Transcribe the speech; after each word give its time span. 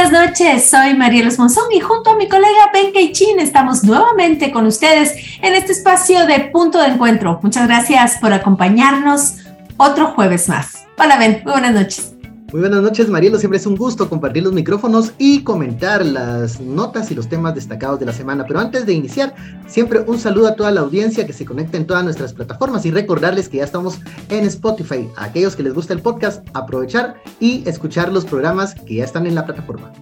buenas 0.00 0.28
noches, 0.28 0.70
soy 0.70 0.94
Marielos 0.94 1.40
Monzón 1.40 1.72
y 1.72 1.80
junto 1.80 2.10
a 2.10 2.14
mi 2.14 2.28
colega 2.28 2.70
Ben 2.72 2.92
Chin 3.12 3.40
estamos 3.40 3.82
nuevamente 3.82 4.52
con 4.52 4.64
ustedes 4.64 5.12
en 5.42 5.54
este 5.54 5.72
espacio 5.72 6.24
de 6.24 6.38
punto 6.52 6.78
de 6.78 6.90
encuentro. 6.90 7.40
Muchas 7.42 7.66
gracias 7.66 8.16
por 8.20 8.32
acompañarnos 8.32 9.38
otro 9.76 10.12
jueves 10.12 10.48
más. 10.48 10.86
Hola 10.98 11.18
Ben, 11.18 11.40
muy 11.42 11.50
buenas 11.50 11.74
noches. 11.74 12.17
Muy 12.50 12.62
buenas 12.62 12.80
noches, 12.80 13.10
Marielo. 13.10 13.38
Siempre 13.38 13.58
es 13.58 13.66
un 13.66 13.76
gusto 13.76 14.08
compartir 14.08 14.42
los 14.42 14.54
micrófonos 14.54 15.12
y 15.18 15.42
comentar 15.42 16.02
las 16.02 16.58
notas 16.58 17.10
y 17.10 17.14
los 17.14 17.28
temas 17.28 17.54
destacados 17.54 18.00
de 18.00 18.06
la 18.06 18.14
semana. 18.14 18.46
Pero 18.48 18.58
antes 18.58 18.86
de 18.86 18.94
iniciar, 18.94 19.34
siempre 19.66 20.00
un 20.06 20.18
saludo 20.18 20.48
a 20.48 20.54
toda 20.56 20.70
la 20.70 20.80
audiencia 20.80 21.26
que 21.26 21.34
se 21.34 21.44
conecta 21.44 21.76
en 21.76 21.86
todas 21.86 22.04
nuestras 22.04 22.32
plataformas 22.32 22.86
y 22.86 22.90
recordarles 22.90 23.50
que 23.50 23.58
ya 23.58 23.64
estamos 23.64 24.00
en 24.30 24.46
Spotify. 24.46 25.10
A 25.18 25.24
aquellos 25.24 25.56
que 25.56 25.62
les 25.62 25.74
gusta 25.74 25.92
el 25.92 26.00
podcast, 26.00 26.48
aprovechar 26.54 27.16
y 27.38 27.68
escuchar 27.68 28.10
los 28.10 28.24
programas 28.24 28.74
que 28.74 28.94
ya 28.94 29.04
están 29.04 29.26
en 29.26 29.34
la 29.34 29.44
plataforma. 29.44 29.92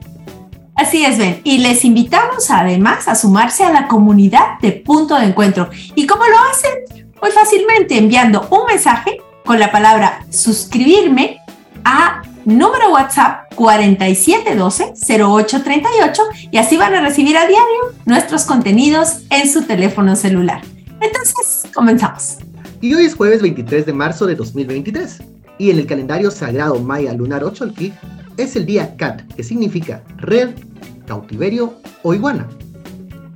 Así 0.77 1.05
es, 1.05 1.19
Ben. 1.19 1.41
Y 1.43 1.59
les 1.59 1.85
invitamos 1.85 2.49
además 2.53 3.09
a 3.09 3.17
sumarse 3.17 3.65
a 3.65 3.73
la 3.73 3.89
comunidad 3.89 4.61
de 4.63 4.71
Punto 4.71 5.17
de 5.17 5.25
Encuentro. 5.25 5.69
¿Y 5.97 6.07
cómo 6.07 6.23
lo 6.25 6.37
hacen? 6.53 7.07
Muy 7.21 7.33
fácilmente 7.33 7.99
enviando 7.99 8.47
un 8.51 8.67
mensaje 8.69 9.21
con 9.45 9.59
la 9.59 9.73
palabra 9.73 10.25
suscribirme 10.31 11.41
a 11.85 12.23
número 12.47 12.91
WhatsApp 12.93 13.53
4712-0838 13.55 16.19
y 16.51 16.57
así 16.57 16.79
van 16.79 16.95
a 16.95 17.03
recibir 17.03 17.37
a 17.37 17.47
diario 17.47 17.93
nuestros 18.07 18.45
contenidos 18.45 19.25
en 19.31 19.51
su 19.51 19.65
teléfono 19.65 20.17
celular. 20.17 20.63
Entonces, 21.01 21.65
comenzamos. 21.75 22.39
Y 22.81 22.95
hoy 22.95 23.05
es 23.05 23.15
jueves 23.15 23.43
23 23.43 23.85
de 23.85 23.93
marzo 23.93 24.25
de 24.27 24.37
2023 24.37 25.19
y 25.59 25.71
en 25.71 25.79
el 25.79 25.87
calendario 25.87 26.31
sagrado 26.31 26.79
Maya 26.79 27.13
Lunar 27.13 27.45
8 27.45 27.75
es 28.37 28.57
el 28.57 28.65
día 28.65 28.97
Cat, 28.97 29.23
que 29.35 29.43
significa 29.43 30.03
red, 30.17 30.55
cautiverio 31.07 31.75
o 32.03 32.15
iguana. 32.15 32.49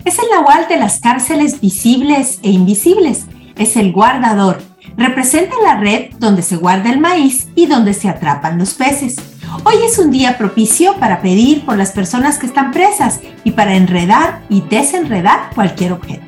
Es 0.05 0.19
el 0.19 0.27
nahual 0.30 0.67
de 0.69 0.77
las 0.77 1.00
cárceles 1.00 1.61
visibles 1.61 2.39
e 2.42 2.50
invisibles. 2.50 3.24
Es 3.56 3.77
el 3.77 3.92
guardador, 3.92 4.58
representa 4.97 5.55
la 5.62 5.77
red 5.78 6.11
donde 6.19 6.42
se 6.42 6.56
guarda 6.56 6.91
el 6.91 7.00
maíz 7.00 7.48
y 7.55 7.67
donde 7.67 7.95
se 7.95 8.09
atrapan 8.09 8.59
los 8.59 8.75
peces. 8.75 9.17
Hoy 9.64 9.75
es 9.84 9.98
un 9.98 10.11
día 10.11 10.39
propicio 10.39 10.97
para 10.97 11.20
pedir 11.20 11.64
por 11.64 11.77
las 11.77 11.92
personas 11.92 12.39
que 12.39 12.47
están 12.47 12.70
presas 12.70 13.20
y 13.45 13.53
para 13.53 13.75
enredar 13.75 14.42
y 14.48 14.62
desenredar 14.62 15.51
cualquier 15.55 15.92
objeto. 15.92 16.25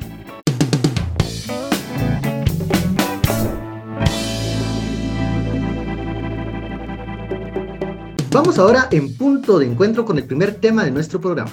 Vamos 8.31 8.57
ahora 8.57 8.87
en 8.89 9.15
punto 9.15 9.59
de 9.59 9.67
encuentro 9.67 10.05
con 10.05 10.17
el 10.17 10.25
primer 10.25 10.55
tema 10.55 10.83
de 10.83 10.89
nuestro 10.89 11.21
programa. 11.21 11.51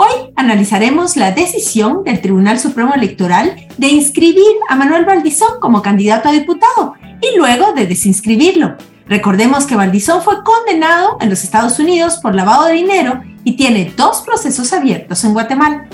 Hoy 0.00 0.32
analizaremos 0.36 1.16
la 1.16 1.32
decisión 1.32 2.04
del 2.04 2.20
Tribunal 2.20 2.60
Supremo 2.60 2.94
Electoral 2.94 3.66
de 3.78 3.88
inscribir 3.88 4.44
a 4.68 4.76
Manuel 4.76 5.04
Valdizón 5.04 5.58
como 5.60 5.82
candidato 5.82 6.28
a 6.28 6.32
diputado 6.32 6.94
y 7.20 7.36
luego 7.36 7.72
de 7.72 7.84
desinscribirlo. 7.84 8.76
Recordemos 9.08 9.66
que 9.66 9.74
Valdizón 9.74 10.22
fue 10.22 10.44
condenado 10.44 11.18
en 11.20 11.30
los 11.30 11.42
Estados 11.42 11.80
Unidos 11.80 12.18
por 12.22 12.36
lavado 12.36 12.66
de 12.66 12.74
dinero 12.74 13.20
y 13.42 13.56
tiene 13.56 13.92
dos 13.96 14.22
procesos 14.22 14.72
abiertos 14.72 15.24
en 15.24 15.32
Guatemala. 15.32 15.88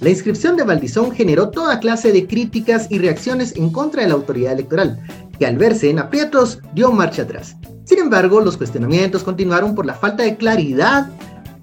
La 0.00 0.10
inscripción 0.10 0.56
de 0.56 0.64
Valdizón 0.64 1.12
generó 1.12 1.50
toda 1.50 1.78
clase 1.78 2.10
de 2.10 2.26
críticas 2.26 2.88
y 2.90 2.98
reacciones 2.98 3.54
en 3.54 3.70
contra 3.70 4.02
de 4.02 4.08
la 4.08 4.14
autoridad 4.14 4.54
electoral, 4.54 4.98
que 5.38 5.46
al 5.46 5.56
verse 5.56 5.90
en 5.90 6.00
aprietos 6.00 6.58
dio 6.74 6.90
marcha 6.90 7.22
atrás. 7.22 7.54
Sin 7.84 8.00
embargo, 8.00 8.40
los 8.40 8.56
cuestionamientos 8.56 9.22
continuaron 9.22 9.76
por 9.76 9.86
la 9.86 9.94
falta 9.94 10.24
de 10.24 10.36
claridad 10.36 11.08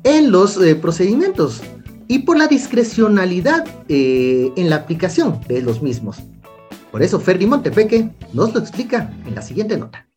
en 0.04 0.32
los 0.32 0.62
eh, 0.62 0.76
procedimientos 0.76 1.62
y 2.08 2.20
por 2.20 2.38
la 2.38 2.48
discrecionalidad 2.48 3.66
eh, 3.88 4.52
en 4.56 4.70
la 4.70 4.78
aplicación 4.78 5.40
de 5.48 5.62
los 5.62 5.82
mismos. 5.82 6.22
Por 6.92 7.02
eso 7.02 7.20
Ferdi 7.20 7.46
Montepeque 7.46 8.10
nos 8.34 8.54
lo 8.54 8.60
explica 8.60 9.12
en 9.26 9.36
la 9.36 9.42
siguiente 9.42 9.78
nota. 9.78 10.08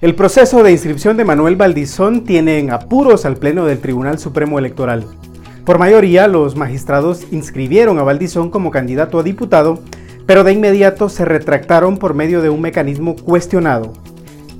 El 0.00 0.14
proceso 0.14 0.62
de 0.62 0.72
inscripción 0.72 1.16
de 1.16 1.24
Manuel 1.24 1.56
Valdizón 1.56 2.24
tiene 2.24 2.58
en 2.58 2.70
apuros 2.70 3.24
al 3.24 3.36
Pleno 3.36 3.64
del 3.66 3.78
Tribunal 3.78 4.18
Supremo 4.18 4.58
Electoral. 4.58 5.06
Por 5.64 5.78
mayoría, 5.78 6.26
los 6.26 6.56
magistrados 6.56 7.26
inscribieron 7.30 7.98
a 7.98 8.02
Valdizón 8.02 8.50
como 8.50 8.70
candidato 8.70 9.18
a 9.18 9.22
diputado, 9.22 9.78
pero 10.26 10.44
de 10.44 10.52
inmediato 10.52 11.08
se 11.08 11.24
retractaron 11.24 11.98
por 11.98 12.14
medio 12.14 12.42
de 12.42 12.50
un 12.50 12.60
mecanismo 12.60 13.16
cuestionado. 13.16 13.92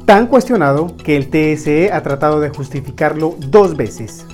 Tan 0.07 0.29
cuestionado 0.29 0.97
que 0.97 1.17
el 1.17 1.29
TSE 1.29 1.93
ha 1.93 2.03
tratado 2.03 2.41
de 2.41 2.51
justificarlo 2.51 3.37
dos 3.39 3.77
veces. 3.77 4.25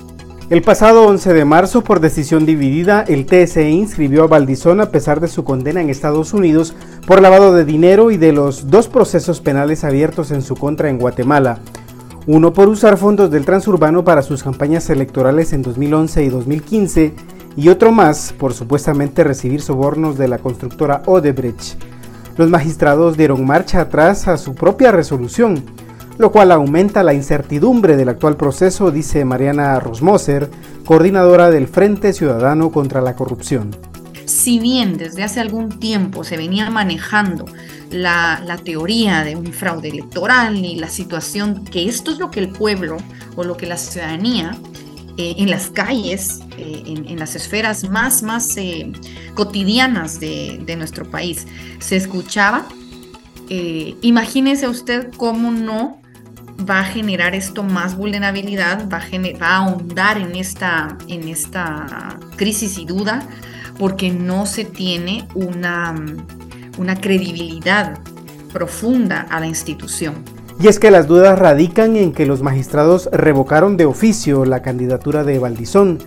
El 0.51 0.63
pasado 0.63 1.07
11 1.07 1.33
de 1.33 1.45
marzo, 1.45 1.81
por 1.81 2.01
decisión 2.01 2.45
dividida, 2.45 3.05
el 3.07 3.25
TSE 3.25 3.69
inscribió 3.69 4.25
a 4.25 4.27
Valdizón 4.27 4.81
a 4.81 4.91
pesar 4.91 5.21
de 5.21 5.29
su 5.29 5.45
condena 5.45 5.79
en 5.79 5.89
Estados 5.89 6.33
Unidos 6.33 6.75
por 7.07 7.21
lavado 7.21 7.53
de 7.53 7.63
dinero 7.63 8.11
y 8.11 8.17
de 8.17 8.33
los 8.33 8.69
dos 8.69 8.89
procesos 8.89 9.39
penales 9.39 9.85
abiertos 9.85 10.29
en 10.29 10.41
su 10.41 10.57
contra 10.57 10.89
en 10.89 10.97
Guatemala. 10.97 11.59
Uno 12.27 12.51
por 12.51 12.67
usar 12.67 12.97
fondos 12.97 13.31
del 13.31 13.45
transurbano 13.45 14.03
para 14.03 14.23
sus 14.23 14.43
campañas 14.43 14.89
electorales 14.89 15.53
en 15.53 15.61
2011 15.61 16.21
y 16.25 16.27
2015 16.27 17.13
y 17.55 17.69
otro 17.69 17.93
más 17.93 18.33
por 18.37 18.53
supuestamente 18.53 19.23
recibir 19.23 19.61
sobornos 19.61 20.17
de 20.17 20.27
la 20.27 20.39
constructora 20.39 21.01
Odebrecht. 21.05 21.81
Los 22.35 22.49
magistrados 22.49 23.15
dieron 23.15 23.45
marcha 23.45 23.79
atrás 23.79 24.27
a 24.27 24.35
su 24.35 24.53
propia 24.53 24.91
resolución 24.91 25.63
lo 26.21 26.31
cual 26.31 26.51
aumenta 26.51 27.01
la 27.01 27.15
incertidumbre 27.15 27.97
del 27.97 28.07
actual 28.07 28.37
proceso, 28.37 28.91
dice 28.91 29.25
Mariana 29.25 29.79
Rosmoser, 29.79 30.51
coordinadora 30.85 31.49
del 31.49 31.67
Frente 31.67 32.13
Ciudadano 32.13 32.71
contra 32.71 33.01
la 33.01 33.15
Corrupción. 33.15 33.75
Si 34.25 34.59
bien 34.59 34.97
desde 34.97 35.23
hace 35.23 35.39
algún 35.39 35.79
tiempo 35.79 36.23
se 36.23 36.37
venía 36.37 36.69
manejando 36.69 37.45
la, 37.89 38.39
teoría 38.63 39.23
de 39.23 39.35
un 39.35 39.47
fraude 39.51 39.89
electoral 39.89 40.63
y 40.63 40.75
la 40.75 40.89
situación 40.89 41.65
que 41.65 41.89
esto 41.89 42.11
es 42.11 42.19
lo 42.19 42.29
que 42.29 42.39
el 42.39 42.49
pueblo 42.49 42.97
o 43.35 43.43
lo 43.43 43.57
que 43.57 43.65
la 43.65 43.77
ciudadanía 43.77 44.55
eh, 45.17 45.33
en 45.39 45.49
las 45.49 45.71
calles, 45.71 46.41
eh, 46.59 46.83
en, 46.85 47.17
las 47.17 47.35
esferas 47.35 47.89
más, 47.89 48.21
más 48.21 48.55
eh, 48.57 48.91
cotidianas 49.33 50.19
de, 50.19 50.61
de, 50.67 50.75
nuestro 50.75 51.09
país 51.09 51.47
se 51.79 51.95
escuchaba, 51.95 52.67
imagínese 54.01 54.69
usted 54.69 55.09
cómo 55.17 55.51
no 55.51 56.00
va 56.69 56.79
a 56.79 56.83
generar 56.83 57.35
esto 57.35 57.63
más 57.63 57.95
vulnerabilidad, 57.95 58.89
va 58.89 58.99
a, 58.99 59.55
ahondar 59.55 60.17
en 60.17 60.35
esta, 60.35 60.97
en 61.07 61.27
esta 61.27 62.19
crisis 62.35 62.77
y 62.77 62.85
duda, 62.85 63.27
porque 63.77 64.11
no 64.11 64.45
se 64.45 64.65
tiene 64.65 65.27
una, 65.35 65.95
una 66.77 66.95
credibilidad 66.95 67.99
profunda 68.51 69.21
a 69.29 69.39
la 69.39 69.47
institución. 69.47 70.15
Y 70.59 70.67
es 70.67 70.77
que 70.77 70.91
las 70.91 71.07
dudas 71.07 71.39
radican 71.39 71.95
en 71.95 72.11
que 72.11 72.25
los 72.25 72.43
magistrados 72.43 73.09
revocaron 73.11 73.77
de 73.77 73.85
oficio 73.85 74.45
la 74.45 74.61
candidatura 74.61 75.23
de 75.23 75.39
Valdizón, 75.39 75.99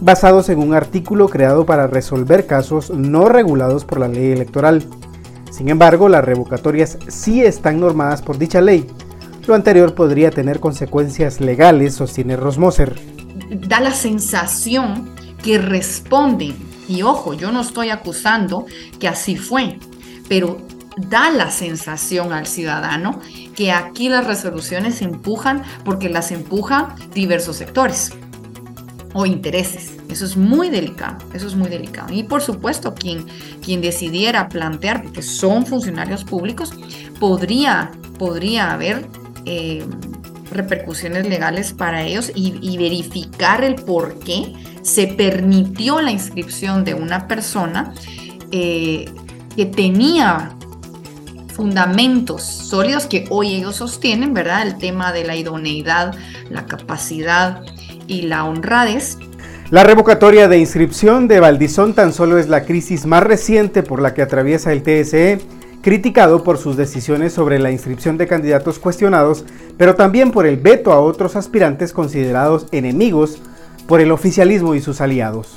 basados 0.00 0.48
en 0.48 0.58
un 0.58 0.74
artículo 0.74 1.28
creado 1.28 1.64
para 1.64 1.86
resolver 1.86 2.46
casos 2.46 2.90
no 2.90 3.28
regulados 3.28 3.84
por 3.84 4.00
la 4.00 4.08
ley 4.08 4.32
electoral. 4.32 4.84
Sin 5.50 5.68
embargo, 5.68 6.08
las 6.08 6.24
revocatorias 6.24 6.98
sí 7.08 7.42
están 7.42 7.80
normadas 7.80 8.20
por 8.20 8.36
dicha 8.36 8.60
ley, 8.60 8.86
lo 9.46 9.54
anterior 9.54 9.94
podría 9.94 10.30
tener 10.30 10.60
consecuencias 10.60 11.40
legales, 11.40 11.94
sostiene 11.94 12.36
Rosmoser. 12.36 12.98
Da 13.68 13.80
la 13.80 13.92
sensación 13.92 15.10
que 15.42 15.58
responden, 15.58 16.56
y 16.88 17.02
ojo, 17.02 17.34
yo 17.34 17.52
no 17.52 17.60
estoy 17.60 17.90
acusando 17.90 18.66
que 19.00 19.08
así 19.08 19.36
fue, 19.36 19.78
pero 20.28 20.58
da 20.96 21.30
la 21.30 21.50
sensación 21.50 22.32
al 22.32 22.46
ciudadano 22.46 23.20
que 23.56 23.72
aquí 23.72 24.08
las 24.08 24.26
resoluciones 24.26 24.96
se 24.96 25.04
empujan 25.04 25.62
porque 25.84 26.08
las 26.08 26.30
empujan 26.30 26.94
diversos 27.14 27.56
sectores 27.56 28.12
o 29.14 29.26
intereses. 29.26 29.92
Eso 30.08 30.24
es 30.24 30.36
muy 30.36 30.70
delicado, 30.70 31.18
eso 31.34 31.46
es 31.46 31.54
muy 31.54 31.68
delicado. 31.68 32.12
Y 32.12 32.24
por 32.24 32.42
supuesto, 32.42 32.94
quien, 32.94 33.26
quien 33.62 33.80
decidiera 33.80 34.48
plantear, 34.48 35.02
porque 35.02 35.22
son 35.22 35.66
funcionarios 35.66 36.24
públicos, 36.24 36.72
podría, 37.18 37.90
podría 38.18 38.72
haber 38.72 39.06
eh, 39.46 39.84
repercusiones 40.50 41.28
legales 41.28 41.72
para 41.72 42.02
ellos 42.02 42.30
y, 42.34 42.76
verificar 42.76 43.64
el 43.64 43.76
por 43.76 44.18
qué 44.20 44.52
se 44.82 45.06
permitió 45.06 46.00
la 46.00 46.10
inscripción 46.10 46.84
de 46.84 46.94
una 46.94 47.26
persona 47.28 47.94
eh, 48.50 49.06
que 49.56 49.66
tenía 49.66 50.56
fundamentos 51.54 52.42
sólidos 52.42 53.06
que 53.06 53.26
hoy 53.30 53.54
ellos 53.54 53.76
sostienen, 53.76 54.34
¿verdad? 54.34 54.66
El 54.66 54.78
tema 54.78 55.12
de 55.12 55.24
la 55.24 55.36
idoneidad, 55.36 56.14
la 56.50 56.66
capacidad 56.66 57.62
y 58.06 58.22
la 58.22 58.44
honradez. 58.44 59.18
La 59.70 59.84
revocatoria 59.84 60.48
de 60.48 60.58
inscripción 60.58 61.28
de 61.28 61.40
Valdizón 61.40 61.94
tan 61.94 62.12
solo 62.12 62.38
es 62.38 62.48
la 62.48 62.64
crisis 62.64 63.06
más 63.06 63.22
reciente 63.22 63.82
por 63.82 64.02
la 64.02 64.12
que 64.12 64.22
atraviesa 64.22 64.72
el 64.72 64.82
TSE 64.82 65.40
criticado 65.82 66.44
por 66.44 66.58
sus 66.58 66.76
decisiones 66.76 67.32
sobre 67.32 67.58
la 67.58 67.70
inscripción 67.70 68.16
de 68.16 68.26
candidatos 68.28 68.78
cuestionados, 68.78 69.44
pero 69.76 69.94
también 69.96 70.30
por 70.30 70.46
el 70.46 70.56
veto 70.56 70.92
a 70.92 71.00
otros 71.00 71.36
aspirantes 71.36 71.92
considerados 71.92 72.66
enemigos 72.72 73.42
por 73.86 74.00
el 74.00 74.12
oficialismo 74.12 74.74
y 74.74 74.80
sus 74.80 75.00
aliados. 75.00 75.56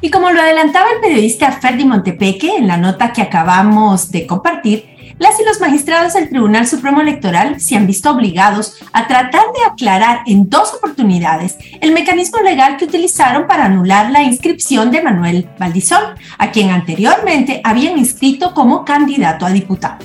Y 0.00 0.10
como 0.10 0.32
lo 0.32 0.40
adelantaba 0.40 0.90
el 0.90 1.00
periodista 1.00 1.52
Ferdi 1.52 1.84
Montepeque 1.84 2.56
en 2.56 2.66
la 2.66 2.76
nota 2.76 3.12
que 3.12 3.22
acabamos 3.22 4.10
de 4.10 4.26
compartir, 4.26 4.91
las 5.22 5.38
y 5.38 5.44
los 5.44 5.60
magistrados 5.60 6.14
del 6.14 6.28
Tribunal 6.28 6.66
Supremo 6.66 7.00
Electoral 7.00 7.60
se 7.60 7.76
han 7.76 7.86
visto 7.86 8.10
obligados 8.10 8.74
a 8.92 9.06
tratar 9.06 9.44
de 9.54 9.70
aclarar 9.70 10.22
en 10.26 10.50
dos 10.50 10.74
oportunidades 10.74 11.56
el 11.80 11.92
mecanismo 11.92 12.42
legal 12.42 12.76
que 12.76 12.86
utilizaron 12.86 13.46
para 13.46 13.66
anular 13.66 14.10
la 14.10 14.24
inscripción 14.24 14.90
de 14.90 15.00
Manuel 15.00 15.48
Valdizón, 15.60 16.02
a 16.38 16.50
quien 16.50 16.70
anteriormente 16.70 17.60
habían 17.62 17.98
inscrito 17.98 18.52
como 18.52 18.84
candidato 18.84 19.46
a 19.46 19.50
diputado. 19.50 20.04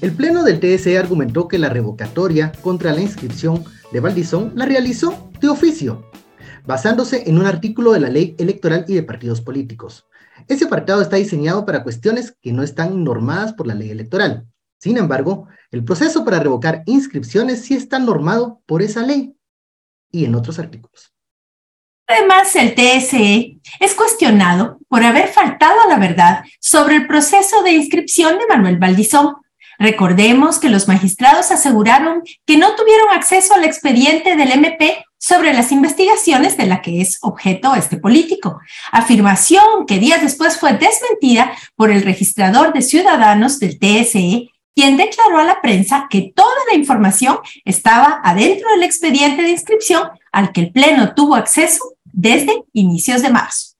El 0.00 0.12
Pleno 0.12 0.44
del 0.44 0.60
TSE 0.60 0.98
argumentó 0.98 1.48
que 1.48 1.58
la 1.58 1.68
revocatoria 1.68 2.52
contra 2.62 2.92
la 2.92 3.00
inscripción 3.00 3.64
de 3.92 3.98
Valdizón 3.98 4.52
la 4.54 4.66
realizó 4.66 5.32
de 5.40 5.48
oficio, 5.48 6.08
basándose 6.64 7.28
en 7.28 7.38
un 7.38 7.46
artículo 7.46 7.90
de 7.90 8.00
la 8.00 8.08
Ley 8.08 8.36
Electoral 8.38 8.84
y 8.86 8.94
de 8.94 9.02
Partidos 9.02 9.40
Políticos. 9.40 10.06
Ese 10.48 10.64
apartado 10.64 11.02
está 11.02 11.16
diseñado 11.16 11.64
para 11.64 11.82
cuestiones 11.82 12.36
que 12.40 12.52
no 12.52 12.62
están 12.62 13.04
normadas 13.04 13.52
por 13.52 13.66
la 13.66 13.74
ley 13.74 13.90
electoral. 13.90 14.46
Sin 14.78 14.96
embargo, 14.96 15.46
el 15.70 15.84
proceso 15.84 16.24
para 16.24 16.40
revocar 16.40 16.82
inscripciones 16.86 17.62
sí 17.64 17.74
está 17.74 17.98
normado 17.98 18.60
por 18.66 18.82
esa 18.82 19.02
ley 19.02 19.34
y 20.10 20.24
en 20.24 20.34
otros 20.34 20.58
artículos. 20.58 21.12
Además, 22.06 22.54
el 22.56 22.74
TSE 22.74 23.58
es 23.80 23.94
cuestionado 23.94 24.78
por 24.88 25.04
haber 25.04 25.28
faltado 25.28 25.80
a 25.80 25.88
la 25.88 25.98
verdad 25.98 26.44
sobre 26.60 26.96
el 26.96 27.06
proceso 27.06 27.62
de 27.62 27.72
inscripción 27.72 28.38
de 28.38 28.46
Manuel 28.48 28.78
Valdizón. 28.78 29.36
Recordemos 29.78 30.58
que 30.58 30.68
los 30.68 30.88
magistrados 30.88 31.50
aseguraron 31.50 32.22
que 32.44 32.58
no 32.58 32.74
tuvieron 32.74 33.08
acceso 33.10 33.54
al 33.54 33.64
expediente 33.64 34.36
del 34.36 34.52
MP 34.52 35.04
sobre 35.22 35.54
las 35.54 35.70
investigaciones 35.70 36.56
de 36.56 36.66
la 36.66 36.82
que 36.82 37.00
es 37.00 37.18
objeto 37.22 37.76
este 37.76 37.96
político. 37.96 38.58
Afirmación 38.90 39.86
que 39.86 40.00
días 40.00 40.20
después 40.20 40.58
fue 40.58 40.72
desmentida 40.72 41.52
por 41.76 41.92
el 41.92 42.02
registrador 42.02 42.72
de 42.72 42.82
ciudadanos 42.82 43.60
del 43.60 43.78
TSE, 43.78 44.50
quien 44.74 44.96
declaró 44.96 45.38
a 45.38 45.44
la 45.44 45.60
prensa 45.62 46.08
que 46.10 46.32
toda 46.34 46.56
la 46.68 46.76
información 46.76 47.38
estaba 47.64 48.20
adentro 48.24 48.68
del 48.70 48.82
expediente 48.82 49.42
de 49.42 49.50
inscripción 49.50 50.10
al 50.32 50.50
que 50.50 50.62
el 50.62 50.72
Pleno 50.72 51.14
tuvo 51.14 51.36
acceso 51.36 51.94
desde 52.04 52.64
inicios 52.72 53.22
de 53.22 53.30
marzo. 53.30 53.76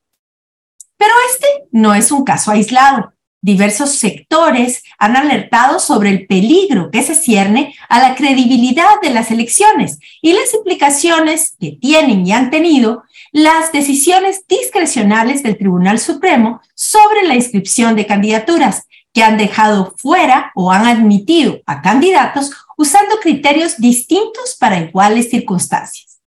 Pero 0.95 1.13
este 1.33 1.47
no 1.73 1.93
es 1.93 2.09
un 2.13 2.23
caso 2.23 2.51
aislado 2.51 3.12
diversos 3.43 3.91
sectores 3.97 4.83
han 4.97 5.17
alertado 5.17 5.77
sobre 5.79 6.09
el 6.09 6.25
peligro 6.25 6.89
que 6.89 7.03
se 7.03 7.13
cierne 7.13 7.75
a 7.89 7.99
la 7.99 8.15
credibilidad 8.15 9.01
de 9.01 9.11
las 9.11 9.29
elecciones 9.31 9.99
y 10.21 10.31
las 10.31 10.53
implicaciones 10.53 11.55
que 11.59 11.73
tienen 11.73 12.25
y 12.25 12.31
han 12.31 12.49
tenido 12.49 13.03
las 13.33 13.71
decisiones 13.73 14.47
discrecionales 14.47 15.43
del 15.43 15.57
Tribunal 15.57 15.99
Supremo 15.99 16.61
sobre 16.73 17.27
la 17.27 17.35
inscripción 17.35 17.95
de 17.95 18.07
candidaturas 18.07 18.87
que 19.11 19.23
han 19.23 19.37
dejado 19.37 19.93
fuera 19.97 20.51
o 20.55 20.71
han 20.71 20.87
admitido 20.87 21.59
a 21.65 21.81
candidatos 21.81 22.51
usando 22.77 23.17
criterios 23.21 23.77
distintos 23.77 24.55
para 24.57 24.79
iguales 24.79 25.29
circunstancias. 25.29 26.21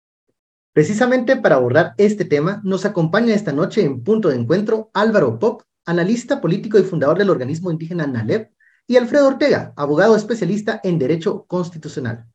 Precisamente 0.74 1.36
para 1.36 1.56
abordar 1.56 1.94
este 1.98 2.26
tema, 2.26 2.60
nos 2.64 2.86
acompaña 2.86 3.36
esta 3.36 3.52
noche 3.52 3.84
en 3.84 4.04
Punto 4.04 4.30
de 4.30 4.38
Encuentro 4.38 4.90
Álvaro 4.96 5.38
Pop, 5.38 5.62
analista 5.86 6.42
político 6.42 6.80
y 6.80 6.84
fundador 6.84 7.18
del 7.18 7.30
organismo 7.30 7.72
indígena 7.72 8.08
NALEP, 8.08 8.52
y 8.88 8.98
Alfredo 8.98 9.28
Ortega, 9.28 9.74
abogado 9.76 10.16
especialista 10.16 10.80
en 10.84 11.00
Derecho 11.00 11.46
Constitucional. 11.46 12.26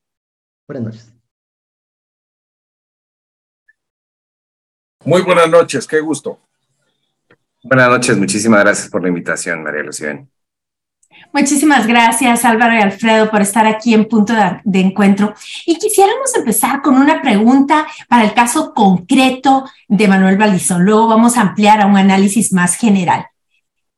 Buenas 0.66 0.84
noches. 0.84 1.14
Muy 5.04 5.22
buenas 5.22 5.48
noches, 5.48 5.86
qué 5.86 6.00
gusto. 6.00 6.38
Buenas 7.62 7.88
noches, 7.88 8.16
muchísimas 8.16 8.60
gracias 8.60 8.88
por 8.88 9.02
la 9.02 9.08
invitación, 9.08 9.62
María 9.62 9.82
Lucía. 9.82 10.26
Muchísimas 11.32 11.86
gracias, 11.86 12.44
Álvaro 12.44 12.74
y 12.74 12.80
Alfredo, 12.80 13.30
por 13.30 13.42
estar 13.42 13.66
aquí 13.66 13.94
en 13.94 14.06
punto 14.06 14.32
de, 14.64 14.80
encuentro. 14.80 15.34
Y 15.66 15.76
quisiéramos 15.78 16.34
empezar 16.34 16.80
con 16.82 16.96
una 16.96 17.20
pregunta 17.20 17.86
para 18.08 18.24
el 18.24 18.32
caso 18.32 18.72
concreto 18.72 19.68
de 19.88 20.08
Manuel 20.08 20.38
Valdizón. 20.38 20.84
Luego 20.84 21.08
vamos 21.08 21.36
a 21.36 21.42
ampliar 21.42 21.80
a 21.80 21.86
un 21.86 21.96
análisis 21.96 22.52
más 22.52 22.76
general. 22.76 23.26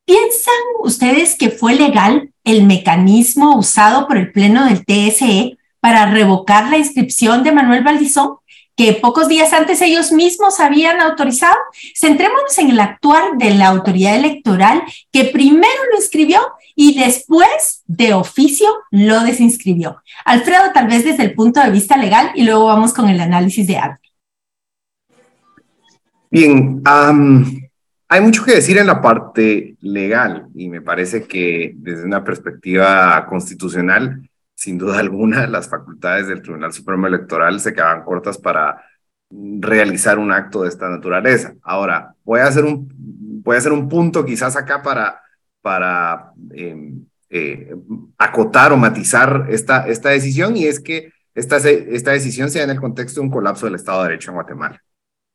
¿Piensan 0.05 0.55
ustedes 0.83 1.37
que 1.37 1.51
fue 1.51 1.75
legal 1.75 2.33
el 2.45 2.65
mecanismo 2.65 3.57
usado 3.57 4.07
por 4.09 4.17
el 4.17 4.33
Pleno 4.33 4.65
del 4.65 4.85
TSE 4.85 5.59
para 5.81 6.11
revocar 6.11 6.69
la 6.69 6.79
inscripción 6.79 7.43
de 7.43 7.53
Manuel 7.53 7.85
Valdizón, 7.85 8.37
que 8.77 8.95
pocos 8.95 9.29
días 9.29 9.53
antes 9.53 9.81
ellos 9.83 10.11
mismos 10.11 10.59
habían 10.59 11.01
autorizado? 11.01 11.57
Centrémonos 11.95 12.57
en 12.59 12.71
el 12.71 12.81
actuar 12.81 13.37
de 13.37 13.55
la 13.55 13.69
autoridad 13.69 14.17
electoral 14.17 14.83
que 15.13 15.25
primero 15.25 15.85
lo 15.91 15.97
inscribió 15.97 16.41
y 16.75 16.99
después 16.99 17.83
de 17.87 18.15
oficio 18.15 18.69
lo 18.91 19.21
desinscribió. 19.21 20.03
Alfredo, 20.25 20.73
tal 20.73 20.87
vez 20.87 21.05
desde 21.05 21.25
el 21.25 21.35
punto 21.35 21.61
de 21.61 21.71
vista 21.71 21.97
legal 21.97 22.33
y 22.35 22.45
luego 22.45 22.65
vamos 22.65 22.93
con 22.93 23.09
el 23.09 23.21
análisis 23.21 23.67
de 23.67 23.77
Álvaro. 23.77 24.01
Bien, 26.31 26.81
hay 28.13 28.21
mucho 28.21 28.45
que 28.45 28.57
decir 28.57 28.77
en 28.77 28.89
la 28.89 29.01
parte 29.01 29.77
legal 29.81 30.49
y 30.57 30.69
me 30.69 30.83
parece 30.83 31.29
que 31.29 31.75
desde 31.77 32.05
una 32.05 32.25
perspectiva 32.25 33.25
constitucional, 33.27 34.29
sin 34.53 34.79
duda 34.79 34.99
alguna, 34.99 35.47
las 35.47 35.69
facultades 35.69 36.27
del 36.27 36.43
Tribunal 36.43 36.73
Supremo 36.73 37.07
Electoral 37.07 37.61
se 37.61 37.73
quedaban 37.73 38.03
cortas 38.03 38.37
para 38.37 38.85
realizar 39.31 40.19
un 40.19 40.33
acto 40.33 40.63
de 40.63 40.71
esta 40.71 40.89
naturaleza. 40.89 41.55
Ahora, 41.63 42.17
voy 42.25 42.41
a 42.41 42.49
hacer 42.49 42.65
un, 42.65 42.89
voy 43.45 43.55
a 43.55 43.59
hacer 43.59 43.71
un 43.71 43.89
punto 43.89 44.25
quizás 44.25 44.57
acá 44.57 44.83
para, 44.83 45.21
para 45.63 46.33
em, 46.53 47.05
eh, 47.29 47.77
acotar 48.19 48.73
o 48.73 48.77
matizar 48.77 49.47
esta, 49.51 49.87
esta 49.87 50.09
decisión 50.09 50.57
y 50.57 50.67
es 50.67 50.81
que 50.81 51.13
esta, 51.33 51.59
esta 51.59 52.11
decisión 52.11 52.51
se 52.51 52.61
en 52.61 52.71
el 52.71 52.81
contexto 52.81 53.21
de 53.21 53.27
un 53.27 53.33
colapso 53.33 53.67
del 53.67 53.77
Estado 53.77 54.03
de 54.03 54.09
Derecho 54.09 54.33
en 54.33 54.35
Guatemala 54.35 54.83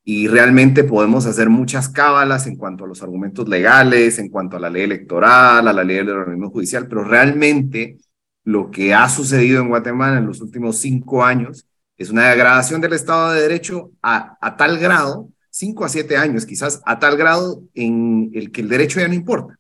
y 0.08 0.28
realmente 0.28 0.84
podemos 0.84 1.26
hacer 1.26 1.50
muchas 1.50 1.90
cábalas 1.90 2.46
en 2.46 2.58
cuanto 2.58 2.86
a 2.86 2.88
los 2.88 3.02
argumentos 3.02 3.50
legales, 3.50 4.20
en 4.20 4.30
cuanto 4.30 4.56
a 4.56 4.60
la 4.60 4.70
ley 4.70 4.84
electoral, 4.84 5.68
a 5.68 5.74
la 5.74 5.84
ley 5.84 5.98
del 5.98 6.12
organismo 6.12 6.52
judicial, 6.52 6.88
pero 6.88 7.04
realmente 7.04 7.98
lo 8.44 8.70
que 8.70 8.94
ha 8.94 9.10
sucedido 9.10 9.62
en 9.62 9.70
Guatemala 9.70 10.20
en 10.20 10.28
los 10.28 10.42
últimos 10.42 10.78
cinco 10.78 11.26
años 11.26 11.66
es 11.98 12.12
una 12.12 12.30
degradación 12.30 12.82
del 12.82 12.94
Estado 12.94 13.32
de 13.32 13.42
Derecho 13.42 13.92
a, 14.04 14.38
a 14.40 14.56
tal 14.56 14.78
grado, 14.78 15.30
cinco 15.50 15.84
a 15.84 15.90
siete 15.90 16.18
años 16.18 16.46
quizás, 16.46 16.82
a 16.86 17.00
tal 17.00 17.18
grado 17.18 17.64
en 17.74 18.30
el 18.36 18.52
que 18.52 18.62
el 18.62 18.70
derecho 18.70 19.00
ya 19.00 19.08
no 19.08 19.16
importa. 19.16 19.58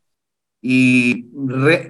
Y, 0.61 1.27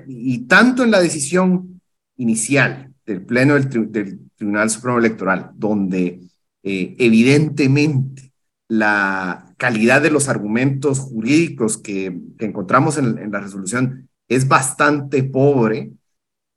y 0.08 0.40
tanto 0.48 0.84
en 0.84 0.92
la 0.92 1.02
decisión 1.02 1.82
inicial 2.16 2.94
del 3.06 3.26
Pleno 3.26 3.56
del, 3.56 3.92
del 3.92 4.20
Tribunal 4.36 4.70
Supremo 4.70 5.00
Electoral, 5.00 5.52
donde 5.56 6.22
eh, 6.64 6.96
evidentemente 7.00 8.25
la 8.68 9.54
calidad 9.58 10.02
de 10.02 10.12
los 10.12 10.30
argumentos 10.30 11.00
jurídicos 11.00 11.78
que, 11.78 12.18
encontramos 12.40 12.98
en, 12.98 13.32
la 13.32 13.40
resolución 13.40 14.10
es 14.28 14.48
bastante 14.48 15.24
pobre, 15.24 15.92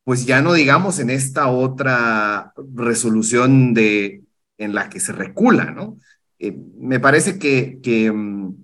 pues 0.05 0.27
ya 0.27 0.41
no 0.43 0.55
digamos 0.55 0.99
en 1.01 1.11
esta 1.11 1.49
otra 1.49 2.53
resolución 2.75 3.75
de, 3.75 4.23
en 4.57 4.75
la 4.75 4.89
que 4.89 5.01
se 5.01 5.13
recula, 5.13 5.71
¿no? 5.71 5.99
Eh, 6.39 6.57
me 6.79 7.01
parece 7.01 7.39
que, 7.39 7.81
que 7.83 8.11
mm, 8.13 8.55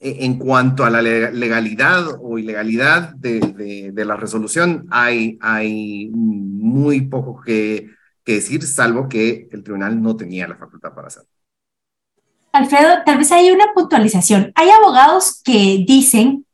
e, 0.00 0.24
en 0.26 0.38
cuanto 0.38 0.84
a 0.84 0.90
la 0.90 1.02
legalidad 1.02 2.18
o 2.20 2.38
ilegalidad 2.38 3.14
de, 3.14 3.92
la 4.04 4.16
resolución, 4.16 4.86
hay, 4.90 5.38
hay 5.40 6.10
muy 6.12 7.02
poco 7.02 7.40
que, 7.40 7.90
que 8.24 8.34
decir, 8.34 8.62
salvo 8.64 9.08
que 9.08 9.48
el 9.52 9.62
tribunal 9.62 10.02
no 10.02 10.16
tenía 10.16 10.48
la 10.48 10.56
facultad 10.56 10.94
para 10.94 11.08
hacerlo. 11.08 11.31
Alfredo, 12.52 13.02
tal 13.04 13.18
vez 13.18 13.32
hay 13.32 13.50
una 13.50 13.72
puntualización. 13.74 14.52
Hay 14.54 14.68
abogados 14.70 15.40
que 15.42 15.84
dicen 15.86 16.46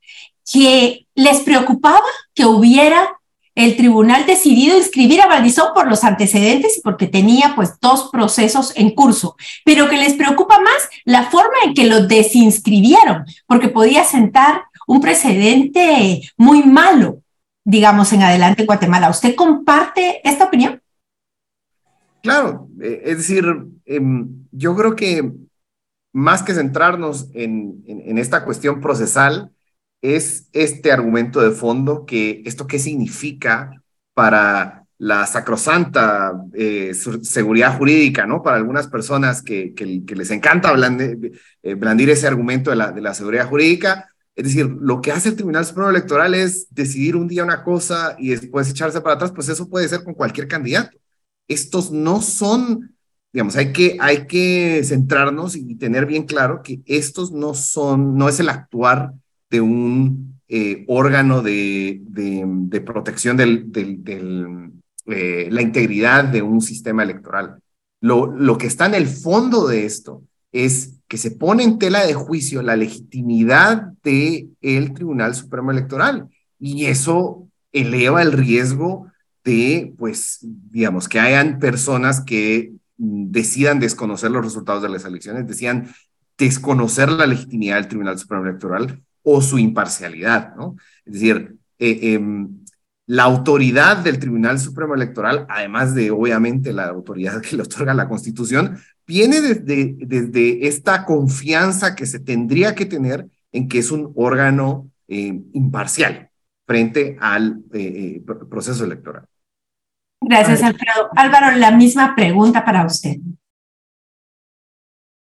que 0.51 1.07
les 1.15 1.41
preocupaba 1.41 2.01
que 2.35 2.47
hubiera 2.47 3.19
el 3.59 3.77
tribunal 3.77 4.25
decidido 4.25 4.79
inscribir 4.79 5.21
a 5.21 5.27
Valdizón 5.27 5.71
por 5.75 5.89
los 5.89 6.05
antecedentes 6.05 6.79
y 6.79 6.81
porque 6.81 7.09
tenía 7.09 7.55
pues 7.57 7.81
dos 7.81 8.09
procesos 8.13 8.73
en 8.77 8.91
curso, 8.91 9.35
pero 9.65 9.89
que 9.89 9.97
les 9.97 10.15
preocupa 10.15 10.61
más 10.61 10.89
la 11.05 11.29
forma 11.29 11.57
en 11.65 11.75
que 11.75 11.87
lo 11.87 12.07
desinscribieron, 12.07 13.25
porque 13.47 13.69
podía 13.69 14.05
sentar 14.05 14.63
un 14.87 15.01
precedente 15.01 16.23
muy 16.37 16.63
malo, 16.63 17.23
digamos, 17.65 18.13
en 18.13 18.23
adelante 18.23 18.63
en 18.63 18.67
Guatemala. 18.67 19.11
¿Usted 19.11 19.35
comparte 19.35 20.21
esta 20.23 20.45
opinión? 20.45 20.81
Claro, 22.23 22.69
eh, 22.81 23.03
es 23.07 23.19
decir, 23.19 23.45
em, 23.87 24.47
yo 24.53 24.77
creo 24.77 24.95
que 24.95 25.33
más 26.13 26.43
que 26.43 26.55
centrarnos 26.55 27.29
en, 27.35 28.19
esta 28.19 28.45
cuestión 28.45 28.81
procesal, 28.81 29.53
es 30.01 30.49
este 30.53 30.93
argumento 30.93 31.41
de 31.41 31.51
fondo 31.51 32.07
que 32.07 32.43
esto 32.47 32.67
qué 32.67 32.79
significa 32.79 33.83
para 34.15 34.85
la 34.99 35.27
sacrosanta 35.27 36.33
eh, 36.55 36.93
seguridad 37.23 37.77
jurídica, 37.79 38.27
¿no? 38.27 38.43
Para 38.43 38.57
algunas 38.57 38.89
personas 38.89 39.43
que, 39.43 39.75
les 40.09 40.31
encanta 40.31 40.73
eh, 40.73 41.75
blandir, 41.75 42.11
ese 42.11 42.27
argumento 42.27 42.71
de 42.71 42.77
la, 42.77 42.91
de 42.93 43.01
la 43.01 43.15
seguridad 43.15 43.49
jurídica. 43.49 44.09
Es 44.39 44.45
decir, 44.45 44.67
lo 44.81 45.01
que 45.01 45.11
hace 45.11 45.31
el 45.31 45.35
Tribunal 45.35 45.67
Supremo 45.67 45.91
Electoral 45.91 46.33
es 46.33 46.73
decidir 46.73 47.17
un 47.17 47.27
día 47.27 47.43
una 47.43 47.65
cosa 47.65 48.15
y 48.21 48.31
después 48.31 48.71
echarse 48.71 49.01
para 49.01 49.17
atrás, 49.17 49.33
pues 49.33 49.49
eso 49.49 49.69
puede 49.69 49.89
ser 49.89 50.05
con 50.05 50.15
cualquier 50.15 50.47
candidato. 50.47 50.97
Estos 51.49 51.91
no 51.91 52.23
son, 52.23 52.95
digamos, 53.33 53.57
hay 53.57 53.73
que, 53.73 53.97
hay 54.01 54.27
que 54.27 54.83
centrarnos 54.85 55.55
y 55.57 55.75
tener 55.75 56.07
bien 56.07 56.25
claro 56.25 56.63
que 56.63 56.81
estos 56.87 57.33
no 57.33 57.55
son, 57.55 58.17
no 58.17 58.29
es 58.29 58.41
el 58.41 58.49
actuar 58.49 59.13
de 59.51 59.61
un 59.61 60.41
eh, 60.49 60.85
órgano 60.89 61.43
de, 61.43 62.01
de, 62.03 62.81
protección 62.81 63.37
del, 63.37 63.71
del, 63.71 64.73
eh, 65.07 65.49
la 65.51 65.63
integridad 65.63 66.25
de 66.25 66.43
un 66.43 66.61
sistema 66.61 67.03
electoral. 67.03 67.59
Lo, 68.01 68.27
lo 68.27 68.57
que 68.57 68.67
está 68.67 68.87
en 68.87 68.95
el 68.95 69.07
fondo 69.07 69.67
de 69.67 69.85
esto 69.85 70.23
es 70.53 70.95
que 71.09 71.19
se 71.19 71.31
pone 71.31 71.65
en 71.65 71.79
tela 71.79 72.07
de 72.07 72.15
juicio 72.15 72.63
la 72.63 72.77
legitimidad 72.77 73.93
del 74.03 74.51
el 74.61 74.93
Tribunal 74.93 75.35
Supremo 75.35 75.71
Electoral 75.71 76.29
y 76.59 76.87
eso 76.87 77.49
eleva 77.73 78.23
el 78.23 78.33
riesgo 78.33 79.11
de, 79.45 79.95
pues, 79.99 80.39
digamos, 80.43 81.09
que 81.09 81.21
hayan 81.21 81.59
personas 81.59 82.21
que 82.21 82.73
decidan 82.99 83.81
desconocer 83.81 84.31
los 84.31 84.45
resultados 84.45 84.83
de 84.83 84.89
las 84.89 85.05
elecciones, 85.05 85.47
decidan 85.47 85.89
desconocer 86.37 87.11
la 87.11 87.27
legitimidad 87.27 87.77
del 87.77 87.89
Tribunal 87.89 88.19
Supremo 88.19 88.45
Electoral 88.45 89.03
o 89.23 89.41
su 89.41 89.59
imparcialidad, 89.59 90.55
¿no? 90.57 90.77
Es 91.05 91.15
decir, 91.15 91.57
eh, 91.79 92.15
em, 92.15 92.65
la 93.07 93.23
autoridad 93.23 93.99
del 93.99 94.19
Tribunal 94.19 94.59
Supremo 94.59 94.95
Electoral, 94.95 95.47
además 95.49 95.95
de 95.95 96.11
obviamente 96.11 96.73
la 96.73 96.89
autoridad 96.89 97.41
que 97.41 97.57
le 97.57 97.63
otorga 97.63 97.95
la 97.95 98.09
Constitución, 98.09 98.79
viene 99.07 99.41
desde, 99.41 99.97
desde 99.99 100.69
esta 100.69 101.07
confianza 101.07 101.95
que 101.95 102.05
se 102.05 102.21
tendría 102.21 102.75
que 102.75 102.85
tener 102.85 103.27
en 103.51 103.67
que 103.67 103.79
es 103.79 103.91
un 103.91 104.13
órgano 104.15 104.91
eh, 105.09 105.41
imparcial 105.55 106.29
frente 106.67 107.17
al 107.19 107.63
eh, 107.73 108.23
proceso 108.51 108.85
electoral. 108.85 109.25
Gracias, 110.29 110.63
Alfredo. 110.63 111.09
Álvaro, 111.17 111.57
la 111.57 111.71
misma 111.71 112.15
pregunta 112.15 112.63
para 112.63 112.85
usted. 112.85 113.17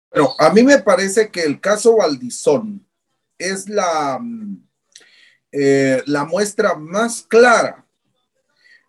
Pero 0.09 0.33
a 0.39 0.51
mí 0.51 0.63
me 0.63 0.79
parece 0.79 1.29
que 1.29 1.43
el 1.43 1.61
caso 1.61 1.97
Valdizón 1.97 2.87
es 3.37 3.69
la, 3.69 4.19
mm, 4.21 4.65
eh, 5.51 6.03
la 6.07 6.25
muestra 6.25 6.75
más 6.75 7.23
clara 7.23 7.85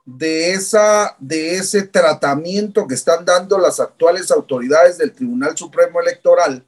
de, 0.05 0.51
esa, 0.51 1.15
de 1.17 1.55
ese 1.55 1.81
tratamiento 1.87 2.85
que 2.85 2.93
están 2.93 3.25
dando 3.25 3.57
las 3.57 3.79
actuales 3.79 4.29
autoridades 4.29 4.99
del 4.99 5.13
Tribunal 5.13 5.57
Supremo 5.57 5.99
Electoral 5.99 6.63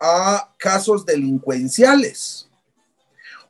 a 0.00 0.54
casos 0.56 1.04
delincuenciales. 1.04 2.48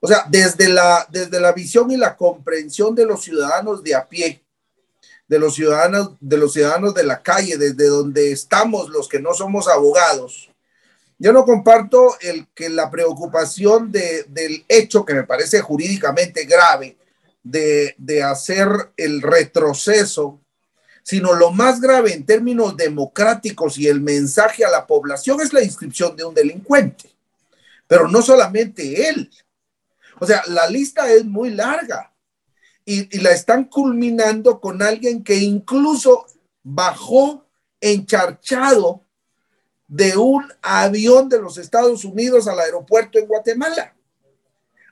O 0.01 0.09
sea, 0.09 0.27
desde 0.29 0.69
la, 0.69 1.07
desde 1.09 1.41
la 1.41 1.53
visión 1.53 1.89
y 1.93 1.97
la 1.97 2.17
comprensión 2.17 2.97
de 2.97 3.07
los 3.07 3.23
ciudadanos 3.23 3.81
de 3.85 3.95
a 3.95 4.09
pie, 4.09 4.44
de 5.27 5.39
los 5.39 5.55
ciudadanos, 5.55 6.13
de 6.21 6.37
los 6.37 6.53
ciudadanos 6.53 6.95
de 6.95 7.05
la 7.05 7.23
calle, 7.23 7.57
desde 7.57 7.87
donde 7.87 8.33
estamos 8.33 8.89
los 8.91 9.09
que 9.09 9.21
no 9.21 9.33
somos 9.33 9.69
abogados, 9.69 10.51
yo 11.19 11.33
no 11.33 11.45
comparto 11.45 12.17
el 12.21 12.47
que 12.55 12.69
la 12.69 12.91
preocupación 12.91 13.91
de, 13.91 14.25
del 14.29 14.65
hecho 14.69 15.05
que 15.05 15.15
me 15.15 15.25
parece 15.25 15.61
jurídicamente 15.61 16.45
grave 16.45 16.97
de, 17.43 17.95
de 17.99 18.23
hacer 18.23 18.69
el 18.97 19.23
retroceso, 19.23 20.41
sino 21.03 21.33
lo 21.35 21.51
más 21.51 21.81
grave 21.81 22.13
en 22.13 22.27
términos 22.27 22.77
democráticos 22.77 23.79
y 23.79 23.87
el 23.87 24.01
mensaje 24.01 24.65
a 24.65 24.71
la 24.71 24.87
población 24.87 25.41
es 25.41 25.53
la 25.53 25.63
inscripción 25.63 26.17
de 26.17 26.25
un 26.25 26.35
delincuente. 26.35 27.11
Pero 27.87 28.09
no 28.09 28.23
solamente 28.23 29.09
él. 29.09 29.31
O 30.19 30.27
sea, 30.27 30.43
la 30.49 30.67
lista 30.67 31.11
es 31.13 31.25
muy 31.25 31.51
larga 31.51 32.14
y, 32.85 33.19
la 33.19 33.31
están 33.31 33.65
culminando 33.65 34.61
con 34.61 34.83
alguien 34.83 35.25
que 35.25 35.37
incluso 35.37 36.27
bajó 36.63 37.47
encharchado 37.81 39.03
de 39.87 40.17
un 40.17 40.45
avión 40.63 41.29
de 41.29 41.41
los 41.41 41.59
Estados 41.59 42.05
Unidos 42.05 42.49
al 42.49 42.61
aeropuerto 42.61 43.19
en 43.19 43.27
Guatemala. 43.27 43.95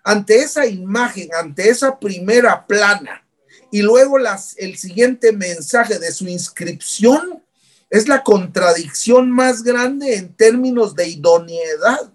Ante 0.05 0.37
esa 0.37 0.67
imagen, 0.67 1.29
ante 1.35 1.69
esa 1.69 1.99
primera 1.99 2.67
plana 2.67 3.27
y 3.71 3.83
luego 3.83 4.19
las, 4.19 4.57
el 4.59 4.77
siguiente 4.77 5.33
mensaje 5.33 5.99
de 5.99 6.13
su 6.13 6.29
inscripción, 6.29 7.43
es 7.89 8.09
la 8.09 8.23
contradicción 8.23 9.31
más 9.31 9.63
grande 9.63 10.17
en 10.17 10.35
términos 10.35 10.95
de 10.95 11.09
idoneidad, 11.09 12.12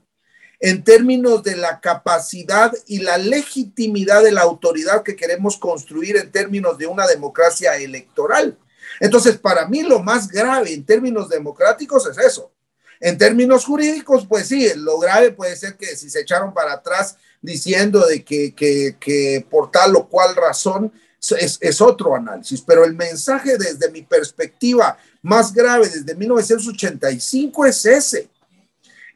en 0.59 0.83
términos 0.83 1.43
de 1.43 1.55
la 1.55 1.79
capacidad 1.79 2.73
y 2.87 2.99
la 2.99 3.17
legitimidad 3.17 4.23
de 4.23 4.31
la 4.31 4.41
autoridad 4.41 5.03
que 5.03 5.15
queremos 5.15 5.57
construir 5.57 6.17
en 6.17 6.31
términos 6.31 6.77
de 6.77 6.87
una 6.87 7.05
democracia 7.05 7.77
electoral. 7.77 8.57
Entonces, 8.99 9.37
para 9.37 9.67
mí 9.67 9.83
lo 9.83 9.99
más 9.99 10.27
grave 10.27 10.73
en 10.73 10.85
términos 10.85 11.29
democráticos 11.29 12.07
es 12.07 12.17
eso, 12.17 12.51
en 12.99 13.17
términos 13.17 13.65
jurídicos, 13.65 14.25
pues 14.27 14.47
sí, 14.47 14.67
lo 14.75 14.97
grave 14.97 15.31
puede 15.31 15.55
ser 15.55 15.75
que 15.77 15.95
si 15.95 16.09
se 16.09 16.21
echaron 16.21 16.53
para 16.53 16.73
atrás 16.73 17.17
diciendo 17.41 18.05
de 18.05 18.23
que, 18.23 18.53
que, 18.55 19.45
por 19.49 19.69
tal 19.69 19.95
o 19.95 20.07
cual 20.07 20.35
razón 20.35 20.91
es, 21.39 21.59
es, 21.61 21.81
otro 21.81 22.15
análisis, 22.15 22.61
pero 22.61 22.83
el 22.83 22.95
mensaje 22.95 23.57
desde 23.57 23.91
mi 23.91 24.01
perspectiva 24.01 24.97
más 25.21 25.53
grave 25.53 25.87
desde 25.89 26.15
1985 26.15 27.65
es 27.65 27.85
ese. 27.85 28.29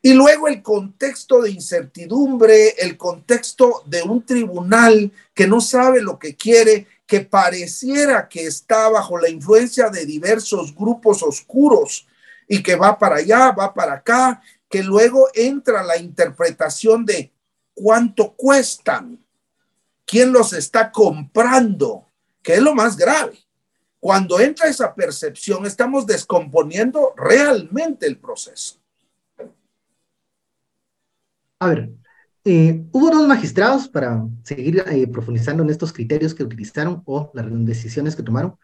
Y 0.01 0.13
luego 0.13 0.48
el 0.48 0.63
contexto 0.63 1.41
de 1.41 1.51
incertidumbre, 1.51 2.70
el 2.79 2.98
contexto 2.98 3.84
de 3.86 4.01
un 4.01 4.25
tribunal 4.25 5.12
que 5.34 5.46
no 5.46 5.62
sabe 5.62 6.01
lo 6.01 6.17
que 6.17 6.36
quiere, 6.36 6.88
que 7.05 7.22
pareciera 7.22 8.27
que 8.27 8.46
está 8.46 8.89
bajo 8.89 9.20
la 9.20 9.29
influencia 9.29 9.89
de 9.89 10.05
diversos 10.05 10.74
grupos 10.74 11.22
oscuros 11.22 12.08
y 12.48 12.63
que 12.63 12.75
va 12.75 12.98
para 12.98 13.17
allá, 13.17 13.51
va 13.51 13.74
para 13.74 13.93
acá, 13.93 14.41
que 14.67 14.81
luego 14.81 15.27
entra 15.36 15.84
la 15.84 15.98
interpretación 15.98 17.05
de 17.05 17.31
cuánto 17.75 18.34
cuestan, 18.34 19.24
quién 20.05 20.34
los 20.34 20.53
está 20.53 20.91
comprando, 20.91 22.08
que 22.41 22.55
es 22.55 22.62
lo 22.62 22.74
más 22.74 22.98
grave. 22.98 23.38
Cuando 24.00 24.39
entra 24.39 24.67
esa 24.67 24.96
percepción, 24.96 25.67
estamos 25.67 26.08
descomponiendo 26.08 27.13
realmente 27.15 28.08
el 28.08 28.17
proceso. 28.17 28.81
A 31.62 31.68
ver, 31.68 31.91
eh, 32.44 32.84
hubo 32.91 33.12
dos 33.12 33.27
magistrados 33.27 33.88
para 33.88 34.25
seguir 34.44 34.84
eh, 34.88 35.06
profundizando 35.06 35.62
en 35.62 35.70
estos 35.70 35.94
criterios 35.94 36.34
que 36.34 36.44
utilizaron 36.44 37.03
o 37.06 37.30
las 37.36 37.46
decisiones 37.65 38.15
que 38.15 38.24
tomaron 38.24 38.56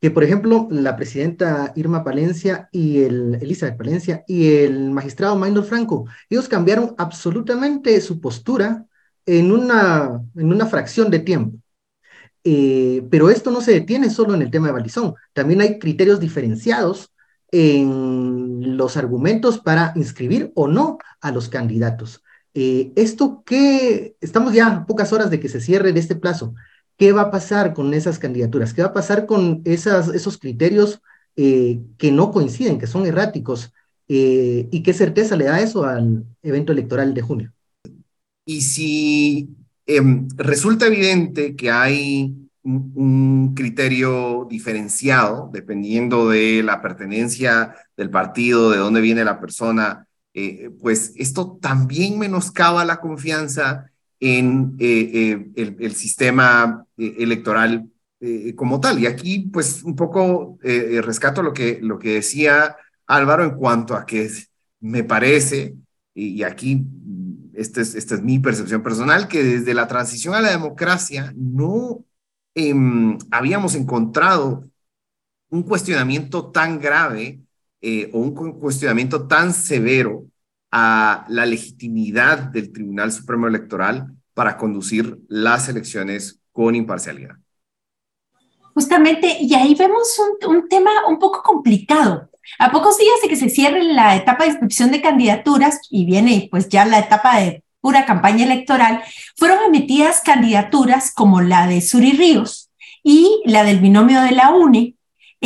que, 0.00 0.10
por 0.10 0.24
ejemplo, 0.24 0.68
la 0.70 0.96
presidenta 0.96 1.72
Irma 1.76 2.04
Palencia 2.04 2.68
y 2.72 3.02
el 3.04 3.36
Elizabeth 3.36 3.78
Palencia 3.78 4.24
y 4.28 4.56
el 4.56 4.90
magistrado 4.90 5.36
Maynor 5.36 5.64
Franco, 5.64 6.06
ellos 6.28 6.48
cambiaron 6.48 6.94
absolutamente 6.98 7.98
su 8.02 8.20
postura 8.20 8.84
en 9.24 9.52
una, 9.52 10.20
en 10.36 10.52
una 10.52 10.66
fracción 10.66 11.10
de 11.10 11.20
tiempo. 11.20 11.58
Eh, 12.44 13.06
pero 13.10 13.30
esto 13.30 13.50
no 13.50 13.62
se 13.62 13.72
detiene 13.72 14.10
solo 14.10 14.34
en 14.34 14.42
el 14.42 14.50
tema 14.50 14.66
de 14.66 14.74
Balizón, 14.74 15.14
también 15.32 15.62
hay 15.62 15.78
criterios 15.78 16.20
diferenciados 16.20 17.14
en 17.50 18.76
los 18.76 18.98
argumentos 18.98 19.60
para 19.60 19.92
inscribir 19.96 20.52
o 20.54 20.68
no 20.68 20.98
a 21.22 21.30
los 21.30 21.48
candidatos. 21.48 22.23
Eh, 22.54 22.92
esto 22.94 23.42
que 23.44 24.16
estamos 24.20 24.54
ya 24.54 24.86
pocas 24.86 25.12
horas 25.12 25.30
de 25.30 25.40
que 25.40 25.48
se 25.48 25.60
cierre 25.60 25.92
de 25.92 26.00
este 26.00 26.14
plazo, 26.14 26.54
¿qué 26.96 27.12
va 27.12 27.22
a 27.22 27.30
pasar 27.30 27.74
con 27.74 27.92
esas 27.94 28.18
candidaturas? 28.18 28.72
¿Qué 28.72 28.82
va 28.82 28.88
a 28.88 28.94
pasar 28.94 29.26
con 29.26 29.62
esos 29.64 30.38
criterios 30.38 31.00
eh, 31.36 31.80
que 31.98 32.12
no 32.12 32.30
coinciden, 32.30 32.78
que 32.78 32.86
son 32.86 33.06
erráticos? 33.06 33.72
Eh, 34.08 34.68
¿Y 34.70 34.82
qué 34.82 34.92
certeza 34.92 35.36
le 35.36 35.46
da 35.46 35.60
eso 35.60 35.84
al 35.84 36.24
evento 36.42 36.72
electoral 36.72 37.12
de 37.12 37.22
junio? 37.22 37.52
Y 38.44 38.60
si 38.60 39.48
em, 39.86 40.28
resulta 40.36 40.86
evidente 40.86 41.56
que 41.56 41.70
hay 41.70 42.36
un, 42.62 43.54
criterio 43.54 44.46
diferenciado 44.48 45.50
dependiendo 45.52 46.28
de 46.28 46.62
la 46.62 46.80
pertenencia 46.82 47.74
del 47.96 48.10
partido, 48.10 48.70
de 48.70 48.78
dónde 48.78 49.00
viene 49.00 49.24
la 49.24 49.40
persona, 49.40 50.06
eh, 50.36 50.70
pues 50.80 51.12
esto 51.14 51.58
también 51.62 52.18
menoscaba 52.18 52.84
la 52.84 53.00
confianza 53.00 53.90
en 54.18 54.76
eh, 54.80 55.46
eh, 55.54 55.74
el, 55.78 55.94
sistema 55.94 56.84
electoral 56.96 57.88
como 58.56 58.80
tal. 58.80 58.98
Y 58.98 59.06
aquí, 59.06 59.50
pues, 59.52 59.84
un 59.84 59.94
poco 59.94 60.58
rescato 60.62 61.42
lo 61.42 61.52
que, 61.52 61.78
lo 61.82 61.98
que 61.98 62.14
decía 62.14 62.74
Álvaro 63.06 63.44
en 63.44 63.50
cuanto 63.50 63.94
a 63.94 64.06
que 64.06 64.30
me 64.80 65.04
parece, 65.04 65.76
y, 66.14 66.42
aquí 66.42 66.86
esta 67.52 67.82
es, 67.82 67.94
esta 67.94 68.14
es 68.14 68.22
mi 68.22 68.38
percepción 68.38 68.82
personal, 68.82 69.28
que 69.28 69.44
desde 69.44 69.74
la 69.74 69.86
transición 69.88 70.34
a 70.34 70.40
la 70.40 70.50
democracia 70.50 71.34
no 71.36 72.04
em, 72.54 73.18
habíamos 73.30 73.74
encontrado 73.74 74.68
un 75.50 75.62
cuestionamiento 75.62 76.50
tan 76.50 76.80
grave 76.80 77.43
eh, 77.86 78.10
o 78.12 78.18
un 78.18 78.32
cuestionamiento 78.58 79.26
tan 79.26 79.52
severo 79.52 80.24
a 80.70 81.26
la 81.28 81.44
legitimidad 81.44 82.38
del 82.38 82.72
Tribunal 82.72 83.12
Supremo 83.12 83.46
Electoral 83.46 84.06
para 84.32 84.56
conducir 84.56 85.18
las 85.28 85.68
elecciones 85.68 86.40
con 86.50 86.74
imparcialidad. 86.74 87.36
Justamente, 88.72 89.36
y 89.38 89.54
ahí 89.54 89.74
vemos 89.74 90.18
un, 90.18 90.56
un 90.56 90.68
tema 90.68 90.90
un 91.08 91.18
poco 91.18 91.42
complicado. 91.42 92.30
A 92.58 92.72
pocos 92.72 92.96
días 92.96 93.16
de 93.22 93.28
que 93.28 93.36
se 93.36 93.50
cierre 93.50 93.82
la 93.82 94.16
etapa 94.16 94.44
de 94.44 94.50
inscripción 94.50 94.90
de 94.90 95.02
candidaturas 95.02 95.80
y 95.90 96.06
viene 96.06 96.48
pues 96.50 96.68
ya 96.70 96.86
la 96.86 96.98
etapa 96.98 97.38
de 97.38 97.62
pura 97.84 98.06
campaña 98.06 98.44
electoral, 98.44 99.02
fueron 99.36 99.58
emitidas 99.66 100.22
candidaturas 100.24 101.12
como 101.12 101.42
la 101.42 101.66
de 101.66 101.82
Suri 101.82 102.12
Ríos 102.12 102.70
y 103.02 103.42
la 103.44 103.62
del 103.62 103.78
binomio 103.78 104.22
de 104.22 104.30
la 104.30 104.52
UNE, 104.52 104.94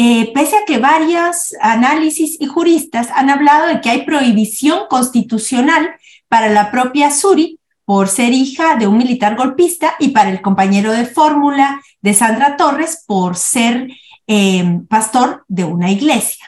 eh, 0.01 0.31
pese 0.33 0.57
a 0.57 0.65
que 0.65 0.79
varios 0.79 1.57
análisis 1.61 2.37
y 2.39 2.47
juristas 2.47 3.09
han 3.17 3.31
hablado 3.31 3.67
de 3.67 3.81
que 3.81 3.91
hay 3.91 4.05
prohibición 4.05 4.83
constitucional 4.89 5.91
para 6.29 6.49
la 6.49 6.71
propia 6.71 7.11
Suri 7.11 7.59
por 7.85 8.07
ser 8.07 8.33
hija 8.33 8.77
de 8.77 8.87
un 8.87 8.97
militar 8.97 9.35
golpista 9.35 9.97
y 9.99 10.11
para 10.11 10.31
el 10.31 10.41
compañero 10.41 10.93
de 10.93 11.05
fórmula 11.05 11.81
de 12.01 12.15
Sandra 12.15 12.57
Torres 12.57 13.03
por 13.09 13.35
ser 13.35 13.89
eh, 14.29 14.83
pastor 14.89 15.45
de 15.49 15.65
una 15.65 15.91
iglesia. 15.91 16.48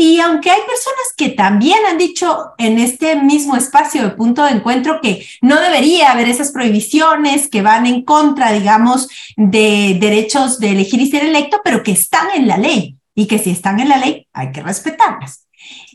Y 0.00 0.20
aunque 0.20 0.48
hay 0.48 0.60
personas 0.60 1.12
que 1.16 1.30
también 1.30 1.80
han 1.84 1.98
dicho 1.98 2.52
en 2.56 2.78
este 2.78 3.16
mismo 3.16 3.56
espacio 3.56 4.04
de 4.04 4.10
punto 4.10 4.44
de 4.44 4.52
encuentro 4.52 5.00
que 5.00 5.26
no 5.42 5.60
debería 5.60 6.12
haber 6.12 6.28
esas 6.28 6.52
prohibiciones 6.52 7.48
que 7.48 7.62
van 7.62 7.84
en 7.84 8.04
contra, 8.04 8.52
digamos, 8.52 9.08
de 9.36 9.98
derechos 10.00 10.60
de 10.60 10.70
elegir 10.70 11.00
y 11.00 11.10
ser 11.10 11.24
electo, 11.24 11.60
pero 11.64 11.82
que 11.82 11.90
están 11.90 12.28
en 12.32 12.46
la 12.46 12.58
ley 12.58 12.96
y 13.16 13.26
que 13.26 13.40
si 13.40 13.50
están 13.50 13.80
en 13.80 13.88
la 13.88 13.96
ley 13.96 14.28
hay 14.32 14.52
que 14.52 14.62
respetarlas. 14.62 15.48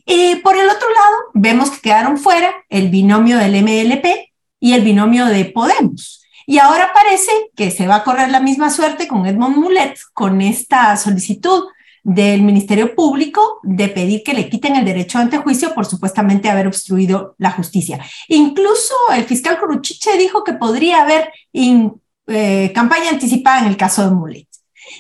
Eh, 0.06 0.36
por 0.42 0.58
el 0.58 0.68
otro 0.68 0.90
lado, 0.90 1.16
vemos 1.34 1.72
que 1.72 1.80
quedaron 1.80 2.18
fuera 2.18 2.54
el 2.68 2.90
binomio 2.90 3.38
del 3.38 3.64
MLP 3.64 4.34
y 4.60 4.74
el 4.74 4.82
binomio 4.82 5.28
de 5.28 5.46
Podemos. 5.46 6.26
Y 6.46 6.58
ahora 6.58 6.92
parece 6.94 7.32
que 7.56 7.72
se 7.72 7.88
va 7.88 7.96
a 7.96 8.04
correr 8.04 8.32
la 8.32 8.42
misma 8.42 8.70
suerte 8.70 9.08
con 9.08 9.26
Edmond 9.26 9.56
Mulet, 9.56 9.98
con 10.12 10.42
esta 10.42 10.98
solicitud 10.98 11.70
del 12.04 12.42
Ministerio 12.42 12.96
Público 12.96 13.60
de 13.64 13.88
pedir 13.88 14.24
que 14.24 14.34
le 14.34 14.50
quiten 14.50 14.76
el 14.76 14.84
derecho 14.84 15.20
ante 15.20 15.38
juicio 15.38 15.74
por 15.74 15.86
supuestamente 15.86 16.50
haber 16.50 16.68
obstruido 16.68 17.36
la 17.38 17.52
justicia. 17.52 18.04
Incluso 18.28 18.94
el 19.16 19.24
fiscal 19.24 19.58
Coruchiche 19.58 20.18
dijo 20.18 20.44
que 20.44 20.54
podría 20.54 21.02
haber 21.02 21.32
eh, 21.54 22.72
campaña 22.76 23.10
anticipada 23.10 23.62
en 23.62 23.68
el 23.68 23.78
caso 23.78 24.04
de 24.04 24.16
Mulet. 24.16 24.48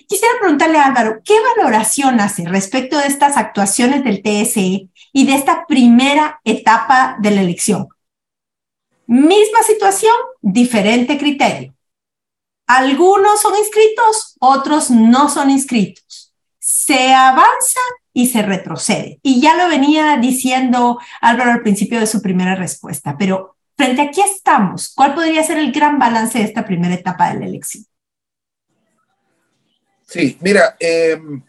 Quisiera 0.07 0.33
preguntarle 0.39 0.77
a 0.77 0.85
Álvaro, 0.85 1.19
¿qué 1.25 1.35
valoración 1.57 2.21
hace 2.21 2.47
respecto 2.47 2.97
de 2.97 3.07
estas 3.07 3.35
actuaciones 3.35 4.03
del 4.05 4.21
TSE 4.23 4.87
y 5.11 5.25
de 5.25 5.35
esta 5.35 5.65
primera 5.67 6.39
etapa 6.45 7.17
de 7.19 7.31
la 7.31 7.41
elección? 7.41 7.89
Misma 9.07 9.61
situación, 9.63 10.15
diferente 10.41 11.17
criterio. 11.17 11.75
Algunos 12.65 13.41
son 13.41 13.57
inscritos, 13.57 14.37
otros 14.39 14.89
no 14.89 15.27
son 15.27 15.49
inscritos 15.49 16.22
se 16.85 17.13
avanza 17.13 17.79
y 18.13 18.27
se 18.27 18.41
retrocede. 18.41 19.19
Y 19.23 19.41
ya 19.41 19.55
lo 19.55 19.67
venía 19.67 20.17
diciendo 20.17 20.99
Álvaro 21.21 21.51
al 21.51 21.61
principio 21.61 21.99
de 21.99 22.07
su 22.07 22.21
primera 22.21 22.55
respuesta, 22.55 23.15
pero 23.17 23.55
frente 23.77 24.01
a 24.01 24.11
qué 24.11 24.21
estamos, 24.21 24.93
¿cuál 24.93 25.15
podría 25.15 25.43
ser 25.43 25.57
el 25.57 25.71
gran 25.71 25.97
balance 25.97 26.37
de 26.37 26.45
esta 26.45 26.65
primera 26.65 26.93
etapa 26.93 27.33
de 27.33 27.39
la 27.39 27.45
elección? 27.45 27.85
Sí, 30.05 30.37
mira, 30.41 30.75
em, 30.79 31.41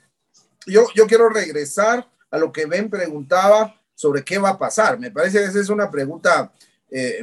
yo, 0.66 0.86
yo 0.94 1.06
quiero 1.06 1.28
regresar 1.28 2.08
a 2.30 2.38
lo 2.38 2.50
que 2.50 2.66
Ben 2.66 2.88
preguntaba 2.88 3.78
sobre 3.94 4.24
qué 4.24 4.38
va 4.38 4.50
a 4.50 4.58
pasar. 4.58 4.98
Me 4.98 5.10
parece 5.10 5.38
que 5.38 5.44
esa 5.44 5.60
es 5.60 5.68
una 5.68 5.90
pregunta 5.90 6.52
eh, 6.90 7.20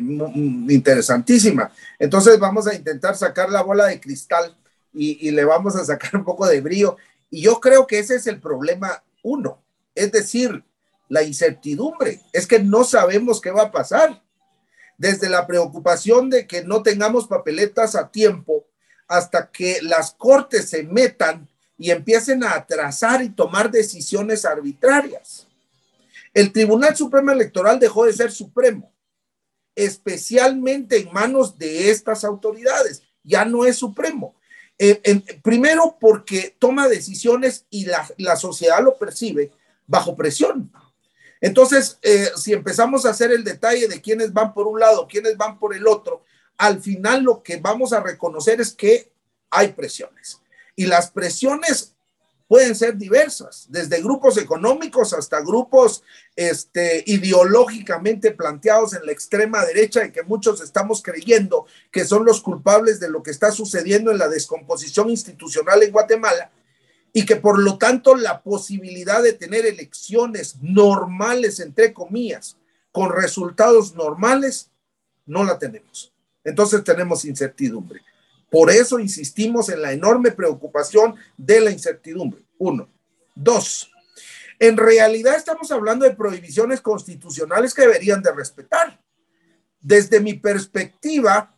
interesantísima. 0.69 1.71
Entonces 1.97 2.37
vamos 2.37 2.67
a 2.67 2.75
intentar 2.75 3.15
sacar 3.15 3.49
la 3.49 3.61
bola 3.61 3.87
de 3.87 3.99
cristal 3.99 4.55
y, 4.93 5.27
y, 5.27 5.31
le 5.31 5.45
vamos 5.45 5.75
a 5.77 5.85
sacar 5.85 6.17
un 6.17 6.25
poco 6.25 6.45
de 6.45 6.59
brillo 6.59 6.97
y 7.31 7.41
yo 7.41 7.59
creo 7.59 7.87
que 7.87 7.97
ese 7.97 8.17
es 8.17 8.27
el 8.27 8.39
problema 8.39 9.03
uno, 9.23 9.63
es 9.95 10.11
decir, 10.11 10.63
la 11.07 11.23
incertidumbre, 11.23 12.21
es 12.33 12.45
que 12.45 12.59
no 12.59 12.83
sabemos 12.83 13.41
qué 13.41 13.51
va 13.51 13.63
a 13.63 13.71
pasar. 13.71 14.21
Desde 14.97 15.29
la 15.29 15.47
preocupación 15.47 16.29
de 16.29 16.45
que 16.45 16.63
no 16.63 16.83
tengamos 16.83 17.27
papeletas 17.27 17.95
a 17.95 18.11
tiempo 18.11 18.67
hasta 19.07 19.49
que 19.49 19.79
las 19.81 20.13
cortes 20.13 20.69
se 20.69 20.83
metan 20.83 21.49
y 21.77 21.89
empiecen 21.91 22.43
a 22.43 22.53
atrasar 22.53 23.23
y 23.23 23.29
tomar 23.29 23.71
decisiones 23.71 24.45
arbitrarias. 24.45 25.47
El 26.33 26.51
Tribunal 26.51 26.95
Supremo 26.95 27.31
Electoral 27.31 27.79
dejó 27.79 28.05
de 28.05 28.13
ser 28.13 28.31
supremo, 28.31 28.93
especialmente 29.75 30.97
en 30.97 31.11
manos 31.11 31.57
de 31.57 31.89
estas 31.89 32.23
autoridades. 32.23 33.03
Ya 33.23 33.43
no 33.43 33.65
es 33.65 33.77
supremo, 33.77 34.35
eh, 34.83 35.23
primero 35.43 35.95
porque 35.99 36.55
toma 36.57 36.87
decisiones 36.87 37.67
y 37.69 37.85
la, 37.85 38.35
sociedad 38.35 38.81
lo 38.83 38.97
percibe 38.97 39.51
bajo 39.85 40.15
presión. 40.15 40.71
Entonces, 41.39 41.99
eh, 42.01 42.29
si 42.35 42.53
empezamos 42.53 43.05
a 43.05 43.11
hacer 43.11 43.31
el 43.31 43.43
detalle 43.43 43.87
de 43.87 44.01
quiénes 44.01 44.33
van 44.33 44.55
por 44.55 44.65
un 44.65 44.79
lado, 44.79 45.07
quiénes 45.07 45.37
van 45.37 45.59
por 45.59 45.75
el 45.75 45.87
otro, 45.87 46.23
al 46.57 46.81
final 46.81 47.21
lo 47.21 47.43
que 47.43 47.57
vamos 47.57 47.93
a 47.93 47.99
reconocer 47.99 48.59
es 48.59 48.73
que 48.73 49.11
hay 49.51 49.73
presiones. 49.73 50.41
Y 50.75 50.87
las 50.87 51.11
presiones 51.11 51.93
pueden 52.51 52.75
ser 52.75 52.97
diversas, 52.97 53.65
desde 53.69 54.01
grupos 54.01 54.37
económicos 54.37 55.13
hasta 55.13 55.39
grupos 55.39 56.03
este, 56.35 57.01
ideológicamente 57.07 58.31
planteados 58.31 58.93
en 58.93 59.05
la 59.05 59.13
extrema 59.13 59.63
derecha 59.63 60.03
y 60.03 60.11
que 60.11 60.23
muchos 60.23 60.59
estamos 60.59 61.01
creyendo 61.01 61.65
que 61.91 62.03
son 62.03 62.25
los 62.25 62.41
culpables 62.41 62.99
de 62.99 63.09
lo 63.09 63.23
que 63.23 63.31
está 63.31 63.53
sucediendo 63.53 64.11
en 64.11 64.17
la 64.17 64.27
descomposición 64.27 65.09
institucional 65.09 65.81
en 65.81 65.93
Guatemala 65.93 66.51
y 67.13 67.25
que 67.25 67.37
por 67.37 67.57
lo 67.57 67.77
tanto 67.77 68.15
la 68.15 68.41
posibilidad 68.41 69.23
de 69.23 69.31
tener 69.31 69.65
elecciones 69.65 70.57
normales, 70.59 71.61
entre 71.61 71.93
comillas, 71.93 72.57
con 72.91 73.13
resultados 73.13 73.95
normales, 73.95 74.71
no 75.25 75.45
la 75.45 75.57
tenemos. 75.57 76.11
Entonces 76.43 76.83
tenemos 76.83 77.23
incertidumbre. 77.23 78.01
Por 78.51 78.69
eso 78.69 78.99
insistimos 78.99 79.69
en 79.69 79.81
la 79.81 79.93
enorme 79.93 80.31
preocupación 80.31 81.15
de 81.37 81.61
la 81.61 81.71
incertidumbre. 81.71 82.43
Uno. 82.57 82.89
Dos. 83.33 83.89
En 84.59 84.75
realidad 84.75 85.37
estamos 85.37 85.71
hablando 85.71 86.05
de 86.05 86.13
prohibiciones 86.13 86.81
constitucionales 86.81 87.73
que 87.73 87.83
deberían 87.83 88.21
de 88.21 88.33
respetar. 88.33 89.01
Desde 89.79 90.19
mi 90.19 90.33
perspectiva, 90.33 91.57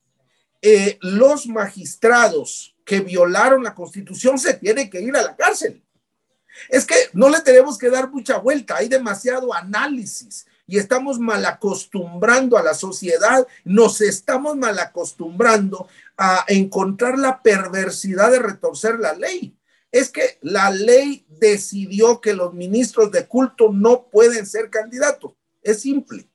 eh, 0.61 0.99
los 1.01 1.47
magistrados 1.47 2.75
que 2.85 2.99
violaron 2.99 3.63
la 3.63 3.73
constitución 3.73 4.37
se 4.37 4.53
tienen 4.53 4.89
que 4.89 5.01
ir 5.01 5.17
a 5.17 5.23
la 5.23 5.35
cárcel. 5.35 5.83
Es 6.69 6.85
que 6.85 6.95
no 7.13 7.27
le 7.27 7.41
tenemos 7.41 7.79
que 7.79 7.89
dar 7.89 8.11
mucha 8.11 8.37
vuelta, 8.37 8.77
hay 8.77 8.87
demasiado 8.87 9.51
análisis 9.51 10.45
y 10.65 10.77
estamos 10.77 11.19
mal 11.19 11.45
acostumbrando 11.45 12.57
a 12.57 12.63
la 12.63 12.73
sociedad, 12.73 13.45
nos 13.65 13.99
estamos 14.01 14.55
mal 14.55 14.79
acostumbrando 14.79 15.87
a 16.17 16.45
encontrar 16.47 17.17
la 17.17 17.41
perversidad 17.41 18.31
de 18.31 18.39
retorcer 18.39 18.99
la 18.99 19.13
ley. 19.13 19.57
Es 19.91 20.09
que 20.09 20.39
la 20.41 20.71
ley 20.71 21.25
decidió 21.27 22.19
que 22.19 22.33
los 22.33 22.53
ministros 22.53 23.11
de 23.11 23.27
culto 23.27 23.71
no 23.71 24.09
pueden 24.09 24.45
ser 24.45 24.69
candidatos. 24.69 25.33
Es 25.61 25.81
simple. 25.81 26.27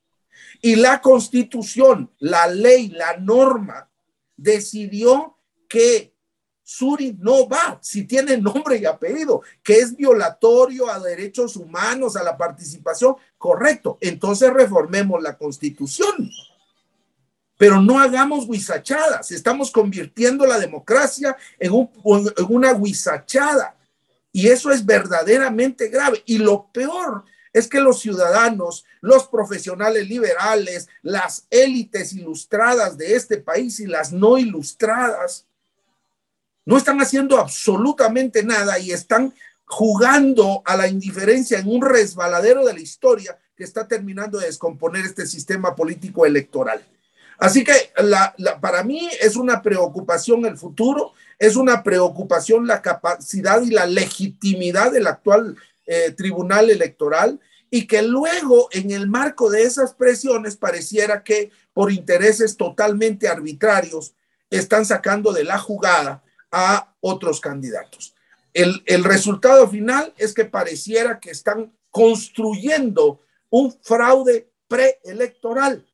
Y 0.60 0.76
la 0.76 1.00
constitución, 1.00 2.10
la 2.18 2.46
ley, 2.46 2.88
la 2.88 3.16
norma, 3.16 3.88
decidió 4.36 5.36
que 5.68 6.14
Suri 6.62 7.16
no 7.18 7.48
va 7.48 7.78
si 7.80 8.04
tiene 8.04 8.36
nombre 8.36 8.76
y 8.76 8.84
apellido, 8.84 9.42
que 9.62 9.78
es 9.78 9.96
violatorio 9.96 10.90
a 10.90 11.00
derechos 11.00 11.56
humanos, 11.56 12.14
a 12.16 12.22
la 12.22 12.36
participación, 12.36 13.16
correcto. 13.38 13.96
Entonces 14.00 14.52
reformemos 14.52 15.22
la 15.22 15.38
constitución. 15.38 16.30
Pero 17.58 17.82
no 17.82 18.00
hagamos 18.00 18.46
huizachadas, 18.48 19.30
estamos 19.30 19.70
convirtiendo 19.70 20.46
la 20.46 20.58
democracia 20.58 21.36
en, 21.58 21.72
en 21.74 22.46
una 22.48 22.72
huizachada. 22.72 23.76
Y 24.32 24.48
eso 24.48 24.70
es 24.70 24.86
verdaderamente 24.86 25.88
grave. 25.88 26.22
Y 26.24 26.38
lo 26.38 26.68
peor 26.72 27.24
es 27.52 27.68
que 27.68 27.80
los 27.80 28.00
ciudadanos, 28.00 28.84
los 29.00 29.26
profesionales 29.26 30.08
liberales, 30.08 30.88
las 31.02 31.46
élites 31.50 32.12
ilustradas 32.12 32.96
de 32.96 33.16
este 33.16 33.38
país 33.38 33.80
y 33.80 33.86
las 33.86 34.12
no 34.12 34.38
ilustradas, 34.38 35.44
no 36.64 36.76
están 36.76 37.00
haciendo 37.00 37.38
absolutamente 37.38 38.42
nada 38.44 38.78
y 38.78 38.92
están 38.92 39.34
jugando 39.64 40.62
a 40.64 40.76
la 40.76 40.86
indiferencia 40.86 41.58
en 41.58 41.68
un 41.68 41.82
resbaladero 41.82 42.64
de 42.64 42.74
la 42.74 42.80
historia 42.80 43.38
que 43.56 43.64
está 43.64 43.88
terminando 43.88 44.38
de 44.38 44.46
descomponer 44.46 45.04
este 45.04 45.26
sistema 45.26 45.74
político 45.74 46.24
electoral. 46.24 46.84
Así 47.38 47.62
que 47.62 47.72
para 48.60 48.82
mí 48.82 49.08
es 49.20 49.36
una 49.36 49.62
preocupación 49.62 50.44
el 50.44 50.58
futuro, 50.58 51.12
es 51.38 51.54
una 51.54 51.84
preocupación 51.84 52.66
la 52.66 52.82
capacidad 52.82 53.62
y 53.62 53.70
la 53.70 53.86
legitimidad 53.86 54.90
del 54.90 55.06
actual 55.06 55.56
eh, 55.86 56.10
Tribunal 56.16 56.68
Electoral 56.68 57.40
y 57.70 57.86
que 57.86 58.02
luego 58.02 58.68
en 58.72 58.90
el 58.90 59.06
marco 59.06 59.50
de 59.50 59.62
esas 59.62 59.94
presiones 59.94 60.56
pareciera 60.56 61.22
que 61.22 61.50
por 61.72 61.92
intereses 61.92 62.56
totalmente 62.56 63.28
arbitrarios 63.28 64.14
están 64.50 64.84
sacando 64.84 65.32
de 65.32 65.44
la 65.44 65.58
jugada 65.58 66.24
a 66.50 66.92
otros 67.00 67.40
candidatos. 67.40 68.14
El 68.52 69.04
resultado 69.04 69.68
final 69.68 70.12
es 70.16 70.34
que 70.34 70.44
pareciera 70.44 71.20
que 71.20 71.30
están 71.30 71.72
construyendo 71.90 73.20
un 73.50 73.72
fraude 73.82 74.50
preelectoral. 74.66 75.86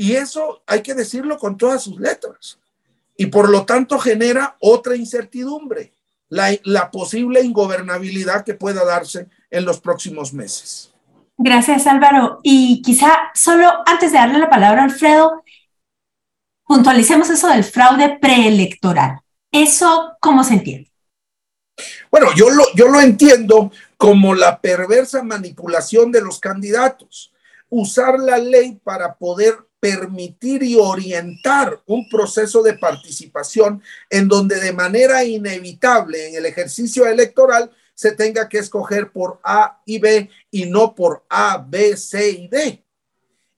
Y 0.00 0.16
eso 0.16 0.62
hay 0.66 0.80
que 0.80 0.94
decirlo 0.94 1.36
con 1.36 1.58
todas 1.58 1.82
sus 1.82 2.00
letras. 2.00 2.58
Y 3.18 3.26
por 3.26 3.50
lo 3.50 3.66
tanto 3.66 3.98
genera 3.98 4.56
otra 4.58 4.96
incertidumbre, 4.96 5.92
la, 6.30 6.56
la 6.64 6.90
posible 6.90 7.42
ingobernabilidad 7.42 8.42
que 8.42 8.54
pueda 8.54 8.82
darse 8.86 9.28
en 9.50 9.66
los 9.66 9.78
próximos 9.78 10.32
meses. 10.32 10.90
Gracias, 11.36 11.86
Álvaro. 11.86 12.40
Y 12.42 12.80
quizá 12.80 13.30
solo 13.34 13.70
antes 13.84 14.12
de 14.12 14.16
darle 14.16 14.38
la 14.38 14.48
palabra 14.48 14.80
a 14.80 14.84
Alfredo, 14.84 15.44
puntualicemos 16.64 17.28
eso 17.28 17.48
del 17.48 17.64
fraude 17.64 18.16
preelectoral. 18.18 19.20
¿Eso 19.52 20.16
cómo 20.18 20.44
se 20.44 20.54
entiende? 20.54 20.90
Bueno, 22.10 22.28
yo 22.34 22.48
lo, 22.48 22.64
yo 22.74 22.88
lo 22.88 23.02
entiendo 23.02 23.70
como 23.98 24.34
la 24.34 24.62
perversa 24.62 25.22
manipulación 25.22 26.10
de 26.10 26.22
los 26.22 26.40
candidatos. 26.40 27.34
Usar 27.68 28.18
la 28.18 28.38
ley 28.38 28.80
para 28.82 29.16
poder 29.16 29.58
permitir 29.80 30.62
y 30.62 30.76
orientar 30.76 31.82
un 31.86 32.08
proceso 32.08 32.62
de 32.62 32.74
participación 32.74 33.82
en 34.10 34.28
donde 34.28 34.60
de 34.60 34.72
manera 34.72 35.24
inevitable 35.24 36.28
en 36.28 36.34
el 36.36 36.46
ejercicio 36.46 37.06
electoral 37.06 37.70
se 37.94 38.12
tenga 38.12 38.48
que 38.48 38.58
escoger 38.58 39.10
por 39.10 39.40
A 39.42 39.80
y 39.84 39.98
B 39.98 40.30
y 40.50 40.66
no 40.66 40.94
por 40.94 41.24
A, 41.28 41.58
B, 41.58 41.96
C 41.96 42.30
y 42.30 42.48
D. 42.48 42.84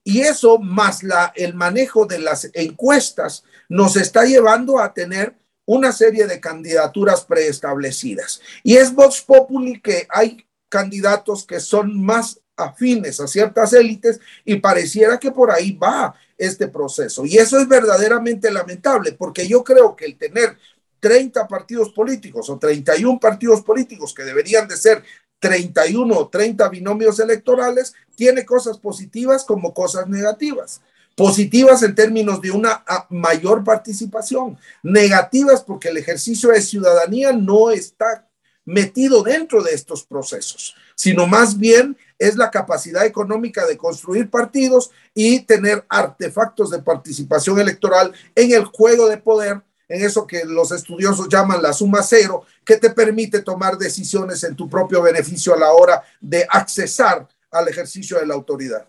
Y 0.05 0.21
eso 0.21 0.59
más 0.59 1.03
la, 1.03 1.31
el 1.35 1.53
manejo 1.53 2.05
de 2.05 2.19
las 2.19 2.49
encuestas 2.53 3.43
nos 3.69 3.95
está 3.95 4.25
llevando 4.25 4.79
a 4.79 4.93
tener 4.93 5.37
una 5.65 5.93
serie 5.93 6.27
de 6.27 6.41
candidaturas 6.41 7.23
preestablecidas. 7.23 8.41
Y 8.63 8.75
es 8.75 8.93
Vox 8.93 9.21
Populi 9.21 9.81
que 9.81 10.07
hay 10.09 10.45
candidatos 10.67 11.45
que 11.45 11.59
son 11.59 12.03
más 12.03 12.39
afines 12.55 13.19
a 13.19 13.27
ciertas 13.27 13.73
élites 13.73 14.19
y 14.45 14.57
pareciera 14.57 15.19
que 15.19 15.31
por 15.31 15.51
ahí 15.51 15.71
va 15.71 16.13
este 16.37 16.67
proceso. 16.67 17.25
Y 17.25 17.37
eso 17.37 17.57
es 17.59 17.67
verdaderamente 17.67 18.51
lamentable, 18.51 19.13
porque 19.13 19.47
yo 19.47 19.63
creo 19.63 19.95
que 19.95 20.05
el 20.05 20.17
tener 20.17 20.57
30 20.99 21.47
partidos 21.47 21.89
políticos 21.91 22.49
o 22.49 22.57
31 22.57 23.19
partidos 23.19 23.61
políticos 23.61 24.13
que 24.13 24.23
deberían 24.23 24.67
de 24.67 24.77
ser 24.77 25.03
31 25.39 26.17
o 26.17 26.29
30 26.29 26.69
binomios 26.69 27.19
electorales, 27.19 27.93
tiene 28.15 28.45
cosas 28.45 28.77
positivas 28.77 29.43
como 29.43 29.73
cosas 29.73 30.07
negativas. 30.07 30.81
Positivas 31.15 31.83
en 31.83 31.93
términos 31.93 32.41
de 32.41 32.51
una 32.51 32.83
ah, 32.87 33.05
mayor 33.09 33.63
participación, 33.63 34.57
negativas 34.81 35.61
porque 35.61 35.89
el 35.89 35.97
ejercicio 35.97 36.49
de 36.49 36.61
ciudadanía 36.61 37.33
no 37.33 37.69
está 37.71 38.27
metido 38.65 39.21
dentro 39.21 39.61
de 39.61 39.73
estos 39.73 40.05
procesos, 40.05 40.75
sino 40.95 41.27
más 41.27 41.59
bien 41.59 41.97
es 42.23 42.37
la 42.37 42.49
capacidad 42.49 43.05
económica 43.05 43.65
de 43.65 43.77
construir 43.77 44.29
partidos 44.29 44.91
y 45.13 45.41
tener 45.41 45.85
artefactos 45.89 46.71
de 46.71 46.81
participación 46.81 47.59
electoral 47.59 48.13
en 48.33 48.53
el 48.53 48.63
juego 48.65 49.09
de 49.09 49.17
poder, 49.17 49.61
en 49.89 50.05
eso 50.05 50.25
que 50.25 50.45
los 50.45 50.71
estudiosos 50.71 51.27
llaman 51.27 51.61
la 51.61 51.73
suma 51.73 52.01
cero, 52.01 52.43
que 52.65 52.77
te 52.77 52.91
permite 52.91 53.41
tomar 53.41 53.77
decisiones 53.77 54.43
en 54.45 54.55
tu 54.55 54.69
propio 54.69 55.01
beneficio 55.01 55.53
a 55.53 55.59
la 55.59 55.73
hora 55.73 56.01
de 56.21 56.47
accesar 56.49 57.27
al 57.51 57.67
ejercicio 57.67 58.17
de 58.17 58.25
la 58.25 58.35
autoridad. 58.35 58.87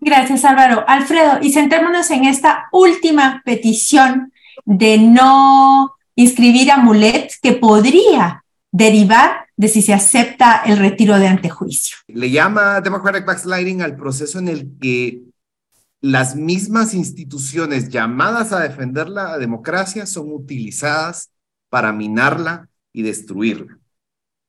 Gracias, 0.00 0.44
Álvaro. 0.44 0.84
Alfredo, 0.86 1.38
y 1.40 1.50
centrémonos 1.50 2.10
en 2.10 2.26
esta 2.26 2.68
última 2.72 3.40
petición 3.44 4.32
de 4.66 4.98
no 4.98 5.96
inscribir 6.14 6.70
a 6.70 6.76
Mulet, 6.76 7.32
que 7.40 7.52
podría 7.52 8.44
derivar 8.70 9.43
de 9.56 9.68
si 9.68 9.82
se 9.82 9.94
acepta 9.94 10.62
el 10.66 10.78
retiro 10.78 11.18
de 11.18 11.28
antejuicio. 11.28 11.96
Le 12.08 12.30
llama 12.30 12.80
Democratic 12.80 13.24
Backsliding 13.24 13.82
al 13.82 13.96
proceso 13.96 14.38
en 14.38 14.48
el 14.48 14.78
que 14.80 15.22
las 16.00 16.36
mismas 16.36 16.92
instituciones 16.92 17.88
llamadas 17.88 18.52
a 18.52 18.60
defender 18.60 19.08
la 19.08 19.38
democracia 19.38 20.04
son 20.04 20.32
utilizadas 20.32 21.30
para 21.70 21.92
minarla 21.92 22.68
y 22.92 23.02
destruirla. 23.02 23.78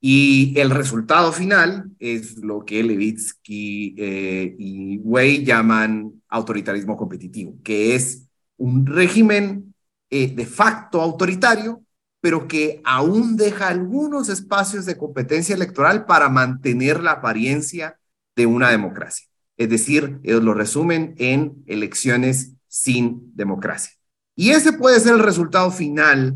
Y 0.01 0.53
el 0.59 0.69
resultado 0.69 1.31
final 1.31 1.89
es 1.97 2.37
lo 2.37 2.65
que 2.65 2.83
Levitsky 2.83 3.95
eh, 3.97 4.55
y 4.59 4.97
Wei 4.97 5.43
llaman 5.45 6.21
autoritarismo 6.27 6.97
competitivo, 6.97 7.55
que 7.63 7.95
es 7.95 8.27
un 8.57 8.85
régimen 8.85 9.73
eh, 10.09 10.27
de 10.27 10.45
facto 10.45 11.01
autoritario 11.01 11.84
pero 12.25 12.47
que 12.47 12.81
aún 12.83 13.37
deja 13.37 13.67
algunos 13.67 14.29
espacios 14.29 14.87
de 14.87 14.97
competencia 14.97 15.53
electoral 15.53 16.07
para 16.07 16.27
mantener 16.27 17.03
la 17.03 17.11
apariencia 17.11 17.99
de 18.35 18.47
una 18.47 18.71
democracia. 18.71 19.27
Es 19.57 19.69
decir, 19.69 20.17
ellos 20.23 20.41
lo 20.41 20.55
resumen 20.55 21.13
en 21.19 21.63
elecciones 21.67 22.53
sin 22.67 23.31
democracia. 23.35 23.91
Y 24.35 24.49
ese 24.49 24.73
puede 24.73 24.99
ser 25.01 25.13
el 25.13 25.19
resultado 25.19 25.69
final 25.69 26.35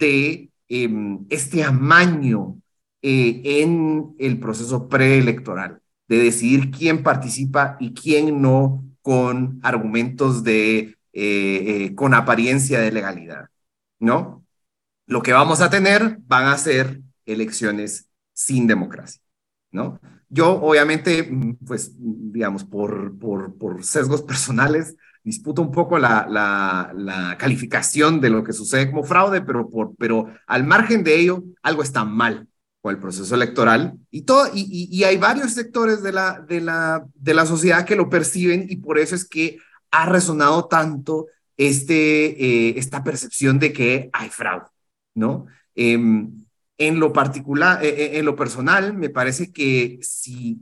de 0.00 0.50
em, 0.66 1.24
este 1.30 1.62
amaño 1.62 2.60
eh, 3.00 3.40
en 3.44 4.16
el 4.18 4.40
proceso 4.40 4.88
preelectoral, 4.88 5.80
de 6.08 6.18
decidir 6.18 6.72
quién 6.72 7.04
participa 7.04 7.76
y 7.78 7.94
quién 7.94 8.42
no 8.42 8.84
con 9.02 9.60
argumentos 9.62 10.42
de, 10.42 10.78
eh, 10.78 10.96
eh, 11.12 11.94
con 11.94 12.12
apariencia 12.12 12.80
de 12.80 12.90
legalidad, 12.90 13.50
¿no? 14.00 14.44
Lo 15.08 15.22
que 15.22 15.32
vamos 15.32 15.60
a 15.60 15.70
tener 15.70 16.18
van 16.26 16.46
a 16.46 16.58
ser 16.58 17.00
elecciones 17.26 18.08
sin 18.32 18.66
democracia, 18.66 19.20
¿no? 19.72 19.98
Yo, 20.28 20.60
obviamente, 20.60 21.28
pues, 21.66 21.92
digamos, 21.96 22.62
por, 22.64 23.18
por, 23.18 23.56
por 23.56 23.82
sesgos 23.84 24.22
personales, 24.22 24.94
disputo 25.24 25.62
un 25.62 25.72
poco 25.72 25.98
la, 25.98 26.26
la, 26.28 26.92
la, 26.94 27.36
calificación 27.38 28.20
de 28.20 28.30
lo 28.30 28.44
que 28.44 28.52
sucede 28.52 28.90
como 28.90 29.02
fraude, 29.02 29.40
pero, 29.40 29.68
por, 29.68 29.96
pero 29.96 30.28
al 30.46 30.64
margen 30.64 31.02
de 31.02 31.18
ello, 31.18 31.42
algo 31.62 31.82
está 31.82 32.04
mal 32.04 32.46
con 32.82 32.94
el 32.94 33.00
proceso 33.00 33.34
electoral 33.34 33.94
y, 34.10 34.22
todo, 34.22 34.50
y, 34.54 34.88
y, 34.90 35.04
hay 35.04 35.16
varios 35.16 35.52
sectores 35.52 36.02
de 36.02 36.12
la, 36.12 36.40
de, 36.46 36.60
la, 36.60 37.04
de 37.14 37.34
la 37.34 37.44
sociedad 37.46 37.84
que 37.84 37.96
lo 37.96 38.08
perciben 38.08 38.66
y 38.68 38.76
por 38.76 38.98
eso 38.98 39.14
es 39.14 39.26
que 39.26 39.58
ha 39.90 40.06
resonado 40.06 40.66
tanto 40.66 41.26
este, 41.56 42.68
eh, 42.68 42.78
esta 42.78 43.02
percepción 43.02 43.58
de 43.58 43.72
que 43.72 44.10
hay 44.12 44.28
fraude. 44.28 44.66
¿No? 45.18 45.46
Em, 45.74 46.44
en 46.78 47.00
lo 47.00 47.12
particular, 47.12 47.84
eh, 47.84 47.88
eh, 47.88 48.18
en 48.18 48.24
lo 48.24 48.36
personal, 48.36 48.94
me 48.94 49.10
parece 49.10 49.52
que 49.52 49.98
si 50.00 50.60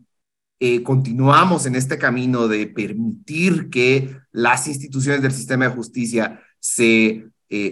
eh, 0.58 0.82
continuamos 0.82 1.66
en 1.66 1.76
este 1.76 1.98
camino 1.98 2.48
de 2.48 2.66
permitir 2.66 3.68
que 3.68 4.16
las 4.32 4.66
instituciones 4.66 5.20
del 5.22 5.32
sistema 5.32 5.66
de 5.66 5.74
justicia 5.74 6.40
se 6.58 7.26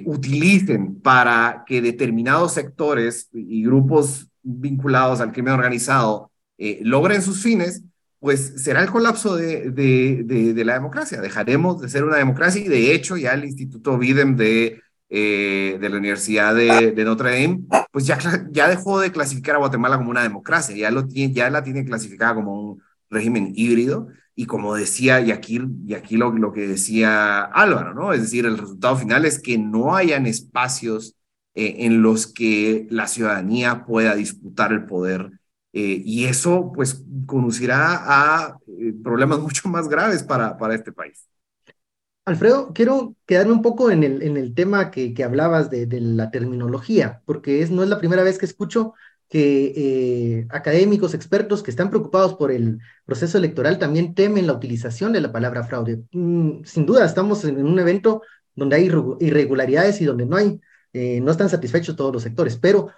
utilicen 0.05 1.01
para 1.01 1.64
que 1.66 1.83
determinados 1.83 2.53
sectores 2.55 3.29
y 3.33 3.64
grupos 3.64 4.29
vinculados 4.40 5.20
al 5.20 5.33
crimen 5.33 5.55
organizado 5.55 6.31
logren 6.81 7.20
sus 7.20 7.42
fines, 7.42 7.83
pues 8.20 8.55
será 8.62 8.83
el 8.83 8.90
colapso 8.90 9.35
de, 9.37 10.62
la 10.64 10.75
democracia. 10.75 11.20
Dejaremos 11.20 11.81
de 11.81 11.88
ser 11.88 12.05
una 12.05 12.18
democracia 12.18 12.64
y 12.64 12.68
de 12.68 12.94
hecho 12.94 13.16
ya 13.16 13.33
el 13.35 13.44
Instituto 13.44 13.99
Bidem 13.99 14.37
de 14.37 14.81
eh, 15.16 15.79
de 15.81 15.88
la 15.88 15.98
Universidad 15.98 16.57
de, 16.57 17.05
Notre 17.05 17.40
Dame, 17.40 17.61
pues 17.92 18.05
ya, 18.05 18.18
ya 18.50 18.68
dejó 18.68 18.98
de 18.98 19.12
clasificar 19.12 19.55
a 19.55 19.59
Guatemala 19.59 19.96
como 19.96 20.11
una 20.11 20.24
democracia, 20.24 20.74
ya, 20.74 20.90
lo 20.90 21.07
tiene, 21.07 21.33
ya 21.33 21.48
la 21.50 21.62
tiene 21.62 21.85
clasificada 21.85 22.35
como 22.35 22.61
un 22.61 22.83
régimen 23.11 23.53
híbrido. 23.55 24.09
Y 24.35 24.46
como 24.46 24.74
decía, 24.74 25.20
y 25.20 25.31
aquí, 25.31 25.61
y 25.87 25.94
aquí 25.94 26.16
lo, 26.16 26.33
lo 26.33 26.53
que 26.53 26.66
decía 26.66 27.42
Álvaro, 27.42 27.94
¿no? 27.94 28.12
Es 28.12 28.22
decir, 28.22 28.44
el 28.44 28.59
resultado 28.59 28.96
final 28.96 29.24
es 29.24 29.40
que 29.40 29.57
no 29.57 29.94
hayan 29.94 30.27
espacios 30.27 31.14
eh, 31.55 31.77
en 31.87 32.03
los 32.03 32.27
que 32.27 32.88
la 32.90 33.07
ciudadanía 33.07 33.85
pueda 33.85 34.16
disputar 34.16 34.72
el 34.72 34.85
poder. 34.85 35.31
Eh, 35.72 36.03
y 36.05 36.24
eso, 36.24 36.72
pues, 36.74 37.05
conducirá 37.27 38.03
a 38.05 38.59
problemas 39.05 39.38
mucho 39.40 39.68
más 39.68 39.88
graves 39.88 40.24
para, 40.24 40.59
para 40.59 40.74
este 40.74 40.90
país. 40.90 41.29
Alfredo, 42.27 42.73
quiero 42.73 43.17
quedarme 43.27 43.53
un 43.53 43.61
poco 43.63 43.91
en 43.91 44.03
el, 44.03 44.55
tema 44.55 44.91
que, 44.91 45.15
hablabas 45.23 45.69
de, 45.71 45.87
la 46.01 46.31
terminología, 46.31 47.23
porque 47.27 47.61
es, 47.61 47.71
no 47.71 47.83
es 47.83 47.91
la 47.91 47.99
primera 47.99 48.23
vez 48.23 48.39
que 48.39 48.47
escucho 48.47 48.95
que 49.29 49.73
eh, 49.77 50.47
académicos, 50.51 51.13
expertos 51.13 51.63
que 51.63 51.71
están 51.71 51.91
preocupados 51.91 52.35
por 52.35 52.51
el 52.51 52.79
proceso 53.05 53.37
electoral 53.37 53.79
también 53.79 54.15
temen 54.15 54.47
la 54.47 54.55
utilización 54.55 55.13
de 55.13 55.21
la 55.21 55.33
palabra 55.33 55.65
fraude. 55.65 56.03
Mm, 56.13 56.65
sin 56.65 56.87
duda, 56.87 57.05
estamos 57.05 57.45
en 57.45 57.65
un 57.65 57.79
evento 57.79 58.23
donde 58.55 58.77
hay 58.77 58.91
irregularidades 59.21 60.01
y 60.01 60.05
donde 60.07 60.25
no 60.25 60.37
hay, 60.37 60.61
eh, 60.95 61.21
no 61.21 61.31
están 61.31 61.51
satisfechos 61.51 61.97
todos 61.97 62.13
los 62.13 62.23
sectores, 62.23 62.57
pero 62.57 62.89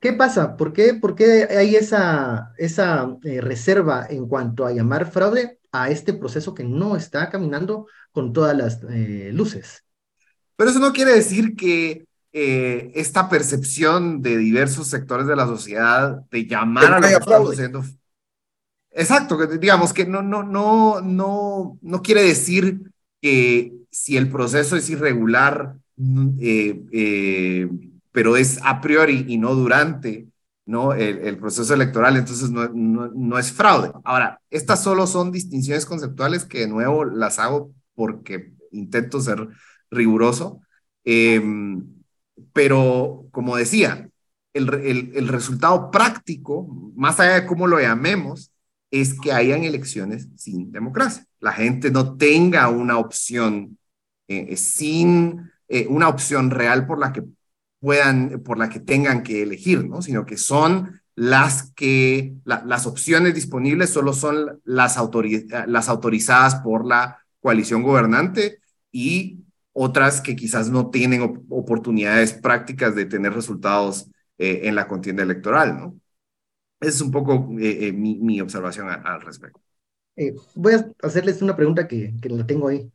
¿qué 0.00 0.12
pasa? 0.12 0.56
¿Por 0.56 0.72
qué, 0.72 0.94
por 0.94 1.14
qué 1.14 1.44
hay 1.50 1.76
esa, 1.76 2.52
esa 2.58 3.16
eh, 3.22 3.40
reserva 3.40 4.06
en 4.08 4.26
cuanto 4.28 4.66
a 4.66 4.72
llamar 4.72 5.10
fraude 5.10 5.57
a 5.72 5.90
este 5.90 6.14
proceso 6.14 6.54
que 6.54 6.64
no 6.64 6.96
está 6.96 7.30
caminando 7.30 7.86
con 8.12 8.32
todas 8.32 8.56
las 8.56 8.80
luces? 9.32 9.84
Pero 10.56 10.70
eso 10.70 10.80
no 10.80 10.92
quiere 10.92 11.12
decir 11.12 11.54
que 11.54 12.08
eh, 12.32 12.92
esta 12.94 13.28
percepción 13.28 14.20
de 14.20 14.36
diversos 14.36 14.88
sectores 14.88 15.26
de 15.26 15.36
la 15.36 15.46
sociedad 15.46 16.20
de 16.30 16.46
llamar 16.46 16.92
a 16.92 17.00
lo 17.00 17.06
que 17.06 17.14
estamos 17.14 17.52
haciendo. 17.52 17.84
Exacto, 18.90 19.46
digamos 19.46 19.92
que 19.92 20.04
no, 20.04 20.22
no, 20.22 20.42
no, 20.42 21.00
no, 21.00 21.78
no 21.80 22.02
quiere 22.02 22.22
decir 22.22 22.80
que 23.22 23.72
si 23.90 24.16
el 24.16 24.28
proceso 24.30 24.76
es 24.76 24.90
irregular, 24.90 25.76
eh, 26.40 26.82
eh, 26.92 27.68
pero 28.12 28.36
es 28.36 28.60
a 28.62 28.80
priori 28.80 29.24
y 29.28 29.38
no 29.38 29.54
durante 29.54 30.26
¿no? 30.68 30.92
El, 30.92 31.38
proceso 31.38 31.72
electoral, 31.72 32.18
entonces 32.18 32.50
no, 32.50 32.68
no, 32.68 33.08
no, 33.08 33.38
es 33.38 33.50
fraude. 33.50 33.90
Ahora, 34.04 34.38
estas 34.50 34.82
solo 34.82 35.06
son 35.06 35.32
distinciones 35.32 35.86
conceptuales 35.86 36.44
que 36.44 36.60
de 36.60 36.68
nuevo 36.68 37.06
las 37.06 37.38
hago 37.38 37.72
porque 37.94 38.52
intento 38.70 39.20
ser 39.22 39.48
riguroso. 39.90 40.60
Eh, 41.04 41.42
pero 42.52 43.26
como 43.30 43.56
decía, 43.56 44.10
el, 44.52 44.72
el, 44.74 45.12
el, 45.14 45.28
resultado 45.28 45.90
práctico, 45.90 46.66
más 46.94 47.18
allá 47.18 47.40
de 47.40 47.46
cómo 47.46 47.66
lo 47.66 47.80
llamemos, 47.80 48.52
es 48.90 49.18
que 49.18 49.32
hayan 49.32 49.64
elecciones 49.64 50.28
sin 50.36 50.70
democracia. 50.70 51.24
La 51.40 51.52
gente 51.52 51.90
no 51.90 52.16
tenga 52.18 52.68
una 52.68 52.98
opción 52.98 53.78
eh, 54.28 54.54
sin 54.58 55.50
eh, 55.68 55.86
una 55.88 56.08
opción 56.08 56.50
real 56.50 56.86
por 56.86 56.98
la 56.98 57.12
que 57.12 57.24
puedan, 57.80 58.42
por 58.44 58.58
la 58.58 58.68
que 58.68 58.80
tengan 58.80 59.22
que 59.22 59.42
elegir, 59.42 59.86
¿no? 59.86 60.02
Sino 60.02 60.26
que 60.26 60.36
son 60.36 61.00
las 61.14 61.72
que, 61.72 62.34
la, 62.44 62.62
las 62.64 62.86
opciones 62.86 63.34
disponibles 63.34 63.90
solo 63.90 64.12
son 64.12 64.60
las, 64.64 64.96
las 65.66 65.88
autorizadas 65.88 66.54
por 66.56 66.86
la 66.86 67.18
coalición 67.40 67.82
gobernante 67.82 68.60
y 68.92 69.40
otras 69.72 70.20
que 70.20 70.36
quizás 70.36 70.70
no 70.70 70.90
tienen 70.90 71.44
oportunidades 71.48 72.32
prácticas 72.32 72.94
de 72.94 73.06
tener 73.06 73.32
resultados 73.32 74.10
eh, 74.38 74.62
en 74.64 74.74
la 74.74 74.88
contienda 74.88 75.22
electoral, 75.22 75.78
¿no? 75.78 76.00
Esa 76.80 76.90
es 76.90 77.00
un 77.00 77.10
poco 77.10 77.48
eh, 77.58 77.88
eh, 77.88 77.92
mi, 77.92 78.40
observación 78.40 78.88
al 78.88 79.20
respecto. 79.20 79.60
Voy 80.54 80.74
a 80.74 80.90
hacerles 81.02 81.42
una 81.42 81.56
pregunta 81.56 81.86
que, 81.86 82.12
la 82.24 82.46
tengo 82.46 82.68
ahí 82.68 82.90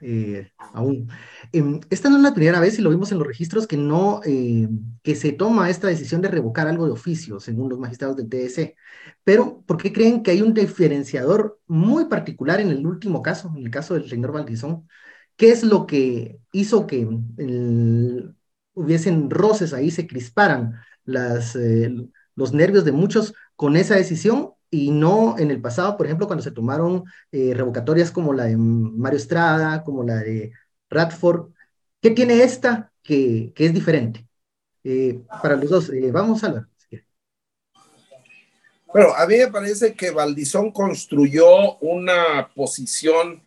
aún. 0.57 1.09
Em, 1.51 1.79
esta 1.89 2.09
no 2.09 2.17
es 2.17 2.23
la 2.23 2.33
primera 2.33 2.59
vez, 2.59 2.77
y 2.77 2.81
lo 2.81 2.89
vimos 2.89 3.11
en 3.11 3.19
los 3.19 3.27
registros, 3.27 3.67
que 3.67 3.77
no, 3.77 4.21
que 4.21 5.15
se 5.15 5.31
toma 5.31 5.69
esta 5.69 5.87
decisión 5.87 6.21
de 6.21 6.29
revocar 6.29 6.67
algo 6.67 6.85
de 6.85 6.91
oficio, 6.91 7.39
según 7.39 7.69
los 7.69 7.79
magistrados 7.79 8.17
del 8.17 8.29
TSE. 8.29 8.75
Pero, 9.23 9.61
¿por 9.65 9.77
qué 9.77 9.93
creen 9.93 10.23
que 10.23 10.31
hay 10.31 10.41
un 10.41 10.53
diferenciador 10.53 11.59
muy 11.67 12.05
particular 12.05 12.59
en 12.59 12.69
el 12.69 12.85
último 12.85 13.21
caso, 13.21 13.51
en 13.55 13.65
el 13.65 13.71
caso 13.71 13.93
del 13.93 14.09
señor 14.09 14.31
Valdizón, 14.31 14.87
¿Qué 15.35 15.51
es 15.51 15.63
lo 15.63 15.87
que 15.87 16.39
hizo 16.51 16.87
que 16.87 17.07
hubiesen 18.73 19.29
roces 19.29 19.73
ahí, 19.73 19.91
se 19.91 20.07
crisparan 20.07 20.75
eh, 21.07 21.89
los 22.35 22.53
nervios 22.53 22.85
de 22.85 22.91
muchos 22.91 23.33
con 23.55 23.75
esa 23.75 23.95
decisión 23.95 24.51
y 24.73 24.89
no 24.89 25.37
en 25.37 25.51
el 25.51 25.61
pasado, 25.61 25.95
por 25.95 26.07
ejemplo, 26.07 26.25
cuando 26.25 26.43
se 26.43 26.49
tomaron 26.49 27.03
eh, 27.31 27.53
revocatorias 27.53 28.09
como 28.09 28.33
la 28.33 28.45
de 28.45 28.57
Mario 28.57 29.17
Estrada, 29.17 29.83
como 29.83 30.03
la 30.03 30.15
de 30.15 30.51
Radford? 30.89 31.51
¿Qué 32.01 32.09
tiene 32.09 32.41
esta 32.41 32.91
que, 33.03 33.53
que 33.55 33.67
es 33.67 33.73
diferente? 33.73 34.27
Eh, 34.83 35.21
para 35.43 35.57
los 35.57 35.69
dos, 35.69 35.91
vamos 36.11 36.43
a 36.43 36.47
hablar. 36.47 36.67
Bueno, 38.91 39.13
a 39.15 39.27
mí 39.27 39.37
me 39.37 39.47
parece 39.47 39.93
que 39.93 40.09
Valdizón 40.09 40.71
construyó 40.71 41.77
una 41.77 42.49
posición 42.55 43.43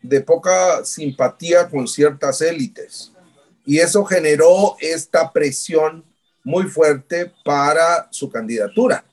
de 0.00 0.20
poca 0.20 0.84
simpatía 0.84 1.68
con 1.68 1.88
ciertas 1.88 2.40
élites. 2.40 3.12
Y 3.66 3.78
eso 3.78 4.04
generó 4.04 4.76
esta 4.80 5.32
presión 5.32 6.04
muy 6.44 6.64
fuerte 6.64 7.32
para 7.44 8.08
su 8.12 8.30
candidatura. 8.30 9.04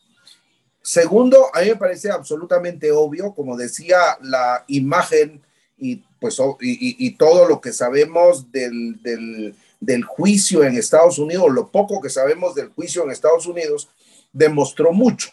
Segundo, 0.85 1.49
a 1.51 1.61
mí 1.61 1.69
me 1.69 1.77
parece 1.77 2.11
absolutamente 2.11 2.91
obvio, 2.91 3.33
como 3.33 3.57
decía, 3.57 3.97
la 4.21 4.63
imagen 4.67 5.41
y, 5.79 6.03
pues, 6.19 6.37
y, 6.61 7.17
todo 7.17 7.47
lo 7.47 7.59
que 7.59 7.73
sabemos 7.73 8.51
del, 8.51 9.01
del, 9.01 9.55
del 9.79 10.03
juicio 10.03 10.63
en 10.63 10.77
Estados 10.77 11.17
Unidos, 11.17 11.51
lo 11.51 11.71
poco 11.71 11.99
que 11.99 12.11
sabemos 12.11 12.53
del 12.53 12.69
juicio 12.69 13.03
en 13.03 13.09
Estados 13.09 13.47
Unidos, 13.47 13.89
demostró 14.31 14.93
mucho, 14.93 15.31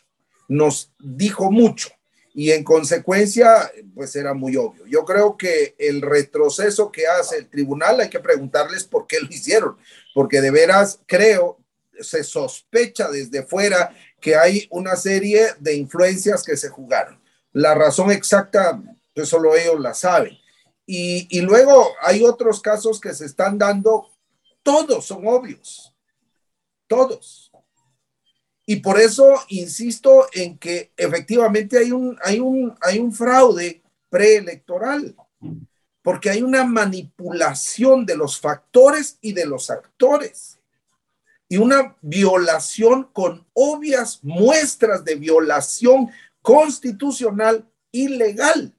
nos 0.49 0.91
dijo 0.99 1.51
mucho 1.51 1.91
y 2.33 2.53
en 2.53 2.65
consecuencia, 2.65 3.71
pues 3.95 4.17
era 4.17 4.33
muy 4.33 4.57
obvio. 4.57 4.87
Yo 4.87 5.05
creo 5.05 5.37
que 5.37 5.75
el 5.77 6.01
retroceso 6.01 6.91
que 6.91 7.07
hace 7.07 7.37
el 7.37 7.51
tribunal 7.51 8.01
hay 8.01 8.09
que 8.09 8.21
preguntarles 8.21 8.85
por 8.85 9.07
qué 9.07 9.21
lo 9.21 9.29
hicieron, 9.29 9.77
porque 10.15 10.41
de 10.41 10.51
veras 10.51 11.01
creo, 11.05 11.59
se 12.01 12.25
sospecha 12.25 13.11
desde 13.11 13.43
fuera 13.43 13.95
que 14.23 14.37
hay 14.37 14.67
una 14.71 14.97
serie 14.97 15.49
de 15.61 15.77
influencias 15.77 16.43
que 16.43 16.57
se 16.57 16.71
jugaron. 16.71 17.21
La 17.53 17.75
razón 17.75 18.11
exacta, 18.11 18.83
pues 19.15 19.29
solo 19.29 19.55
ellos 19.55 19.79
la 19.79 19.93
saben. 19.93 20.39
Y, 20.87 21.29
y 21.37 21.43
luego 21.43 21.91
hay 22.01 22.25
otros 22.25 22.63
casos 22.63 22.99
que 22.99 23.13
se 23.13 23.27
están 23.27 23.59
dando, 23.59 24.09
todos 24.63 25.05
son 25.05 25.27
obvios, 25.27 25.95
todos 26.87 27.53
y 28.65 28.77
por 28.77 28.99
eso 28.99 29.35
insisto 29.49 30.29
en 30.33 30.57
que 30.59 30.93
efectivamente 30.97 31.79
hay 31.79 31.93
un, 31.93 32.17
hay 32.23 32.39
un, 32.39 32.75
hay 32.81 32.99
un 32.99 33.13
fraude 33.13 33.83
preelectoral, 34.09 35.17
porque 36.01 36.31
hay 36.31 36.43
una 36.43 36.65
manipulación 36.65 38.07
de 38.07 38.17
los 38.17 38.41
factores 38.41 39.19
y 39.21 39.33
de 39.33 39.47
los 39.47 39.71
actores 39.71 40.59
y 41.53 41.59
una 41.59 41.95
violación 42.01 43.11
con 43.13 43.47
obvias 43.53 44.21
muestras 44.23 45.05
de 45.05 45.17
violación 45.17 46.09
constitucional 46.41 47.71
ilegal. 47.91 48.75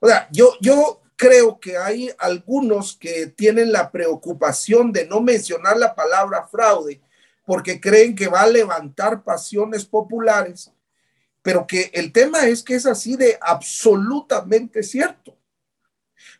O 0.00 0.08
sea, 0.08 0.28
yo, 0.32 0.54
yo 0.60 1.00
creo 1.14 1.60
que 1.60 1.76
hay 1.76 2.10
algunos 2.18 2.96
que 2.96 3.28
tienen 3.28 3.70
la 3.70 3.92
preocupación 3.92 4.90
de 4.90 5.06
no 5.06 5.20
mencionar 5.20 5.76
la 5.76 5.94
palabra 5.94 6.48
fraude 6.48 7.00
porque 7.46 7.80
creen 7.80 8.16
que 8.16 8.26
va 8.26 8.40
a 8.40 8.48
levantar 8.48 9.22
pasiones 9.22 9.84
populares, 9.84 10.72
pero 11.40 11.68
que 11.68 11.92
el 11.94 12.10
tema 12.10 12.48
es 12.48 12.64
que 12.64 12.74
es 12.74 12.84
así 12.84 13.14
de 13.14 13.38
absolutamente 13.40 14.82
cierto. 14.82 15.37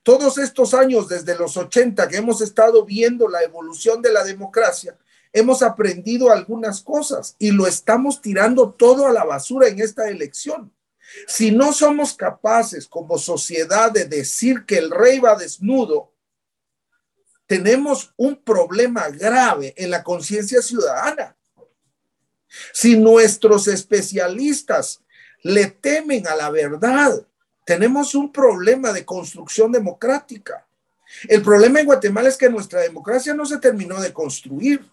Todos 0.03 0.39
estos 0.39 0.75
años, 0.75 1.09
desde 1.09 1.37
los 1.37 1.57
80 1.57 2.09
que 2.09 2.17
hemos 2.17 2.41
estado 2.41 2.85
viendo 2.85 3.29
la 3.29 3.43
evolución 3.43 4.03
de 4.03 4.13
la 4.13 4.25
democracia, 4.25 4.97
hemos 5.33 5.63
aprendido 5.63 6.31
algunas 6.31 6.81
cosas 6.81 7.37
y 7.39 7.51
lo 7.51 7.67
estamos 7.67 8.21
tirando 8.21 8.71
todo 8.71 9.07
a 9.07 9.13
la 9.13 9.25
basura 9.25 9.69
en 9.69 9.81
esta 9.81 10.09
elección. 10.09 10.73
Si 11.27 11.51
no 11.51 11.73
somos 11.73 12.15
capaces 12.15 12.87
como 12.87 13.19
sociedad 13.19 13.91
de 13.91 14.05
decir 14.05 14.65
que 14.67 14.79
el 14.79 14.91
rey 14.91 15.19
va 15.19 15.37
desnudo, 15.37 16.13
tenemos 17.47 18.13
un 18.17 18.37
problema 18.37 19.09
grave 19.09 19.73
en 19.77 19.91
la 19.91 20.03
conciencia 20.03 20.61
ciudadana. 20.61 21.35
Si 22.73 22.97
nuestros 22.97 23.69
especialistas 23.69 25.03
le 25.43 25.67
temen 25.67 26.27
a 26.27 26.35
la 26.35 26.51
verdad, 26.51 27.27
tenemos 27.69 28.15
un 28.15 28.33
problema 28.33 28.95
de 28.95 29.05
construcción 29.05 29.71
democrática. 29.71 30.67
El 31.29 31.43
problema 31.43 31.81
en 31.81 31.85
Guatemala 31.85 32.31
es 32.31 32.39
que 32.39 32.49
nuestra 32.49 32.81
democracia 32.81 33.35
no 33.35 33.45
se 33.45 33.59
terminó 33.59 34.01
de 34.01 34.11
construir. 34.11 34.89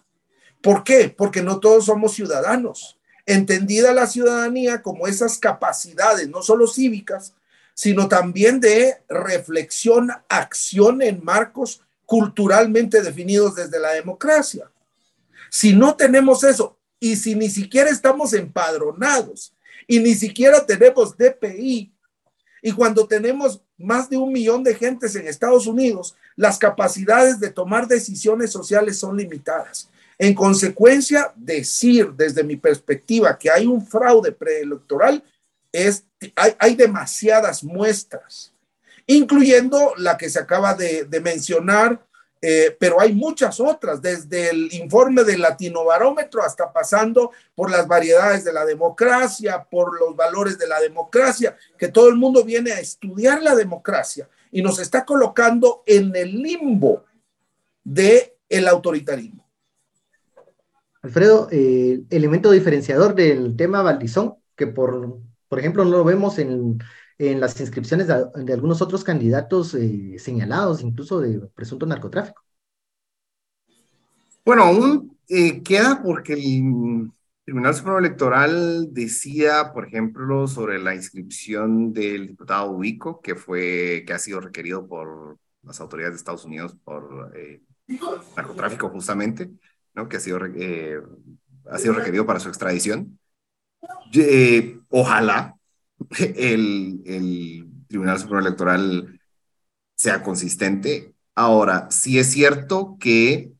¿Por 0.60 0.84
qué? 0.84 1.08
Porque 1.08 1.40
no 1.40 1.58
todos 1.58 1.86
somos 1.86 2.12
ciudadanos. 2.12 2.98
Entendida 3.24 3.94
la 3.94 4.06
ciudadanía 4.06 4.82
como 4.82 5.06
esas 5.06 5.38
capacidades, 5.38 6.28
no 6.28 6.42
solo 6.42 6.66
cívicas, 6.66 7.32
sino 7.72 8.08
también 8.08 8.60
de 8.60 9.02
reflexión, 9.08 10.10
acción 10.28 11.00
en 11.00 11.24
marcos 11.24 11.80
culturalmente 12.04 13.00
definidos 13.00 13.54
desde 13.54 13.80
la 13.80 13.92
democracia. 13.92 14.70
Si 15.48 15.72
no 15.72 15.96
tenemos 15.96 16.44
eso 16.44 16.76
y 17.00 17.16
si 17.16 17.36
ni 17.36 17.48
siquiera 17.48 17.88
estamos 17.88 18.34
empadronados 18.34 19.54
y 19.86 19.98
ni 20.00 20.14
siquiera 20.14 20.66
tenemos 20.66 21.16
DPI, 21.16 21.95
y 22.66 22.72
cuando 22.72 23.06
tenemos 23.06 23.60
más 23.78 24.10
de 24.10 24.16
un 24.16 24.32
millón 24.32 24.64
de 24.64 24.74
gentes 24.74 25.14
en 25.14 25.28
Estados 25.28 25.68
Unidos, 25.68 26.16
las 26.34 26.58
capacidades 26.58 27.38
de 27.38 27.48
tomar 27.48 27.86
decisiones 27.86 28.50
sociales 28.50 28.98
son 28.98 29.16
limitadas. 29.16 29.88
En 30.18 30.34
consecuencia, 30.34 31.32
decir 31.36 32.10
desde 32.14 32.42
mi 32.42 32.56
perspectiva 32.56 33.38
que 33.38 33.52
hay 33.52 33.66
un 33.66 33.86
fraude 33.86 34.32
preelectoral 34.32 35.22
es, 35.70 36.02
hay, 36.34 36.56
hay 36.58 36.74
demasiadas 36.74 37.62
muestras, 37.62 38.52
incluyendo 39.06 39.94
la 39.96 40.18
que 40.18 40.28
se 40.28 40.40
acaba 40.40 40.74
de, 40.74 41.04
de 41.04 41.20
mencionar 41.20 42.04
eh, 42.40 42.76
pero 42.78 43.00
hay 43.00 43.14
muchas 43.14 43.58
otras, 43.60 44.02
desde 44.02 44.50
el 44.50 44.72
informe 44.74 45.24
del 45.24 45.40
Latinobarómetro 45.40 46.42
hasta 46.42 46.72
pasando 46.72 47.32
por 47.54 47.70
las 47.70 47.88
variedades 47.88 48.44
de 48.44 48.52
la 48.52 48.64
democracia, 48.64 49.66
por 49.70 49.98
los 49.98 50.14
valores 50.14 50.58
de 50.58 50.68
la 50.68 50.80
democracia, 50.80 51.56
que 51.78 51.88
todo 51.88 52.08
el 52.08 52.16
mundo 52.16 52.44
viene 52.44 52.72
a 52.72 52.80
estudiar 52.80 53.42
la 53.42 53.54
democracia 53.54 54.28
y 54.52 54.62
nos 54.62 54.78
está 54.78 55.04
colocando 55.04 55.82
en 55.86 56.14
el 56.14 56.42
limbo 56.42 57.04
del 57.82 58.32
el 58.48 58.68
autoritarismo. 58.68 59.44
Alfredo, 61.02 61.48
eh, 61.50 62.02
elemento 62.10 62.50
diferenciador 62.50 63.14
del 63.14 63.56
tema 63.56 63.82
Valdizón, 63.82 64.36
que 64.56 64.66
por, 64.66 65.18
por 65.48 65.58
ejemplo 65.58 65.84
no 65.84 65.90
lo 65.90 66.04
vemos 66.04 66.38
en 66.38 66.78
en 67.18 67.40
las 67.40 67.58
inscripciones 67.60 68.08
de, 68.08 68.52
algunos 68.52 68.82
otros 68.82 69.02
candidatos 69.02 69.74
eh, 69.74 70.18
señalados, 70.18 70.82
incluso 70.82 71.20
de 71.20 71.40
presunto 71.54 71.86
narcotráfico. 71.86 72.42
Bueno, 74.44 74.64
aún 74.64 75.18
eh, 75.28 75.62
queda 75.62 76.02
porque 76.02 76.34
el 76.34 77.10
Tribunal 77.44 77.74
Supremo 77.74 77.98
Electoral 77.98 78.92
decía, 78.92 79.72
por 79.72 79.86
ejemplo, 79.86 80.46
sobre 80.46 80.78
la 80.78 80.94
inscripción 80.94 81.92
del 81.92 82.28
diputado 82.28 82.70
Ubico, 82.70 83.20
que 83.20 83.34
fue, 83.34 84.04
que 84.06 84.12
ha 84.12 84.18
sido 84.18 84.40
requerido 84.40 84.86
por 84.86 85.38
las 85.62 85.80
autoridades 85.80 86.14
de 86.14 86.18
Estados 86.18 86.44
Unidos 86.44 86.76
por 86.84 87.32
eh, 87.34 87.62
narcotráfico 88.36 88.88
justamente, 88.90 89.50
¿no? 89.94 90.08
que 90.08 90.18
ha 90.18 90.20
sido, 90.20 90.38
ha 91.70 91.78
sido 91.78 91.94
requerido 91.94 92.26
para 92.26 92.40
su 92.40 92.48
extradición. 92.48 93.18
ojalá 94.90 95.55
el, 96.18 97.02
el 97.06 97.66
Tribunal 97.88 98.18
Supremo 98.18 98.40
Electoral 98.40 99.20
sea 99.94 100.22
consistente. 100.22 101.14
Ahora, 101.34 101.88
sí 101.90 102.18
es 102.18 102.30
cierto 102.32 102.96
que 103.00 103.52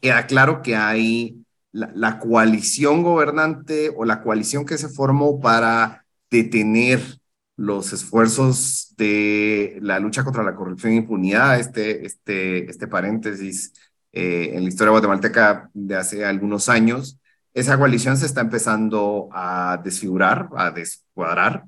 queda 0.00 0.26
claro 0.26 0.62
que 0.62 0.76
hay 0.76 1.44
la, 1.72 2.18
coalición 2.18 3.02
gobernante 3.02 3.92
o 3.96 4.04
la 4.04 4.22
coalición 4.22 4.64
que 4.66 4.78
se 4.78 4.88
formó 4.88 5.40
para 5.40 6.04
detener 6.30 7.00
los 7.56 7.92
esfuerzos 7.92 8.94
de 8.96 9.78
la 9.80 9.98
lucha 9.98 10.24
contra 10.24 10.42
la 10.42 10.54
corrupción 10.54 10.92
e 10.92 10.96
impunidad, 10.96 11.58
este, 11.58 12.06
este, 12.06 12.70
este 12.70 12.86
paréntesis 12.86 13.72
eh, 14.12 14.52
en 14.54 14.62
la 14.62 14.68
historia 14.68 14.92
guatemalteca 14.92 15.70
de 15.74 15.96
hace 15.96 16.24
algunos 16.24 16.68
años, 16.68 17.18
esa 17.58 17.78
coalición 17.78 18.16
se 18.16 18.26
está 18.26 18.40
empezando 18.40 19.28
a 19.32 19.80
desfigurar, 19.82 20.48
a 20.56 20.70
descuadrar. 20.70 21.64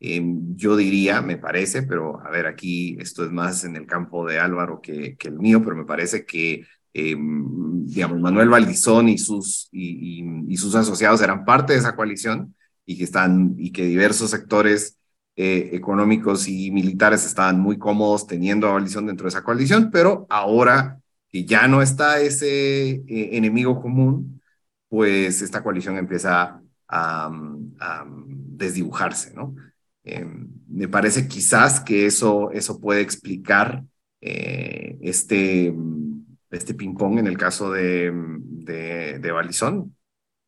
Em, 0.00 0.56
yo 0.56 0.76
diría, 0.76 1.22
me 1.22 1.36
parece, 1.36 1.82
pero 1.82 2.20
a 2.24 2.30
ver, 2.30 2.46
aquí 2.46 2.96
esto 3.00 3.24
es 3.24 3.30
más 3.30 3.64
en 3.64 3.76
el 3.76 3.86
campo 3.86 4.26
de 4.26 4.38
Álvaro 4.40 4.80
que, 4.80 5.16
el 5.20 5.38
mío, 5.38 5.62
pero 5.62 5.76
me 5.76 5.84
parece 5.84 6.24
que, 6.26 6.64
em, 6.92 7.86
digamos, 7.86 8.20
Manuel 8.20 8.48
Valdizón 8.48 9.08
y 9.08 9.18
sus, 9.18 9.68
y, 9.72 10.24
y, 10.48 10.56
sus 10.56 10.74
asociados 10.74 11.22
eran 11.22 11.44
parte 11.44 11.72
de 11.72 11.78
esa 11.80 11.96
coalición 11.96 12.54
y 12.84 12.98
que, 12.98 13.04
están, 13.04 13.54
y 13.58 13.72
que 13.72 13.84
diversos 13.84 14.30
sectores 14.30 14.98
eh, 15.36 15.70
económicos 15.72 16.46
y 16.48 16.70
militares 16.70 17.24
estaban 17.24 17.58
muy 17.60 17.78
cómodos 17.78 18.26
teniendo 18.26 18.68
a 18.68 18.72
Valdizón 18.72 19.06
dentro 19.06 19.24
de 19.24 19.30
esa 19.30 19.42
coalición, 19.44 19.90
pero 19.90 20.26
ahora 20.28 21.00
que 21.30 21.44
ya 21.46 21.66
no 21.68 21.80
está 21.80 22.20
ese 22.20 22.90
eh, 22.90 23.30
enemigo 23.32 23.80
común, 23.80 24.41
pues 24.92 25.40
esta 25.40 25.62
coalición 25.62 25.96
empieza 25.96 26.60
a, 26.86 27.30
desdibujarse, 28.04 29.32
¿no? 29.32 29.56
Em, 30.04 30.50
me 30.68 30.86
parece 30.86 31.26
quizás 31.26 31.80
que 31.80 32.04
eso, 32.04 32.50
eso 32.52 32.78
puede 32.78 33.00
explicar 33.00 33.84
eh, 34.20 34.98
este, 35.00 35.74
este 36.50 36.74
ping-pong 36.74 37.18
en 37.18 37.26
el 37.26 37.38
caso 37.38 37.70
de, 37.72 38.12
de, 38.42 39.18
de 39.18 39.32
Balizón. 39.32 39.96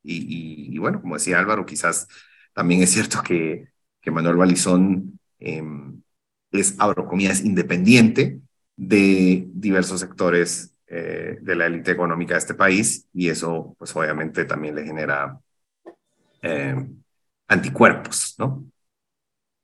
Y, 0.02 0.76
bueno, 0.76 1.00
como 1.00 1.14
decía 1.14 1.38
Álvaro, 1.38 1.64
quizás 1.64 2.06
también 2.52 2.82
es 2.82 2.90
cierto 2.90 3.22
que, 3.22 3.68
que 4.02 4.10
Manuel 4.10 4.36
Balizón 4.36 5.18
em, 5.38 6.02
es, 6.50 6.74
abro 6.78 7.08
comillas, 7.08 7.42
independiente 7.42 8.42
de 8.76 9.48
diversos 9.54 10.00
sectores 10.00 10.73
eh, 10.96 11.38
de 11.40 11.56
la 11.56 11.66
élite 11.66 11.90
económica 11.90 12.34
de 12.34 12.38
este 12.38 12.54
país 12.54 13.08
y 13.12 13.28
eso 13.28 13.74
pues 13.76 13.94
obviamente 13.96 14.44
también 14.44 14.76
le 14.76 14.84
genera 14.84 15.36
eh, 16.40 16.76
anticuerpos, 17.48 18.36
¿no? 18.38 18.64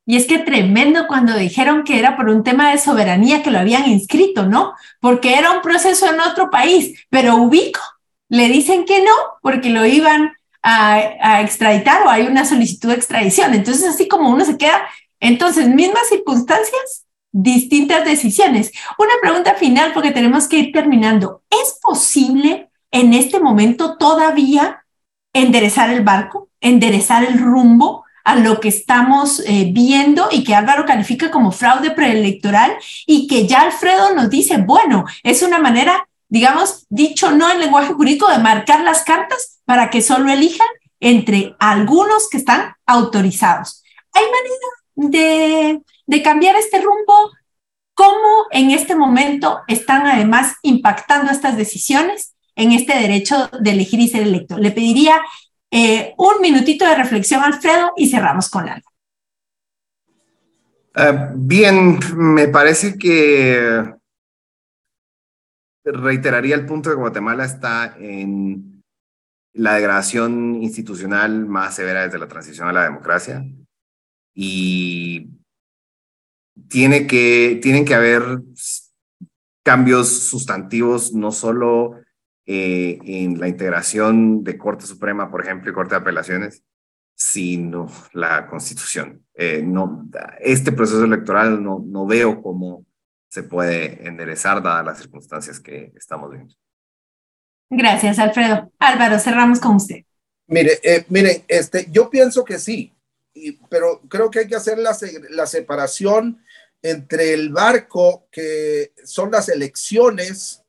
Y 0.07 0.17
es 0.17 0.27
que 0.27 0.41
tremendo 0.41 1.07
cuando 1.07 1.37
dijeron 1.37 1.85
que 1.85 2.01
era 2.01 2.17
por 2.17 2.29
un 2.29 2.43
tema 2.43 2.73
de 2.73 2.79
soberanía 2.79 3.45
que 3.45 3.53
lo 3.53 3.61
habían 3.61 3.89
inscrito, 3.89 4.47
¿no? 4.47 4.75
Porque 4.99 5.35
era 5.35 5.53
un 5.53 5.63
proceso 5.63 6.13
en 6.13 6.19
otro 6.19 6.51
país, 6.51 7.07
pero 7.11 7.37
ubico, 7.37 7.81
le 8.29 8.49
dicen 8.49 8.85
que 8.85 9.05
no 9.05 9.13
porque 9.41 9.71
lo 9.71 9.87
iban 9.87 10.33
a, 10.63 10.95
a 11.21 11.43
extraditar 11.43 12.03
o 12.03 12.11
hay 12.11 12.27
una 12.27 12.45
solicitud 12.45 12.89
de 12.89 12.97
extradición. 12.97 13.55
Entonces, 13.55 13.85
así 13.89 14.09
como 14.09 14.31
uno 14.31 14.45
se 14.45 14.59
queda, 14.59 14.83
entonces, 15.21 15.69
mismas 15.69 16.09
circunstancias, 16.09 17.07
distintas 17.33 18.05
decisiones. 18.05 18.73
Una 18.99 19.13
pregunta 19.21 19.55
final 19.55 19.93
porque 19.93 20.11
tenemos 20.11 20.49
que 20.49 20.59
ir 20.59 20.73
terminando. 20.73 21.43
¿Es 21.51 21.79
posible 21.81 22.71
en 22.91 23.15
este 23.15 23.41
momento 23.41 23.97
todavía 23.97 24.85
enderezar 25.33 25.91
el 25.91 26.03
barco, 26.03 26.49
enderezar 26.61 27.25
el 27.25 27.39
rumbo 27.39 28.05
a 28.25 28.37
lo 28.37 28.61
que 28.61 28.69
estamos 28.69 29.41
eh, 29.47 29.71
viendo 29.73 30.29
y 30.31 30.45
que 30.45 30.55
Álvaro 30.55 30.85
califica 30.85 31.31
como 31.31 31.53
fraude 31.53 31.91
preelectoral 31.91 32.77
y 33.07 33.27
que 33.27 33.47
ya 33.47 33.63
Alfredo 33.63 34.15
nos 34.15 34.29
dice, 34.29 34.59
bueno, 34.59 35.05
es 35.23 35.43
una 35.43 35.59
manera, 35.59 36.09
digamos, 36.29 36.87
dicho 36.91 37.31
no 37.31 37.51
en 37.51 37.61
lenguaje 37.61 37.95
jurídico, 37.95 38.29
de 38.29 38.39
marcar 38.39 38.81
las 38.83 39.05
cartas 39.05 39.61
para 39.65 39.89
que 39.91 40.03
solo 40.03 40.31
elijan 40.31 40.67
entre 41.01 41.57
algunos 41.59 42.29
que 42.29 42.37
están 42.37 42.75
autorizados. 42.87 43.83
¿Hay 44.13 44.25
manera 44.25 45.11
de 45.13 45.83
de 46.11 46.23
cambiar 46.23 46.57
este 46.57 46.81
rumbo, 46.81 47.31
cómo 47.95 48.47
en 48.51 48.73
este 48.73 48.97
momento 48.97 49.61
están 49.69 50.09
además 50.09 50.57
impactando 50.63 51.31
estas 51.31 51.57
decisiones 51.57 52.35
en 52.57 52.73
este 52.73 52.99
derecho 52.99 53.49
de 53.61 53.71
elegir 53.71 54.01
y 54.01 54.09
ser 54.09 54.23
electo. 54.23 54.59
Le 54.59 54.73
pediría 54.73 55.23
eh, 55.71 56.13
un 56.19 56.41
minutito 56.43 56.85
de 56.85 56.97
reflexión, 56.97 57.45
Alfredo, 57.45 57.93
y 57.97 58.11
cerramos 58.11 58.51
con 58.51 58.69
algo. 58.69 58.91
Eh, 60.97 61.29
bien, 61.37 62.01
me 62.17 62.49
parece 62.49 62.99
que 62.99 63.95
reiteraría 65.85 66.57
el 66.57 66.67
punto 66.67 66.91
de 66.91 66.97
que 66.97 67.03
Guatemala 67.03 67.45
está 67.45 67.97
en 68.01 68.83
la 69.53 69.75
degradación 69.75 70.57
institucional 70.61 71.47
más 71.47 71.77
severa 71.77 72.03
desde 72.03 72.19
la 72.19 72.27
transición 72.27 72.67
a 72.67 72.73
la 72.73 72.83
democracia 72.83 73.45
y 74.35 75.40
tiene 76.69 77.07
que, 77.07 77.59
tienen 77.63 77.85
que 77.85 77.95
haber 77.95 78.23
cambios 79.63 80.09
sustantivos, 80.09 81.13
no 81.13 81.33
solo 81.33 82.01
eh, 82.47 82.99
en 83.05 83.39
la 83.39 83.49
integración 83.49 84.43
de 84.43 84.59
Corte 84.59 84.87
Suprema, 84.87 85.31
por 85.31 85.43
ejemplo, 85.43 85.71
y 85.71 85.75
Corte 85.75 85.95
de 85.95 86.01
Apelaciones, 86.01 86.65
sino 87.15 87.89
la 88.13 88.47
Constitución. 88.47 89.25
Eh, 89.35 89.63
no, 89.63 90.09
este 90.41 90.73
proceso 90.73 91.05
electoral 91.05 91.63
no, 91.63 91.85
no 91.87 92.07
veo 92.07 92.43
cómo 92.43 92.87
se 93.29 93.43
puede 93.43 94.07
enderezar 94.07 94.63
dadas 94.63 94.85
las 94.85 94.99
circunstancias 94.99 95.61
que 95.61 95.93
estamos 95.97 96.31
viendo. 96.31 96.55
Gracias, 97.71 98.19
Alfredo. 98.19 98.73
Álvaro, 98.79 99.19
cerramos 99.21 99.61
con 99.61 99.77
usted. 99.77 100.05
Mire, 100.49 100.81
eh, 100.83 101.05
miren, 101.09 101.45
este, 101.47 101.87
yo 101.93 102.11
pienso 102.11 102.45
que 102.45 102.59
sí, 102.59 102.93
pero 103.69 104.01
creo 104.09 104.31
que 104.31 104.41
hay 104.41 104.47
que 104.47 104.57
hacer 104.57 104.79
la, 104.79 104.97
la 105.31 105.47
separación 105.47 106.43
entre 106.83 107.35
el 107.35 107.51
barco 107.51 108.27
que 108.31 108.93
son 109.05 109.31
las 109.31 109.49
elecciones 109.49 110.63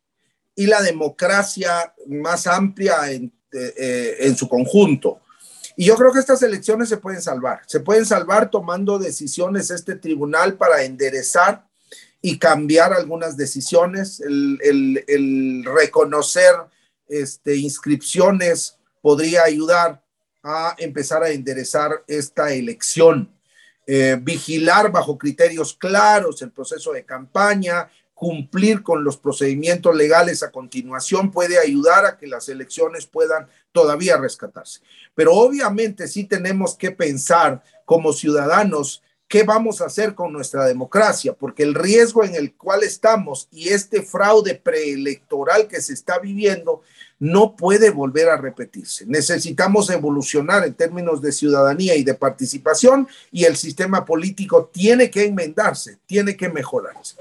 y 0.55 0.67
la 0.67 0.81
democracia 0.81 1.93
más 2.07 2.47
amplia 2.47 3.11
en, 3.11 3.33
eh, 3.53 3.73
eh, 3.77 4.15
en, 4.19 4.35
su 4.35 4.47
conjunto. 4.47 5.21
Y 5.75 5.85
yo 5.85 5.95
creo 5.95 6.11
que 6.11 6.19
estas 6.19 6.43
elecciones 6.43 6.89
se 6.89 6.97
pueden 6.97 7.21
salvar. 7.21 7.61
Se 7.65 7.79
pueden 7.79 8.05
salvar 8.05 8.51
tomando 8.51 8.99
decisiones 8.99 9.71
este 9.71 9.95
tribunal 9.95 10.55
para 10.55 10.83
enderezar 10.83 11.65
y 12.21 12.37
cambiar 12.37 12.93
algunas 12.93 13.35
decisiones, 13.35 14.19
el, 14.19 14.59
el, 14.61 15.03
el 15.07 15.65
reconocer 15.65 16.53
este, 17.07 17.55
inscripciones 17.55 18.77
podría 19.01 19.43
ayudar 19.43 20.00
a 20.43 20.75
empezar 20.77 21.23
a 21.23 21.29
enderezar 21.29 22.03
esta 22.07 22.53
elección. 22.53 23.29
Eh, 23.87 24.17
vigilar 24.21 24.91
bajo 24.91 25.17
criterios 25.17 25.73
claros 25.73 26.41
el 26.41 26.51
proceso 26.51 26.93
de 26.93 27.03
campaña, 27.03 27.89
cumplir 28.13 28.83
con 28.83 29.03
los 29.03 29.17
procedimientos 29.17 29.95
legales 29.95 30.43
a 30.43 30.51
continuación 30.51 31.31
puede 31.31 31.57
ayudar 31.57 32.05
a 32.05 32.17
que 32.17 32.27
las 32.27 32.49
elecciones 32.49 33.07
puedan 33.07 33.47
todavía 33.71 34.17
rescatarse. 34.17 34.81
Pero 35.15 35.33
obviamente 35.33 36.07
sí 36.07 36.25
tenemos 36.25 36.75
que 36.75 36.91
pensar 36.91 37.63
como 37.83 38.13
ciudadanos 38.13 39.01
qué 39.27 39.41
vamos 39.41 39.81
a 39.81 39.85
hacer 39.85 40.13
con 40.13 40.33
nuestra 40.33 40.65
democracia, 40.65 41.33
porque 41.33 41.63
el 41.63 41.73
riesgo 41.73 42.23
en 42.23 42.35
el 42.35 42.53
cual 42.53 42.83
estamos 42.83 43.47
y 43.49 43.69
este 43.69 44.03
fraude 44.03 44.55
preelectoral 44.55 45.67
que 45.67 45.81
se 45.81 45.93
está 45.93 46.19
viviendo 46.19 46.81
no 47.21 47.55
puede 47.55 47.91
volver 47.91 48.29
a 48.29 48.37
repetirse. 48.37 49.05
Necesitamos 49.05 49.91
evolucionar 49.91 50.65
en 50.65 50.73
términos 50.73 51.21
de 51.21 51.31
ciudadanía 51.31 51.95
y 51.95 52.03
de 52.03 52.15
participación 52.15 53.07
y 53.31 53.45
el 53.45 53.55
sistema 53.55 54.03
político 54.03 54.71
tiene 54.73 55.11
que 55.11 55.25
enmendarse, 55.25 55.99
tiene 56.07 56.35
que 56.35 56.49
mejorarse. 56.49 57.17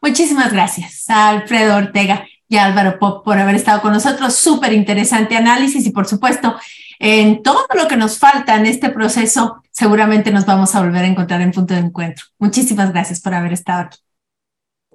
Muchísimas 0.00 0.50
gracias, 0.50 1.04
Alfredo 1.10 1.76
Ortega 1.76 2.26
y 2.48 2.56
Álvaro 2.56 2.98
Pop, 2.98 3.22
por 3.26 3.36
haber 3.36 3.56
estado 3.56 3.82
con 3.82 3.92
nosotros. 3.92 4.34
Súper 4.34 4.72
interesante 4.72 5.36
análisis 5.36 5.84
y, 5.84 5.90
por 5.90 6.06
supuesto, 6.06 6.56
en 6.98 7.42
todo 7.42 7.66
lo 7.74 7.86
que 7.88 7.98
nos 7.98 8.18
falta 8.18 8.56
en 8.56 8.64
este 8.64 8.88
proceso, 8.88 9.62
seguramente 9.70 10.30
nos 10.30 10.46
vamos 10.46 10.74
a 10.74 10.80
volver 10.80 11.04
a 11.04 11.08
encontrar 11.08 11.42
en 11.42 11.52
punto 11.52 11.74
de 11.74 11.80
encuentro. 11.80 12.24
Muchísimas 12.38 12.90
gracias 12.90 13.20
por 13.20 13.34
haber 13.34 13.52
estado 13.52 13.82
aquí. 13.82 13.98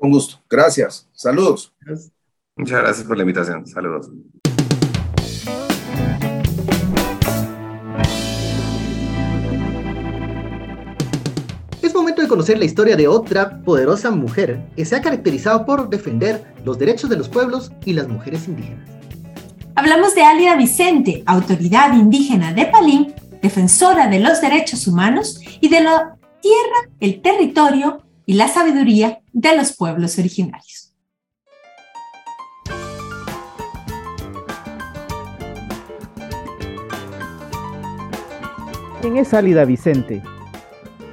Con 0.03 0.11
gusto. 0.11 0.35
Gracias. 0.49 1.07
Saludos. 1.13 1.71
Muchas 2.57 2.81
gracias 2.81 3.07
por 3.07 3.15
la 3.15 3.23
invitación. 3.23 3.65
Saludos. 3.65 4.11
momento 11.93 12.21
de 12.21 12.27
conocer 12.27 12.57
la 12.59 12.65
historia 12.65 12.97
de 12.97 13.07
otra 13.07 13.61
poderosa 13.61 14.11
mujer 14.11 14.59
que 14.75 14.83
se 14.83 14.97
ha 14.97 15.01
caracterizado 15.01 15.65
por 15.65 15.89
defender 15.89 16.43
los 16.65 16.77
derechos 16.77 17.09
de 17.09 17.15
los 17.15 17.29
pueblos 17.29 17.71
y 17.85 17.93
las 17.93 18.09
mujeres 18.09 18.45
indígenas. 18.49 18.89
Hablamos 19.75 20.15
de 20.15 20.23
Álida 20.23 20.57
Vicente, 20.57 21.23
autoridad 21.25 21.93
indígena 21.93 22.51
de 22.51 22.65
Palín, 22.65 23.13
defensora 23.41 24.07
de 24.07 24.19
los 24.19 24.41
derechos 24.41 24.85
humanos 24.85 25.39
y 25.61 25.69
de 25.69 25.81
la 25.81 26.17
tierra, 26.41 26.89
el 26.99 27.21
territorio 27.21 28.01
y 28.25 28.33
la 28.33 28.49
sabiduría 28.49 29.22
de 29.33 29.57
los 29.57 29.75
pueblos 29.75 30.17
originarios. 30.17 30.93
¿Quién 39.01 39.17
es 39.17 39.33
Álida 39.33 39.65
Vicente? 39.65 40.23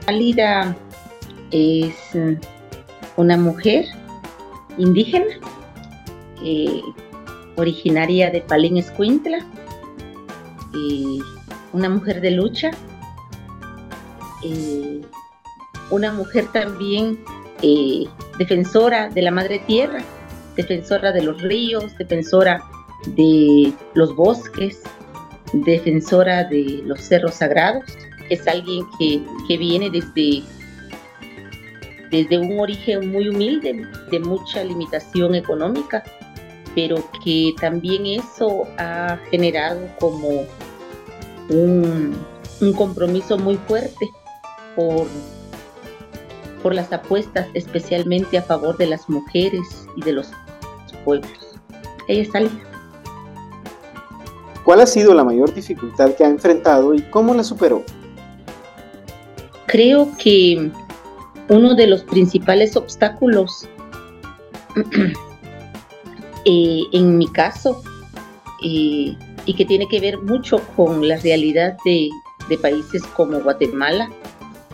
Alida 0.07 0.77
es 1.51 1.97
una 3.16 3.37
mujer 3.37 3.87
indígena, 4.79 5.27
eh, 6.45 6.83
originaria 7.57 8.31
de 8.31 8.43
Palín 8.43 8.77
Escuintla, 8.77 9.45
una 11.73 11.89
mujer 11.89 12.21
de 12.21 12.31
lucha, 12.31 12.71
eh, 14.45 15.01
una 15.91 16.12
mujer 16.12 16.47
también 16.53 17.18
eh, 17.62 18.04
defensora 18.38 19.08
de 19.08 19.22
la 19.22 19.30
madre 19.30 19.61
tierra, 19.66 20.02
defensora 20.56 21.12
de 21.12 21.22
los 21.22 21.40
ríos, 21.42 21.96
defensora 21.98 22.62
de 23.06 23.72
los 23.94 24.14
bosques, 24.14 24.82
defensora 25.52 26.44
de 26.44 26.82
los 26.84 27.00
cerros 27.00 27.34
sagrados 27.34 27.84
es 28.30 28.46
alguien 28.46 28.86
que, 28.98 29.58
viene 29.58 29.90
desde, 29.90 30.42
desde 32.11 32.38
un 32.38 32.58
origen 32.58 33.11
muy 33.11 33.28
humilde, 33.28 33.86
de 34.11 34.20
mucha 34.20 34.64
limitación 34.64 35.34
económica, 35.34 36.02
pero 36.74 36.96
que 37.24 37.52
también 37.61 38.06
eso 38.06 38.68
ha 38.78 39.18
generado 39.30 39.88
como 39.98 40.46
un, 41.48 42.16
compromiso 42.76 43.36
muy 43.36 43.56
fuerte 43.56 44.08
por, 44.76 45.06
por 46.62 46.74
las 46.74 46.92
apuestas, 46.92 47.46
especialmente 47.54 48.38
a 48.38 48.42
favor 48.42 48.76
de 48.76 48.86
las 48.86 49.08
mujeres 49.08 49.86
y 49.96 50.02
de 50.02 50.12
los 50.12 50.30
pueblos. 51.04 51.30
Ella 52.08 52.22
es 52.22 52.34
alguien. 52.34 52.62
¿Cuál 54.64 54.80
ha 54.80 54.86
sido 54.86 55.14
la 55.14 55.24
mayor 55.24 55.52
dificultad 55.54 56.14
que 56.14 56.24
ha 56.24 56.28
enfrentado 56.28 56.94
y 56.94 57.02
cómo 57.02 57.34
la 57.34 57.42
superó? 57.42 57.82
Creo 59.66 60.11
que 60.18 60.70
uno 61.48 61.74
de 61.74 61.86
los 61.86 62.04
principales 62.04 62.76
obstáculos, 62.76 63.68
eh, 66.44 66.82
en 66.92 67.18
mi 67.18 67.26
caso, 67.28 67.82
eh, 68.62 69.16
y 69.46 69.54
que 69.54 69.64
tiene 69.64 69.88
que 69.88 70.00
ver 70.00 70.18
mucho 70.18 70.58
con 70.76 71.06
la 71.06 71.16
realidad 71.16 71.76
de, 71.84 72.11
países 72.61 73.02
como 73.16 73.38
Guatemala, 73.40 74.11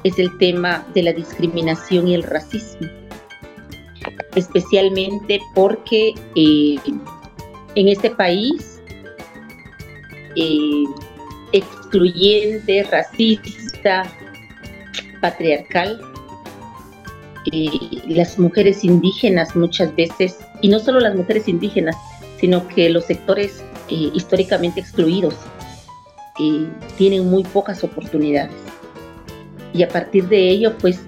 es 0.06 0.18
el 0.18 0.36
tema 0.38 0.86
de 0.94 1.02
la 1.02 1.12
discriminación 1.12 2.08
y 2.08 2.14
el 2.14 2.22
racismo. 2.22 2.88
Especialmente 4.34 5.40
porque 5.54 6.14
eh, 6.34 6.76
en 7.74 7.88
este 7.88 8.10
país 8.10 8.80
excluyente, 11.52 12.82
racista, 12.84 14.04
patriarcal, 15.20 16.00
eh, 17.52 17.70
las 18.08 18.38
mujeres 18.38 18.84
indígenas 18.84 19.54
muchas 19.54 19.94
veces, 19.94 20.38
y 20.62 20.68
no 20.68 20.78
solo 20.78 21.00
las 21.00 21.14
mujeres 21.14 21.48
indígenas, 21.48 21.96
sino 22.40 22.66
que 22.68 22.90
los 22.90 23.04
sectores 23.04 23.62
eh, 23.88 24.10
históricamente 24.14 24.80
excluidos 24.80 25.34
eh, 26.40 26.66
tienen 26.98 27.30
muy 27.30 27.44
pocas 27.44 27.84
oportunidades. 27.84 28.65
Y 29.76 29.82
a 29.82 29.88
partir 29.88 30.28
de 30.28 30.48
ello, 30.48 30.72
pues 30.78 31.00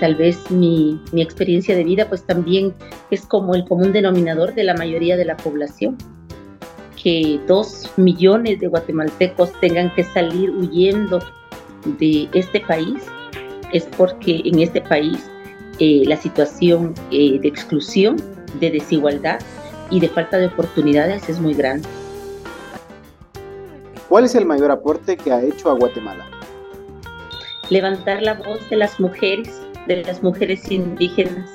tal 0.00 0.16
vez 0.16 0.50
mi, 0.50 1.00
mi, 1.12 1.22
experiencia 1.22 1.74
de 1.74 1.84
vida, 1.84 2.08
pues 2.08 2.22
también 2.24 2.74
es 3.10 3.22
como 3.22 3.54
el 3.54 3.64
común 3.64 3.92
denominador 3.92 4.54
de 4.54 4.64
la 4.64 4.74
mayoría 4.74 5.16
de 5.16 5.24
la 5.24 5.36
población. 5.36 5.96
Que 7.02 7.40
dos 7.46 7.90
millones 7.96 8.60
de 8.60 8.66
guatemaltecos 8.66 9.52
tengan 9.60 9.94
que 9.94 10.02
salir 10.04 10.50
huyendo 10.50 11.20
de 11.98 12.28
este 12.34 12.60
país 12.60 13.02
es 13.72 13.84
porque 13.96 14.42
en 14.44 14.60
este 14.60 14.80
país 14.80 15.30
eh, 15.78 16.04
la 16.06 16.16
situación 16.16 16.94
eh, 17.10 17.38
de 17.40 17.48
exclusión, 17.48 18.16
de 18.60 18.70
desigualdad 18.70 19.40
y 19.90 20.00
de 20.00 20.08
falta 20.08 20.38
de 20.38 20.46
oportunidades 20.46 21.28
es 21.28 21.38
muy 21.38 21.54
grande. 21.54 21.88
¿Cuál 24.08 24.24
es 24.24 24.34
el 24.34 24.46
mayor 24.46 24.70
aporte 24.70 25.16
que 25.16 25.32
ha 25.32 25.42
hecho 25.42 25.70
a 25.70 25.74
Guatemala? 25.74 26.24
Levantar 27.70 28.22
la 28.22 28.34
voz 28.34 28.68
de 28.70 28.76
las 28.76 28.98
mujeres, 29.00 29.60
de 29.86 30.04
las 30.04 30.22
mujeres 30.22 30.70
indígenas. 30.70 31.50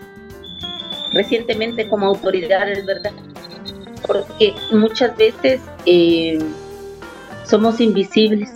Recientemente 1.13 1.87
como 1.87 2.07
autoridades, 2.07 2.85
¿verdad? 2.85 3.11
Porque 4.05 4.53
muchas 4.71 5.15
veces 5.17 5.61
eh, 5.85 6.39
somos 7.45 7.79
invisibles 7.79 8.49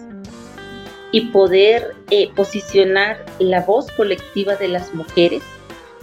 y 1.11 1.21
poder 1.27 1.95
eh, 2.11 2.29
posicionar 2.35 3.25
la 3.39 3.61
voz 3.61 3.91
colectiva 3.91 4.55
de 4.55 4.67
las 4.67 4.93
mujeres 4.93 5.43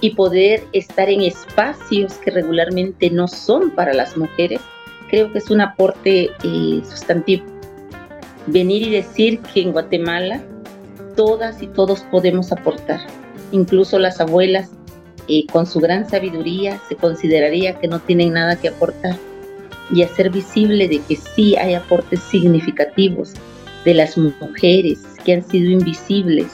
y 0.01 0.11
poder 0.15 0.65
estar 0.73 1.09
en 1.09 1.23
espacios 1.23 2.15
que 2.15 2.31
regularmente 2.31 3.11
no 3.11 3.29
son 3.29 3.71
para 3.71 3.95
las 3.95 4.17
mujeres, 4.17 4.61
creo 5.09 5.33
que 5.33 5.39
es 5.39 5.51
un 5.51 5.61
aporte 5.61 6.31
eh, 6.43 6.83
sustantivo. 6.89 7.45
Venir 8.47 8.89
y 8.89 8.91
decir 8.91 9.41
que 9.41 9.63
en 9.63 9.73
Guatemala 9.73 10.43
todas 11.15 11.63
y 11.63 11.67
todos 11.67 12.03
podemos 12.11 12.53
aportar, 12.53 13.01
incluso 13.51 13.99
las 13.99 14.21
abuelas 14.21 14.71
eh, 15.29 15.47
con 15.53 15.67
su 15.67 15.81
gran 15.81 16.09
sabiduría 16.09 16.81
se 16.89 16.97
consideraría 16.97 17.79
que 17.79 17.89
no 17.89 18.01
tienen 18.01 18.33
nada 18.33 18.57
que 18.57 18.69
aportar 18.69 19.17
y 19.93 20.03
hacer 20.03 20.31
visible 20.31 20.89
de 20.89 21.01
que 21.01 21.17
sí 21.17 21.55
hay 21.57 21.75
aportes 21.75 22.21
significativos 22.21 23.35
de 23.85 23.95
las 23.95 24.17
mujeres 24.17 25.01
que 25.25 25.35
han 25.35 25.49
sido 25.49 25.71
invisibles, 25.71 26.53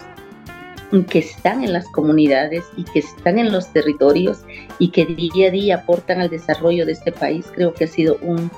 que 1.11 1.19
están 1.19 1.63
en 1.63 1.73
las 1.73 1.87
comunidades 1.89 2.65
y 2.77 2.85
que 2.85 3.01
están 3.01 3.39
en 3.39 3.53
los 3.53 3.73
territorios 3.73 4.41
y 4.79 4.89
que 4.89 5.05
día 5.05 5.49
a 5.49 5.51
día 5.51 5.77
aportan 5.77 6.21
al 6.21 6.31
desarrollo 6.31 6.87
de 6.87 6.93
este 6.93 7.13
país, 7.13 7.47
creo 7.55 7.75
que 7.75 7.85
ha 7.85 7.89
sido 7.89 8.19
un, 8.23 8.51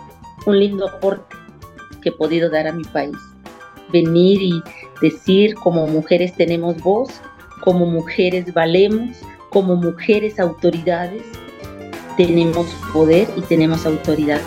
lindo 0.47 0.89
aporte 0.89 1.37
que 2.03 2.09
he 2.09 2.13
podido 2.13 2.49
dar 2.49 2.67
a 2.67 2.73
mi 2.73 2.85
país. 2.85 3.17
Venir 3.93 4.43
y 4.43 4.63
decir 5.01 5.55
como 5.55 5.87
mujeres 5.87 6.35
tenemos 6.35 6.77
voz, 6.79 7.21
como 7.61 7.87
mujeres 7.87 8.53
valemos, 8.53 9.19
como 9.51 9.77
mujeres 9.77 10.39
autoridades, 10.39 11.23
tenemos 12.17 12.67
poder 12.93 13.29
y 13.37 13.41
tenemos 13.43 13.87
autoridad. 13.87 14.41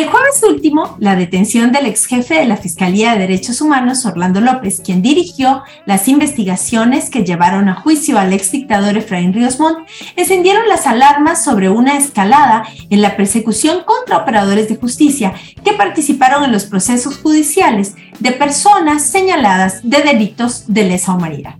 El 0.00 0.08
jueves 0.08 0.42
último, 0.48 0.96
la 0.98 1.14
detención 1.14 1.72
del 1.72 1.84
ex 1.84 2.06
jefe 2.06 2.36
de 2.36 2.46
la 2.46 2.56
Fiscalía 2.56 3.12
de 3.12 3.18
Derechos 3.18 3.60
Humanos, 3.60 4.06
Orlando 4.06 4.40
López, 4.40 4.80
quien 4.82 5.02
dirigió 5.02 5.62
las 5.84 6.08
investigaciones 6.08 7.10
que 7.10 7.22
llevaron 7.22 7.68
a 7.68 7.74
juicio 7.74 8.18
al 8.18 8.32
ex 8.32 8.50
dictador 8.50 8.96
Efraín 8.96 9.34
Ríos 9.34 9.60
Montt, 9.60 9.86
encendieron 10.16 10.66
las 10.68 10.86
alarmas 10.86 11.44
sobre 11.44 11.68
una 11.68 11.98
escalada 11.98 12.64
en 12.88 13.02
la 13.02 13.14
persecución 13.14 13.84
contra 13.84 14.16
operadores 14.16 14.70
de 14.70 14.76
justicia 14.76 15.34
que 15.62 15.74
participaron 15.74 16.44
en 16.44 16.52
los 16.52 16.64
procesos 16.64 17.18
judiciales 17.18 17.94
de 18.20 18.32
personas 18.32 19.02
señaladas 19.02 19.82
de 19.82 20.00
delitos 20.00 20.64
de 20.66 20.84
lesa 20.84 21.12
humanidad. 21.12 21.56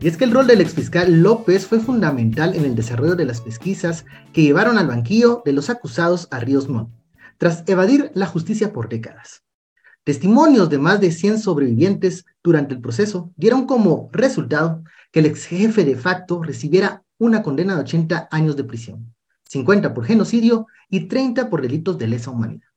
Y 0.00 0.08
es 0.08 0.18
que 0.18 0.24
el 0.24 0.32
rol 0.32 0.46
del 0.46 0.60
exfiscal 0.60 1.22
López 1.22 1.66
fue 1.66 1.80
fundamental 1.80 2.54
en 2.54 2.66
el 2.66 2.74
desarrollo 2.74 3.14
de 3.14 3.24
las 3.24 3.40
pesquisas 3.40 4.04
que 4.34 4.42
llevaron 4.42 4.76
al 4.76 4.88
banquillo 4.88 5.42
de 5.46 5.54
los 5.54 5.70
acusados 5.70 6.28
a 6.30 6.38
Ríos 6.38 6.68
Montt, 6.68 6.90
tras 7.42 7.64
evadir 7.66 8.12
la 8.14 8.26
justicia 8.26 8.72
por 8.72 8.88
décadas. 8.88 9.42
Testimonios 10.04 10.70
de 10.70 10.78
más 10.78 11.00
de 11.00 11.10
100 11.10 11.40
sobrevivientes 11.40 12.24
durante 12.40 12.72
el 12.72 12.80
proceso 12.80 13.32
dieron 13.34 13.66
como 13.66 14.08
resultado 14.12 14.84
que 15.10 15.18
el 15.18 15.26
ex 15.26 15.46
jefe 15.46 15.84
de 15.84 15.96
facto 15.96 16.40
recibiera 16.40 17.02
una 17.18 17.42
condena 17.42 17.74
de 17.74 17.80
80 17.80 18.28
años 18.30 18.54
de 18.54 18.62
prisión, 18.62 19.12
50 19.48 19.92
por 19.92 20.04
genocidio 20.06 20.68
y 20.88 21.08
30 21.08 21.50
por 21.50 21.62
delitos 21.62 21.98
de 21.98 22.06
lesa 22.06 22.30
humanidad. 22.30 22.68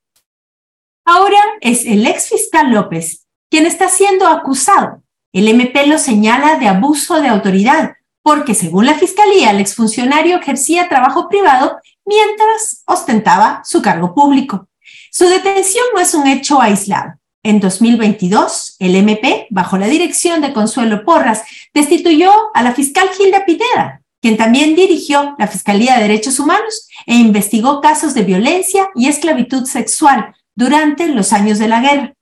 Ahora 1.05 1.38
es 1.61 1.86
el 1.86 2.03
ex 2.07 2.30
fiscal 2.30 2.72
López 2.72 3.28
quien 3.51 3.68
está 3.68 3.88
siendo 3.88 4.26
acusado 4.26 5.03
el 5.32 5.47
MP 5.47 5.86
lo 5.86 5.99
señala 5.99 6.57
de 6.57 6.68
abuso 6.68 7.22
de 7.22 7.28
autoridad, 7.28 7.97
porque 8.24 8.55
según 8.55 8.88
la 8.88 8.95
Fiscalía, 8.95 9.51
el 9.51 9.59
exfuncionario 9.59 10.38
ejercía 10.38 10.89
trabajo 10.89 11.30
privado 11.30 11.78
mientras 12.05 12.83
ostentaba 12.85 13.61
su 13.63 13.81
cargo 13.81 14.13
público. 14.13 14.67
Su 15.11 15.27
detención 15.27 15.85
no 15.93 16.01
es 16.01 16.13
un 16.13 16.27
hecho 16.27 16.61
aislado. 16.61 17.13
En 17.43 17.59
2022, 17.59 18.77
el 18.79 18.95
MP, 18.95 19.47
bajo 19.51 19.77
la 19.77 19.87
dirección 19.87 20.41
de 20.41 20.51
Consuelo 20.51 21.05
Porras, 21.05 21.43
destituyó 21.73 22.31
a 22.55 22.63
la 22.63 22.73
fiscal 22.73 23.07
Gilda 23.15 23.45
Pineda, 23.45 24.01
quien 24.19 24.35
también 24.35 24.75
dirigió 24.75 25.35
la 25.37 25.47
Fiscalía 25.47 25.95
de 25.95 26.01
Derechos 26.01 26.39
Humanos 26.39 26.87
e 27.05 27.13
investigó 27.13 27.81
casos 27.81 28.15
de 28.15 28.23
violencia 28.23 28.89
y 28.95 29.07
esclavitud 29.07 29.65
sexual 29.65 30.33
durante 30.55 31.07
los 31.09 31.33
años 31.33 31.59
de 31.59 31.67
la 31.67 31.81
guerra. 31.81 32.14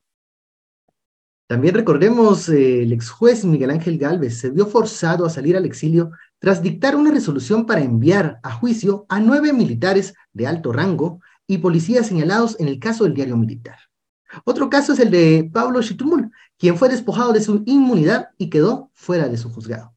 También 1.48 1.76
recordemos, 1.76 2.48
eh, 2.50 2.84
el 2.84 2.94
ex 2.94 3.10
juez 3.10 3.44
Miguel 3.44 3.72
Ángel 3.72 3.98
Galvez 3.98 4.40
se 4.40 4.50
vio 4.50 4.66
forzado 4.66 5.26
a 5.26 5.30
salir 5.30 5.58
al 5.58 5.66
exilio 5.66 6.12
tras 6.40 6.62
dictar 6.62 6.96
una 6.96 7.12
resolución 7.12 7.66
para 7.66 7.82
enviar 7.82 8.40
a 8.44 8.52
juicio 8.52 9.06
a 9.10 9.20
nueve 9.20 9.54
militares 9.54 10.14
de 10.32 10.48
alto 10.48 10.72
rango 10.72 11.20
y 11.48 11.60
policías 11.60 12.08
señalados 12.08 12.58
en 12.60 12.68
el 12.68 12.80
caso 12.80 13.04
del 13.04 13.14
diario 13.14 13.38
militar. 13.38 13.78
Otro 14.46 14.70
caso 14.70 14.94
es 14.94 15.00
el 15.00 15.12
de 15.12 15.50
Pablo 15.54 15.82
Chitumul, 15.82 16.32
quien 16.58 16.78
fue 16.78 16.90
despojado 16.90 17.34
de 17.34 17.42
su 17.42 17.62
inmunidad 17.66 18.30
y 18.38 18.50
quedó 18.50 18.90
fuera 18.94 19.28
de 19.28 19.38
su 19.38 19.52
juzgado. 19.52 19.94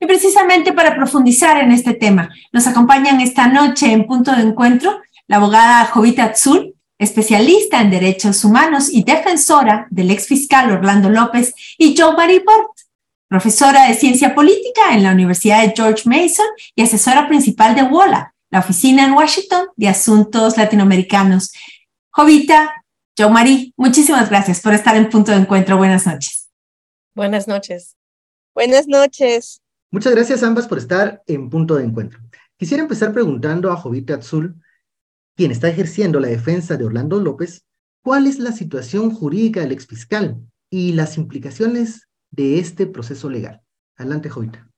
Y 0.00 0.06
precisamente 0.06 0.72
para 0.72 0.96
profundizar 0.96 1.62
en 1.62 1.72
este 1.72 1.94
tema, 1.94 2.30
nos 2.52 2.66
acompañan 2.66 3.20
esta 3.20 3.48
noche 3.48 3.92
en 3.92 4.06
punto 4.06 4.32
de 4.34 4.42
encuentro 4.42 5.00
la 5.26 5.36
abogada 5.36 5.84
Jovita 5.86 6.24
Azul, 6.24 6.74
especialista 7.00 7.80
en 7.80 7.90
derechos 7.90 8.44
humanos 8.44 8.90
y 8.92 9.02
defensora 9.02 9.88
del 9.90 10.10
ex 10.10 10.26
fiscal 10.26 10.70
Orlando 10.70 11.08
López, 11.08 11.54
y 11.78 11.96
Joe 11.96 12.14
Marie 12.14 12.44
Bort, 12.44 12.78
profesora 13.26 13.88
de 13.88 13.94
ciencia 13.94 14.34
política 14.34 14.92
en 14.92 15.02
la 15.02 15.12
Universidad 15.12 15.62
de 15.62 15.72
George 15.74 16.02
Mason 16.04 16.46
y 16.74 16.82
asesora 16.82 17.26
principal 17.26 17.74
de 17.74 17.84
WOLA, 17.84 18.34
la 18.50 18.58
oficina 18.58 19.06
en 19.06 19.12
Washington 19.12 19.68
de 19.76 19.88
asuntos 19.88 20.58
latinoamericanos. 20.58 21.52
Jovita, 22.10 22.84
Joe 23.16 23.30
Marie, 23.30 23.72
muchísimas 23.76 24.28
gracias 24.28 24.60
por 24.60 24.74
estar 24.74 24.94
en 24.94 25.08
punto 25.08 25.32
de 25.32 25.38
encuentro. 25.38 25.78
Buenas 25.78 26.06
noches. 26.06 26.50
Buenas 27.14 27.48
noches. 27.48 27.96
Buenas 28.54 28.86
noches. 28.86 29.62
Muchas 29.90 30.14
gracias 30.14 30.42
ambas 30.42 30.68
por 30.68 30.76
estar 30.76 31.22
en 31.26 31.48
punto 31.48 31.76
de 31.76 31.84
encuentro. 31.84 32.20
Quisiera 32.58 32.82
empezar 32.82 33.14
preguntando 33.14 33.72
a 33.72 33.76
Jovita 33.76 34.16
Azul 34.16 34.54
quien 35.36 35.50
está 35.50 35.68
ejerciendo 35.68 36.20
la 36.20 36.28
defensa 36.28 36.76
de 36.76 36.84
Orlando 36.84 37.20
López, 37.20 37.64
cuál 38.02 38.26
es 38.26 38.38
la 38.38 38.52
situación 38.52 39.14
jurídica 39.14 39.60
del 39.60 39.72
exfiscal 39.72 40.36
y 40.70 40.92
las 40.92 41.16
implicaciones 41.16 42.08
de 42.30 42.58
este 42.58 42.86
proceso 42.86 43.28
legal. 43.28 43.62
Adelante, 43.96 44.28
Jovita. 44.28 44.70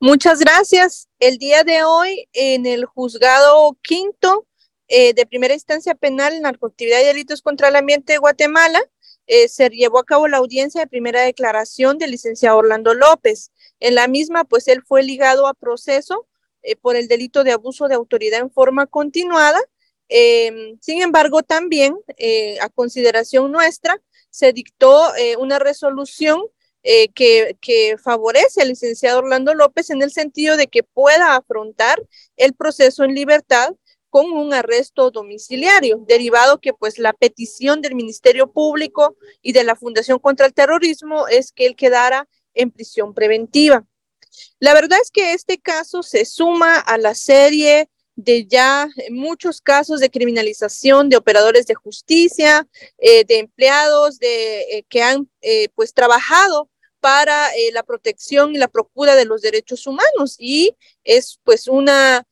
Muchas 0.00 0.40
gracias. 0.40 1.08
El 1.20 1.38
día 1.38 1.62
de 1.62 1.84
hoy, 1.84 2.28
en 2.32 2.66
el 2.66 2.86
juzgado 2.86 3.78
quinto 3.82 4.46
eh, 4.88 5.14
de 5.14 5.26
primera 5.26 5.54
instancia 5.54 5.94
penal, 5.94 6.40
narcoactividad 6.40 7.00
y 7.00 7.04
delitos 7.04 7.40
contra 7.40 7.68
el 7.68 7.76
ambiente 7.76 8.14
de 8.14 8.18
Guatemala, 8.18 8.80
eh, 9.26 9.48
se 9.48 9.68
llevó 9.70 10.00
a 10.00 10.04
cabo 10.04 10.26
la 10.26 10.38
audiencia 10.38 10.80
de 10.80 10.88
primera 10.88 11.20
declaración 11.22 11.98
del 11.98 12.10
licenciado 12.10 12.58
Orlando 12.58 12.94
López. 12.94 13.52
En 13.78 13.94
la 13.94 14.08
misma, 14.08 14.44
pues 14.44 14.66
él 14.68 14.82
fue 14.82 15.02
ligado 15.02 15.46
a 15.46 15.54
proceso 15.54 16.26
eh, 16.62 16.76
por 16.76 16.96
el 16.96 17.08
delito 17.08 17.44
de 17.44 17.52
abuso 17.52 17.88
de 17.88 17.94
autoridad 17.94 18.40
en 18.40 18.50
forma 18.50 18.86
continuada. 18.86 19.60
Em, 20.08 20.78
sin 20.80 21.02
embargo, 21.02 21.42
también 21.42 21.96
eh, 22.16 22.58
a 22.60 22.68
consideración 22.68 23.50
nuestra, 23.50 24.00
se 24.30 24.52
dictó 24.52 25.14
eh, 25.16 25.36
una 25.36 25.58
resolución 25.58 26.42
que, 27.14 27.56
que, 27.60 27.96
favorece 27.96 28.60
al 28.60 28.66
licenciado 28.66 29.20
Orlando 29.20 29.54
López 29.54 29.90
en 29.90 30.02
el 30.02 30.10
sentido 30.10 30.56
de 30.56 30.66
que 30.66 30.82
pueda 30.82 31.36
afrontar 31.36 32.02
el 32.36 32.54
proceso 32.54 33.04
en 33.04 33.14
libertad 33.14 33.72
con 34.12 34.30
un 34.32 34.52
arresto 34.52 35.10
domiciliario, 35.10 36.04
derivado 36.06 36.60
que 36.60 36.74
pues 36.74 36.98
la 36.98 37.14
petición 37.14 37.80
del 37.80 37.94
Ministerio 37.94 38.52
Público 38.52 39.16
y 39.40 39.52
de 39.52 39.64
la 39.64 39.74
Fundación 39.74 40.18
contra 40.18 40.44
el 40.44 40.52
Terrorismo 40.52 41.28
es 41.28 41.50
que 41.50 41.64
él 41.64 41.76
quedara 41.76 42.28
en 42.52 42.70
prisión 42.70 43.14
preventiva. 43.14 43.86
La 44.60 44.74
verdad 44.74 44.98
es 45.02 45.10
que 45.10 45.32
este 45.32 45.58
caso 45.58 46.02
se 46.02 46.24
suma 46.24 46.78
a 46.78 46.98
la 46.98 47.14
serie 47.14 47.88
de 48.16 48.46
ya 48.46 48.88
muchos 49.10 49.60
casos 49.60 50.00
de 50.00 50.10
criminalización 50.10 51.08
de 51.08 51.16
operadores 51.16 51.66
de 51.66 51.74
justicia, 51.74 52.68
eh, 52.98 53.24
de 53.24 53.38
empleados 53.38 54.18
de, 54.18 54.60
eh, 54.62 54.84
que 54.88 55.02
han 55.02 55.28
eh, 55.40 55.68
pues 55.74 55.94
trabajado 55.94 56.68
para 57.00 57.48
la 57.72 57.82
protección 57.82 58.54
y 58.54 58.58
la 58.58 58.68
procura 58.68 59.16
de 59.16 59.24
los 59.24 59.42
derechos 59.42 59.88
humanos. 59.88 60.36
Y 60.38 60.76
es 61.02 61.40
pues 61.42 61.66
una 61.66 62.24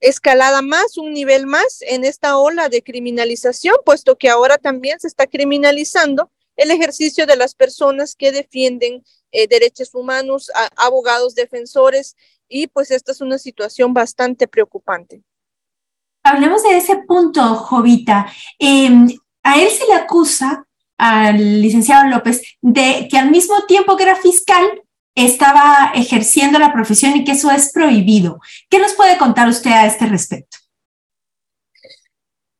escalada 0.00 0.60
más, 0.60 0.98
un 0.98 1.14
nivel 1.14 1.46
más 1.46 1.80
en 1.80 2.04
esta 2.04 2.36
ola 2.36 2.68
de 2.68 2.82
criminalización, 2.82 3.76
puesto 3.84 4.18
que 4.18 4.28
ahora 4.28 4.58
también 4.58 5.00
se 5.00 5.06
está 5.06 5.26
criminalizando 5.26 6.30
el 6.56 6.70
ejercicio 6.70 7.24
de 7.26 7.36
las 7.36 7.54
personas 7.54 8.14
que 8.14 8.32
defienden 8.32 9.02
eh, 9.32 9.46
derechos 9.48 9.94
humanos, 9.94 10.50
abogados 10.76 11.34
defensores, 11.34 12.16
y 12.48 12.66
pues 12.66 12.90
esta 12.90 13.12
es 13.12 13.20
una 13.20 13.38
situación 13.38 13.94
bastante 13.94 14.48
preocupante. 14.48 15.22
Hablemos 16.22 16.62
de 16.62 16.76
ese 16.76 16.96
punto, 17.06 17.42
Jovita. 17.54 18.26
Em, 18.58 19.08
a 19.42 19.60
él 19.60 19.68
se 19.70 19.86
le 19.86 19.94
acusa 19.94 20.66
al 20.98 21.62
licenciado 21.62 22.08
López 22.08 22.42
de 22.60 23.08
que 23.10 23.16
al 23.16 23.30
mismo 23.30 23.64
tiempo 23.66 23.96
que 23.96 24.02
era 24.02 24.16
fiscal, 24.16 24.82
estaba 25.14 25.92
ejerciendo 25.94 26.58
la 26.58 26.72
profesión 26.72 27.16
y 27.16 27.24
que 27.24 27.32
eso 27.32 27.50
es 27.50 27.72
prohibido. 27.72 28.40
¿Qué 28.68 28.78
nos 28.78 28.92
puede 28.94 29.18
contar 29.18 29.48
usted 29.48 29.70
a 29.70 29.86
este 29.86 30.06
respecto? 30.06 30.56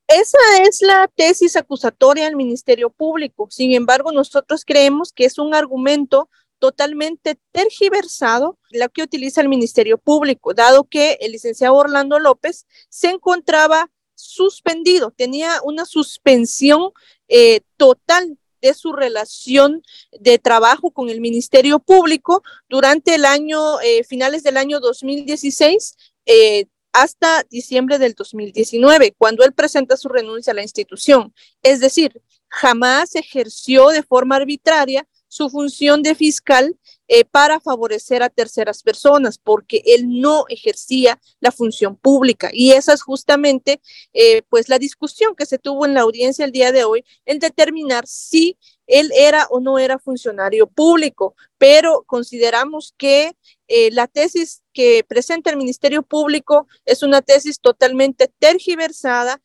Esa 0.08 0.38
es 0.64 0.82
la 0.82 1.08
tesis 1.14 1.54
acusatoria 1.54 2.24
del 2.24 2.34
Ministerio 2.34 2.90
Público. 2.90 3.46
Sin 3.50 3.72
embargo, 3.72 4.10
nosotros 4.10 4.64
creemos 4.64 5.12
que 5.12 5.24
es 5.24 5.38
un 5.38 5.54
argumento 5.54 6.28
totalmente 6.60 7.36
tergiversado 7.50 8.58
la 8.70 8.88
que 8.88 9.02
utiliza 9.02 9.40
el 9.40 9.48
Ministerio 9.48 9.98
Público, 9.98 10.54
dado 10.54 10.84
que 10.84 11.18
el 11.20 11.32
licenciado 11.32 11.74
Orlando 11.74 12.20
López 12.20 12.66
se 12.88 13.08
encontraba 13.08 13.90
suspendido, 14.14 15.10
tenía 15.10 15.60
una 15.64 15.86
suspensión 15.86 16.92
eh, 17.28 17.62
total 17.76 18.38
de 18.60 18.74
su 18.74 18.92
relación 18.92 19.82
de 20.12 20.38
trabajo 20.38 20.90
con 20.90 21.08
el 21.08 21.20
Ministerio 21.20 21.78
Público 21.78 22.42
durante 22.68 23.14
el 23.14 23.24
año, 23.24 23.80
eh, 23.80 24.04
finales 24.04 24.42
del 24.42 24.58
año 24.58 24.80
2016, 24.80 25.96
eh, 26.26 26.66
hasta 26.92 27.44
diciembre 27.44 27.98
del 27.98 28.14
2019, 28.14 29.14
cuando 29.16 29.44
él 29.44 29.52
presenta 29.52 29.96
su 29.96 30.08
renuncia 30.08 30.52
a 30.52 30.56
la 30.56 30.62
institución. 30.62 31.32
Es 31.62 31.80
decir, 31.80 32.20
jamás 32.48 33.14
ejerció 33.14 33.88
de 33.88 34.02
forma 34.02 34.36
arbitraria 34.36 35.06
su 35.30 35.48
función 35.48 36.02
de 36.02 36.16
fiscal 36.16 36.76
eh, 37.12 37.24
para 37.24 37.58
favorecer 37.58 38.22
a 38.22 38.28
terceras 38.28 38.84
personas, 38.84 39.36
porque 39.36 39.82
él 39.84 40.20
no 40.20 40.44
ejercía 40.48 41.20
la 41.40 41.50
función 41.50 41.96
pública. 41.96 42.50
Y 42.52 42.70
esa 42.70 42.92
es 42.92 43.02
justamente 43.02 43.80
eh, 44.12 44.42
pues 44.48 44.68
la 44.68 44.78
discusión 44.78 45.34
que 45.34 45.44
se 45.44 45.58
tuvo 45.58 45.86
en 45.86 45.94
la 45.94 46.02
audiencia 46.02 46.44
el 46.44 46.52
día 46.52 46.70
de 46.70 46.84
hoy 46.84 47.04
en 47.24 47.40
determinar 47.40 48.06
si 48.06 48.56
él 48.86 49.10
era 49.12 49.48
o 49.50 49.58
no 49.58 49.80
era 49.80 49.98
funcionario 49.98 50.68
público, 50.68 51.34
pero 51.58 52.04
consideramos 52.06 52.94
que 52.96 53.32
eh, 53.66 53.90
la 53.90 54.06
tesis 54.06 54.62
que 54.72 55.02
presenta 55.02 55.50
el 55.50 55.56
Ministerio 55.56 56.04
Público 56.04 56.68
es 56.84 57.02
una 57.02 57.22
tesis 57.22 57.58
totalmente 57.58 58.30
tergiversada, 58.38 59.42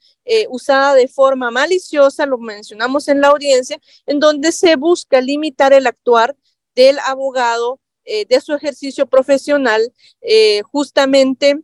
usada 0.50 0.94
de 0.94 1.08
forma 1.08 1.50
maliciosa, 1.50 2.28
lo 2.28 2.38
mencionamos 2.38 3.08
en 3.08 3.22
la 3.22 3.28
audiencia, 3.30 3.80
en 4.06 4.20
donde 4.20 4.52
se 4.52 4.76
busca 4.76 5.20
limitar 5.22 5.74
el 5.74 5.88
actuar 5.88 6.36
del 6.76 7.00
abogado 7.00 7.80
eh, 8.04 8.26
de 8.26 8.42
su 8.42 8.54
ejercicio 8.54 9.08
profesional, 9.08 9.92
justamente 10.72 11.60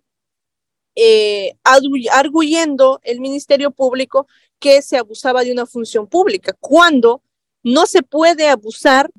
arguyendo 2.11 2.99
el 3.03 3.21
Ministerio 3.21 3.71
Público 3.71 4.27
que 4.59 4.81
se 4.81 4.97
abusaba 4.97 5.43
de 5.43 5.51
una 5.51 5.65
función 5.65 6.07
pública, 6.07 6.55
cuando 6.59 7.23
no 7.63 7.85
se 7.85 8.03
puede 8.03 8.47
abusar 8.47 9.09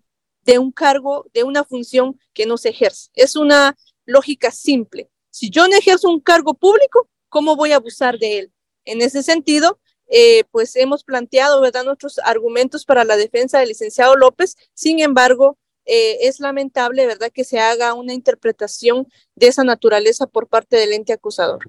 de 0.45 0.59
un 0.59 0.73
cargo, 0.73 1.27
de 1.33 1.45
una 1.45 1.65
función 1.65 2.19
que 2.33 2.47
no 2.47 2.57
se 2.57 2.71
ejerce. 2.71 3.11
Es 3.15 3.37
una 3.37 3.77
lógica 4.05 4.51
simple. 4.51 5.11
Si 5.31 5.51
yo 5.51 5.67
no 5.69 5.77
ejerzo 5.77 6.09
un 6.11 6.21
cargo 6.21 6.55
público, 6.55 7.09
¿cómo 7.29 7.57
voy 7.57 7.73
a 7.73 7.77
abusar 7.77 8.19
de 8.19 8.39
él? 8.39 8.53
En 8.85 9.01
ese 9.01 9.23
sentido, 9.23 9.79
eh, 10.09 10.45
pues 10.51 10.77
hemos 10.77 11.05
planteado, 11.05 11.61
¿verdad?, 11.61 11.85
nuestros 11.85 12.19
argumentos 12.19 12.85
para 12.85 13.05
la 13.05 13.17
defensa 13.17 13.59
del 13.59 13.69
licenciado 13.69 14.17
López. 14.17 14.57
Sin 14.75 15.01
embargo, 15.01 15.59
eh, 15.87 16.19
es 16.23 16.41
lamentable, 16.41 17.07
¿verdad?, 17.07 17.31
que 17.33 17.45
se 17.45 17.59
haga 17.61 17.95
una 17.95 18.15
interpretación 18.15 19.07
de 19.35 19.49
esa 19.49 19.65
naturaleza 19.65 20.27
por 20.27 20.49
parte 20.49 20.77
del 20.77 20.93
ente 20.93 21.13
acusador. 21.13 21.61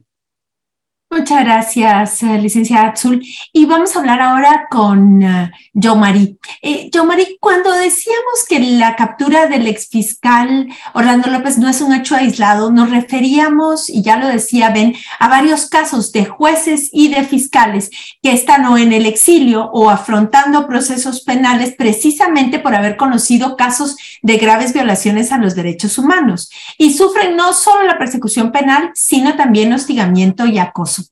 Muchas 1.15 1.43
gracias, 1.43 2.23
eh, 2.23 2.39
licenciada 2.39 2.87
Azul. 2.87 3.23
Y 3.51 3.65
vamos 3.65 3.95
a 3.95 3.99
hablar 3.99 4.19
ahora 4.19 4.65
con 4.69 5.23
uh, 5.23 5.95
Marie. 5.95 6.37
Eh, 6.63 6.89
Marie, 7.05 7.37
cuando 7.39 7.71
decíamos 7.71 8.45
que 8.49 8.59
la 8.59 8.95
captura 8.95 9.45
del 9.45 9.67
exfiscal 9.67 10.69
Orlando 10.95 11.29
López 11.29 11.59
no 11.59 11.69
es 11.69 11.81
un 11.81 11.93
hecho 11.93 12.15
aislado, 12.15 12.71
nos 12.71 12.89
referíamos, 12.89 13.91
y 13.91 14.01
ya 14.01 14.17
lo 14.17 14.27
decía 14.27 14.71
Ben, 14.71 14.95
a 15.19 15.27
varios 15.27 15.67
casos 15.67 16.11
de 16.13 16.25
jueces 16.25 16.89
y 16.91 17.09
de 17.09 17.23
fiscales 17.23 17.91
que 18.23 18.31
están 18.31 18.65
o 18.65 18.79
en 18.79 18.91
el 18.91 19.05
exilio 19.05 19.69
o 19.71 19.91
afrontando 19.91 20.67
procesos 20.67 21.21
penales 21.21 21.75
precisamente 21.77 22.57
por 22.57 22.73
haber 22.73 22.97
conocido 22.97 23.55
casos 23.55 23.97
de 24.23 24.37
graves 24.37 24.73
violaciones 24.73 25.31
a 25.31 25.37
los 25.37 25.53
derechos 25.53 25.99
humanos. 25.99 26.49
Y 26.79 26.93
sufren 26.93 27.35
no 27.35 27.53
solo 27.53 27.83
la 27.83 27.99
persecución 27.99 28.51
penal, 28.51 28.89
sino 28.95 29.35
también 29.35 29.73
hostigamiento 29.73 30.47
y 30.47 30.57
acoso. 30.57 31.02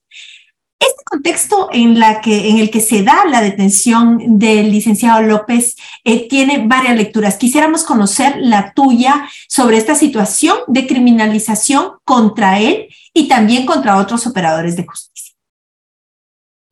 Este 0.82 1.04
contexto 1.04 1.68
en, 1.72 1.96
el 2.02 2.70
que 2.70 2.80
se 2.80 3.04
da 3.04 3.24
la 3.26 3.40
detención 3.40 4.38
del 4.38 4.72
licenciado 4.72 5.22
López 5.22 5.76
eh, 6.02 6.28
tiene 6.28 6.66
varias 6.66 6.96
lecturas. 6.96 7.36
Quisiéramos 7.36 7.84
conocer 7.84 8.34
la 8.38 8.72
tuya 8.74 9.28
sobre 9.48 9.76
esta 9.76 9.94
situación 9.94 10.56
de 10.66 10.88
criminalización 10.88 11.92
contra 12.04 12.58
él 12.58 12.88
y 13.14 13.28
también 13.28 13.64
contra 13.64 13.98
otros 13.98 14.26
operadores 14.26 14.74
de 14.74 14.84
justicia. 14.84 15.36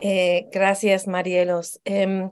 Eh, 0.00 0.48
gracias, 0.50 1.06
Marielos. 1.06 1.80
Em, 1.84 2.30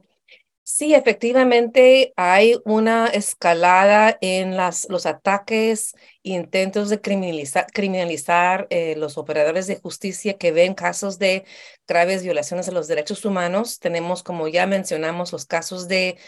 Sí, 0.71 0.95
efectivamente 0.95 2.13
hay 2.17 2.57
una 2.67 3.07
escalada 3.07 4.19
en 4.21 4.55
las, 4.55 4.87
los 4.91 5.07
ataques 5.07 5.95
e 6.23 6.33
intentos 6.33 6.91
de 6.91 7.01
criminalizar, 7.01 7.67
criminalizar 7.73 8.67
eh, 8.69 8.95
los 8.97 9.17
operadores 9.17 9.67
de 9.67 9.81
justicia 9.81 10.37
que 10.37 10.53
ven 10.53 10.75
casos 10.75 11.19
de 11.19 11.47
graves 11.87 12.23
violaciones 12.23 12.69
a 12.69 12.73
los 12.73 12.87
derechos 12.87 13.25
humanos. 13.25 13.79
Tenemos, 13.79 14.23
como 14.23 14.47
ya 14.47 14.67
mencionamos, 14.67 15.33
los 15.33 15.47
casos 15.47 15.89
de 15.89 16.19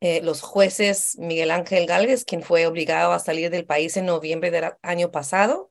eh, 0.00 0.20
los 0.22 0.42
jueces 0.42 1.16
Miguel 1.18 1.52
Ángel 1.52 1.86
Galvez, 1.86 2.24
quien 2.24 2.42
fue 2.42 2.66
obligado 2.66 3.12
a 3.12 3.20
salir 3.20 3.48
del 3.50 3.64
país 3.64 3.96
en 3.96 4.06
noviembre 4.06 4.50
del 4.50 4.72
año 4.82 5.12
pasado. 5.12 5.70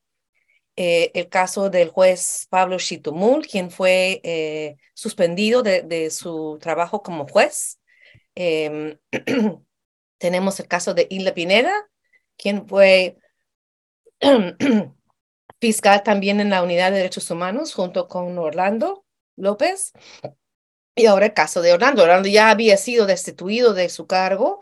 Eh, 0.78 1.12
el 1.14 1.28
caso 1.28 1.70
del 1.70 1.90
juez 1.90 2.48
Pablo 2.50 2.78
Chitumul, 2.80 3.46
quien 3.48 3.70
fue 3.70 4.78
suspendido 4.94 5.62
de, 5.62 5.82
de 5.82 6.10
su 6.10 6.58
trabajo 6.62 7.04
como 7.04 7.28
juez 7.28 7.80
Em, 8.36 8.98
tenemos 10.18 10.60
el 10.60 10.68
caso 10.68 10.94
de 10.94 11.08
Isla 11.10 11.34
Pineda, 11.34 11.74
quien 12.38 12.68
fue 12.68 13.18
fiscal 15.60 16.04
también 16.04 16.40
en 16.40 16.50
la 16.50 16.64
Unidad 16.64 16.92
de 16.92 16.98
Derechos 16.98 17.30
Humanos 17.32 17.74
junto 17.74 18.08
con 18.08 18.38
Orlando 18.38 19.06
López. 19.36 19.94
Y 20.96 21.08
ahora 21.08 21.28
el 21.28 21.34
caso 21.34 21.62
de 21.62 21.74
Orlando. 21.74 22.04
Orlando 22.04 22.30
ya 22.30 22.50
había 22.50 22.78
sido 22.78 23.06
destituido 23.06 23.74
de 23.74 23.90
su 23.90 24.06
cargo 24.06 24.60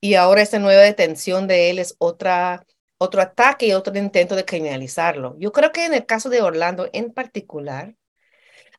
y 0.00 0.14
ahora 0.14 0.42
esta 0.42 0.58
nueva 0.58 0.82
detención 0.82 1.46
de 1.46 1.70
él 1.70 1.78
es 1.78 1.94
otra, 1.98 2.66
otro 2.98 3.20
ataque 3.20 3.66
y 3.66 3.72
otro 3.72 3.96
intento 3.98 4.36
de 4.36 4.44
criminalizarlo. 4.44 5.36
Yo 5.38 5.52
creo 5.52 5.72
que 5.72 5.84
en 5.84 5.94
el 5.94 6.06
caso 6.06 6.30
de 6.30 6.42
Orlando 6.42 6.88
en 6.92 7.12
particular, 7.12 7.94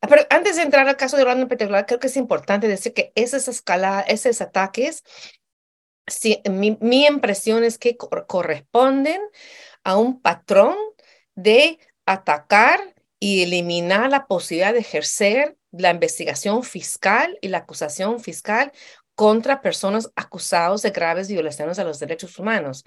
pero 0.07 0.23
antes 0.29 0.55
de 0.55 0.63
entrar 0.63 0.87
al 0.87 0.97
caso 0.97 1.15
de 1.15 1.23
Orlando 1.23 1.43
en 1.43 1.49
particular, 1.49 1.85
creo 1.85 1.99
que 1.99 2.07
es 2.07 2.17
importante 2.17 2.67
decir 2.67 2.93
que 2.93 3.11
esas 3.15 3.47
escaladas, 3.47 4.05
esos 4.07 4.41
ataques, 4.41 5.03
sí, 6.07 6.41
mi, 6.49 6.77
mi 6.81 7.05
impresión 7.05 7.63
es 7.63 7.77
que 7.77 7.97
corresponden 7.97 9.21
a 9.83 9.97
un 9.97 10.21
patrón 10.21 10.75
de 11.35 11.79
atacar 12.05 12.95
y 13.19 13.43
eliminar 13.43 14.09
la 14.09 14.27
posibilidad 14.27 14.73
de 14.73 14.79
ejercer 14.79 15.57
la 15.71 15.91
investigación 15.91 16.63
fiscal 16.63 17.37
y 17.41 17.49
la 17.49 17.59
acusación 17.59 18.19
fiscal 18.19 18.71
contra 19.15 19.61
personas 19.61 20.11
acusadas 20.15 20.81
de 20.81 20.91
graves 20.91 21.29
violaciones 21.29 21.79
a 21.79 21.83
los 21.83 21.99
derechos 21.99 22.37
humanos. 22.37 22.83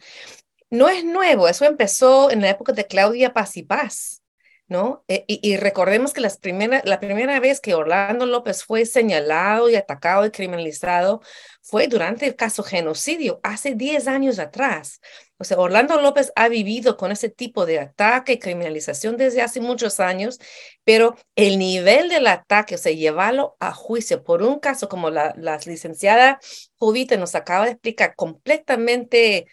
No 0.70 0.88
es 0.88 1.04
nuevo, 1.04 1.48
eso 1.48 1.64
empezó 1.64 2.30
en 2.30 2.42
la 2.42 2.50
época 2.50 2.72
de 2.72 2.86
Claudia 2.86 3.32
Paz 3.32 3.56
y 3.56 3.62
Paz. 3.62 4.22
¿No? 4.68 5.04
E, 5.08 5.24
y, 5.26 5.56
recordemos 5.56 6.12
que 6.12 6.20
las 6.20 6.36
primera, 6.38 6.82
la 6.84 7.00
primera 7.00 7.40
vez 7.40 7.60
que 7.60 7.74
Orlando 7.74 8.26
López 8.26 8.64
fue 8.64 8.84
señalado 8.84 9.70
y 9.70 9.76
atacado 9.76 10.26
y 10.26 10.30
criminalizado 10.30 11.22
fue 11.62 11.88
durante 11.88 12.26
el 12.26 12.36
caso 12.36 12.62
genocidio, 12.62 13.40
hace 13.42 13.74
10 13.74 14.06
años 14.08 14.38
atrás. 14.38 15.00
O 15.38 15.44
sea, 15.44 15.58
Orlando 15.58 16.00
López 16.00 16.32
ha 16.36 16.48
vivido 16.48 16.96
con 16.96 17.12
ese 17.12 17.30
tipo 17.30 17.64
de 17.64 17.78
ataque 17.78 18.34
y 18.34 18.38
criminalización 18.38 19.16
desde 19.16 19.40
hace 19.42 19.60
muchos 19.60 20.00
años, 20.00 20.38
pero 20.84 21.16
el 21.36 21.58
nivel 21.58 22.08
del 22.08 22.26
ataque, 22.26 22.74
o 22.74 22.78
sea, 22.78 22.92
llevarlo 22.92 23.56
a 23.60 23.72
juicio 23.72 24.22
por 24.22 24.42
un 24.42 24.58
caso 24.58 24.88
como 24.88 25.10
la, 25.10 25.34
la 25.36 25.58
licenciada 25.64 26.40
Jovita 26.76 27.16
nos 27.16 27.34
acaba 27.34 27.64
de 27.64 27.72
explicar, 27.72 28.14
completamente 28.16 29.46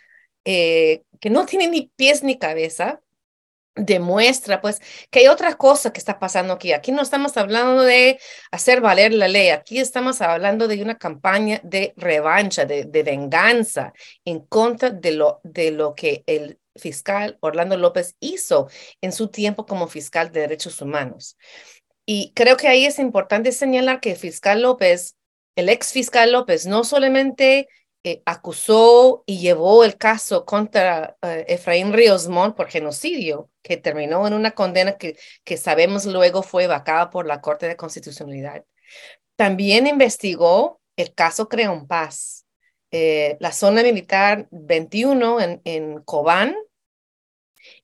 eh, 0.45 1.03
que 1.19 1.29
no 1.29 1.45
tiene 1.45 1.67
ni 1.67 1.91
pies 1.95 2.23
ni 2.23 2.37
cabeza, 2.37 3.01
demuestra 3.75 4.61
pues 4.61 4.81
que 5.11 5.19
hay 5.19 5.27
otra 5.27 5.55
cosa 5.55 5.91
que 5.91 5.99
está 5.99 6.19
pasando 6.19 6.53
aquí. 6.53 6.73
Aquí 6.73 6.91
no 6.91 7.01
estamos 7.01 7.37
hablando 7.37 7.83
de 7.83 8.19
hacer 8.51 8.81
valer 8.81 9.13
la 9.13 9.27
ley, 9.27 9.49
aquí 9.49 9.79
estamos 9.79 10.21
hablando 10.21 10.67
de 10.67 10.81
una 10.81 10.97
campaña 10.97 11.59
de 11.63 11.93
revancha, 11.97 12.65
de, 12.65 12.85
venganza 13.03 13.93
en 14.23 14.39
contra 14.39 14.89
de 14.89 15.11
lo, 15.11 15.41
de 15.43 15.71
lo 15.71 15.93
que 15.95 16.23
el 16.25 16.59
fiscal 16.75 17.37
Orlando 17.41 17.77
López 17.77 18.15
hizo 18.19 18.69
en 19.01 19.11
su 19.11 19.29
tiempo 19.29 19.65
como 19.65 19.87
fiscal 19.87 20.31
de 20.31 20.41
derechos 20.41 20.81
humanos. 20.81 21.37
Y 22.05 22.33
creo 22.35 22.57
que 22.57 22.67
ahí 22.67 22.85
es 22.85 22.99
importante 22.99 23.51
señalar 23.51 23.99
que 23.99 24.11
el 24.11 24.17
fiscal 24.17 24.61
López, 24.61 25.15
el 25.55 25.69
ex 25.69 25.91
fiscal 25.91 26.31
López, 26.31 26.65
no 26.65 26.83
solamente 26.83 27.67
eh, 28.07 28.21
acusó 28.27 29.23
y 29.25 29.39
llevó 29.39 29.83
el 29.83 29.97
caso 29.97 30.45
contra 30.45 31.17
eh, 31.23 31.45
Efraín 31.47 31.91
Ríos 31.91 32.29
por 32.55 32.67
genocidio, 32.67 33.49
que 33.63 33.77
terminó 33.77 34.27
en 34.27 34.33
una 34.33 34.51
condena 34.51 34.99
que, 34.99 35.17
que 35.43 35.57
sabemos 35.57 36.05
luego 36.05 36.43
fue 36.43 36.67
vacada 36.67 37.09
por 37.09 37.25
la 37.25 37.41
Corte 37.41 37.67
de 37.67 37.75
Constitucionalidad. 37.75 38.63
También 39.35 39.87
investigó 39.87 40.79
el 40.95 41.15
caso 41.15 41.49
Creón 41.49 41.87
Paz, 41.87 42.45
eh, 42.91 43.37
la 43.39 43.51
zona 43.51 43.81
militar 43.81 44.47
21 44.51 45.41
en, 45.41 45.61
en 45.65 46.03
Cobán, 46.03 46.55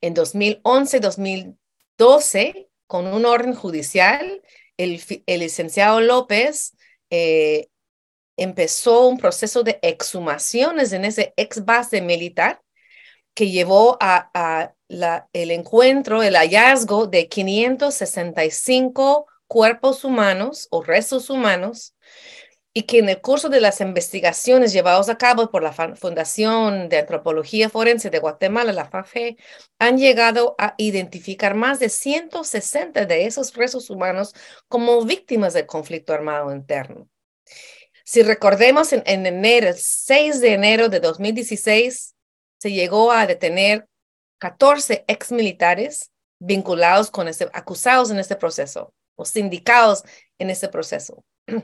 en 0.01 0.13
2011-2012, 0.13 2.69
con 2.86 3.07
un 3.07 3.26
orden 3.26 3.55
judicial, 3.55 4.43
el, 4.78 5.01
el 5.26 5.39
licenciado 5.39 5.99
López 5.99 6.78
eh, 7.09 7.70
empezó 8.38 9.07
un 9.07 9.17
proceso 9.17 9.63
de 9.63 9.79
exhumaciones 9.82 10.93
en 10.93 11.05
ese 11.05 11.34
ex 11.38 11.65
base 11.65 12.01
militar 12.01 12.61
que 13.34 13.49
llevó 13.49 13.97
a, 14.01 14.73
el 15.34 15.51
encuentro, 15.51 16.21
el 16.21 16.36
hallazgo 16.36 17.07
de 17.07 17.27
565 17.27 19.25
cuerpos 19.47 20.03
humanos 20.03 20.67
o 20.69 20.84
restos 20.84 21.29
humanos 21.29 21.95
y 22.73 22.84
que 22.84 22.99
en 22.99 23.09
el 23.09 23.19
curso 23.19 23.49
de 23.49 23.59
las 23.59 23.82
investigaciones 23.82 24.71
llevadas 24.71 25.09
a 25.09 25.17
cabo 25.17 25.51
por 25.51 25.61
la 25.61 25.73
Fundación 25.73 26.88
de 26.88 26.99
Antropología 26.99 27.69
Forense 27.69 28.09
de 28.09 28.19
Guatemala, 28.19 28.71
la 28.71 28.86
FAFE, 28.86 29.36
han 29.77 29.97
llegado 29.97 30.55
a 30.57 30.73
identificar 30.77 31.53
más 31.53 31.79
de 31.79 31.89
160 31.89 33.05
de 33.05 33.25
esos 33.25 33.51
presos 33.51 33.89
humanos 33.89 34.34
como 34.69 35.03
víctimas 35.03 35.53
del 35.53 35.65
conflicto 35.65 36.13
armado 36.13 36.53
interno. 36.55 37.09
Si 38.04 38.24
recordemos, 38.24 38.93
en, 38.93 39.04
enero, 39.06 39.68
el 39.68 39.78
6 39.78 40.41
de 40.41 40.54
enero 40.54 40.89
de 40.89 40.99
2016, 40.99 42.16
se 42.60 42.72
llegó 42.72 43.12
a 43.12 43.28
detener 43.28 43.88
14 44.39 45.06
exmilitares 45.08 46.12
vinculados 46.39 47.12
con 47.12 47.28
este, 47.28 47.49
acusados 47.54 48.10
en 48.12 48.20
este 48.20 48.36
proceso 48.36 48.93
o 49.16 49.26
sindicados 49.26 50.04
en 50.39 50.49
este 50.49 50.68
proceso. 50.68 51.24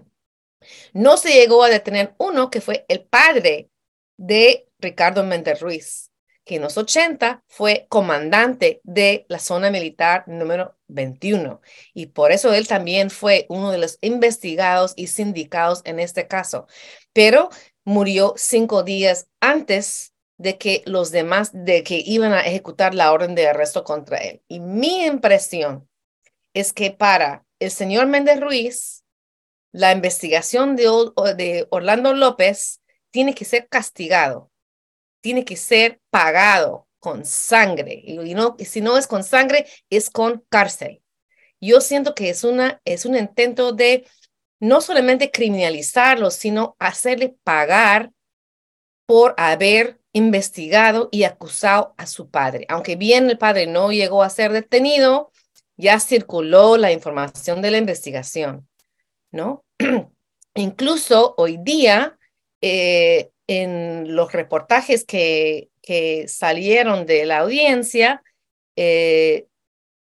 No 0.92 1.18
se 1.18 1.34
llegó 1.34 1.64
a 1.64 1.70
detener 1.70 2.16
uno 2.18 2.50
que 2.50 2.62
fue 2.62 2.84
el 2.88 3.06
padre 3.06 3.70
de 4.18 4.68
Ricardo 4.80 5.24
Méndez 5.24 5.62
Ruiz, 5.62 6.07
que 6.48 6.56
en 6.56 6.64
los 6.64 6.78
80 6.78 7.43
fue 7.48 7.86
comandante 7.89 8.82
de 8.84 9.26
la 9.30 9.39
zona 9.39 9.70
militar 9.70 10.24
número 10.28 10.76
21. 10.88 11.62
Y 11.93 12.08
por 12.08 12.32
eso 12.32 12.54
él 12.54 12.68
también 12.68 13.12
fue 13.12 13.45
uno 13.50 13.72
de 13.72 13.78
los 13.78 14.00
investigados 14.02 14.93
y 14.95 15.08
sindicados 15.08 15.82
en 15.86 16.00
este 16.00 16.28
caso. 16.28 16.68
Pero 17.14 17.50
murió 17.84 18.34
cinco 18.38 18.84
días 18.84 19.28
antes 19.39 20.14
de 20.38 20.58
que 20.58 20.84
los 20.86 21.12
demás, 21.12 21.52
de 21.54 21.84
que 21.84 22.02
iban 22.06 22.34
a 22.34 22.41
ejecutar 22.41 22.93
la 22.95 23.12
orden 23.12 23.36
de 23.36 23.48
arresto 23.48 23.84
contra 23.84 24.18
él. 24.18 24.41
Y 24.48 24.60
mi 24.60 25.06
impresión 25.06 25.88
es 26.54 26.74
que 26.74 26.91
para 26.91 27.45
el 27.60 27.72
señor 27.72 28.08
Méndez 28.08 28.39
Ruiz, 28.39 29.04
la 29.72 29.91
investigación 29.91 30.76
de, 30.76 31.68
Orlando 31.70 32.14
López 32.14 32.82
tiene 33.12 33.34
que 33.34 33.45
ser 33.45 33.68
castigado, 33.68 34.52
tiene 35.22 35.45
que 35.45 35.55
ser 35.55 35.99
pagado 36.09 36.88
con 36.99 37.26
sangre. 37.26 38.01
Y, 38.03 38.34
no, 38.34 38.55
si 38.59 38.82
no 38.82 38.97
es 38.97 39.07
con 39.07 39.24
sangre, 39.24 39.65
es 39.89 40.09
con 40.09 40.43
cárcel. 40.49 41.01
Yo 41.59 41.82
siento 41.82 42.13
que 42.15 42.30
es, 42.30 42.43
una, 42.43 42.82
es 42.86 43.05
un 43.05 43.15
intento 43.15 43.72
de 43.72 44.05
no 44.59 44.82
solamente 44.82 45.32
criminalizarlo, 45.32 46.32
sino 46.32 46.76
hacerle 46.80 47.36
pagar 47.43 48.11
por 49.05 49.34
haber 49.38 49.99
investigado 50.13 51.09
y 51.11 51.24
acusado 51.24 51.93
a 51.97 52.07
su 52.07 52.30
padre. 52.30 52.65
Aunque 52.70 52.95
bien 52.95 53.30
el 53.30 53.38
padre 53.38 53.68
no 53.68 53.91
llegó 53.91 54.24
a 54.24 54.30
ser 54.30 54.51
detenido, 54.51 55.32
ya 55.78 55.99
circuló 55.99 56.78
la 56.78 56.91
información 56.91 57.61
de 57.61 57.72
la 57.72 57.78
investigación. 57.78 58.68
¿no? 59.32 59.63
Incluso 60.55 61.36
hoy 61.38 61.57
día, 61.57 62.18
eh, 62.61 63.30
en 63.48 64.16
los 64.16 64.34
reportajes 64.34 65.06
que, 65.06 65.70
que, 65.82 66.28
salieron 66.28 67.06
de 67.06 67.26
la 67.26 67.39
audiencia, 67.39 68.22
eh, 68.76 69.48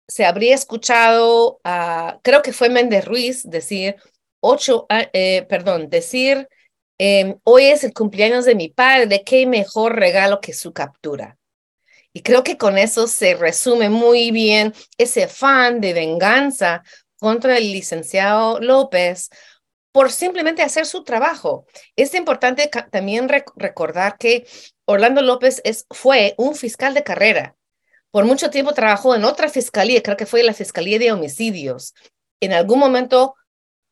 se 0.08 0.24
habría 0.24 0.54
escuchado, 0.54 1.60
creo 2.22 2.42
que 2.42 2.52
fue 2.52 2.68
Méndez 2.68 3.04
Ruiz, 3.04 3.42
decir, 3.48 3.96
ocho, 4.40 4.86
eh, 4.88 5.44
perdón, 5.48 5.90
decir, 5.90 6.48
em, 6.98 7.38
hoy 7.44 7.66
es 7.66 7.84
el 7.84 7.92
cumpleaños 7.92 8.44
de 8.44 8.54
mi 8.54 8.68
padre, 8.68 9.22
qué 9.24 9.46
mejor 9.46 9.96
regalo 9.96 10.40
que 10.40 10.52
su 10.52 10.72
captura. 10.72 11.36
Y 12.12 12.22
creo 12.22 12.42
que 12.42 12.56
con 12.56 12.78
eso 12.78 13.08
se 13.08 13.34
resume 13.34 13.90
muy 13.90 14.30
bien 14.30 14.72
ese 14.96 15.24
afán 15.24 15.80
de 15.80 15.92
venganza 15.92 16.82
contra 17.18 17.58
el 17.58 17.72
licenciado 17.72 18.60
López 18.60 19.28
por 19.96 20.12
simplemente 20.12 20.60
hacer 20.60 20.84
su 20.84 21.04
trabajo. 21.04 21.64
Es 21.96 22.12
importante 22.12 22.68
también 22.90 23.30
recordar 23.30 24.18
que 24.18 24.46
Orlando 24.84 25.22
López 25.22 25.62
fue 25.88 26.34
un 26.36 26.54
fiscal 26.54 26.92
de 26.92 27.02
carrera. 27.02 27.56
Por 28.10 28.26
mucho 28.26 28.50
tiempo 28.50 28.74
trabajó 28.74 29.14
en 29.14 29.24
otra 29.24 29.48
fiscalía, 29.48 30.02
creo 30.02 30.18
que 30.18 30.26
fue 30.26 30.42
la 30.42 30.52
Fiscalía 30.52 30.98
de 30.98 31.12
Homicidios. 31.12 31.94
En 32.40 32.52
algún 32.52 32.78
momento 32.78 33.36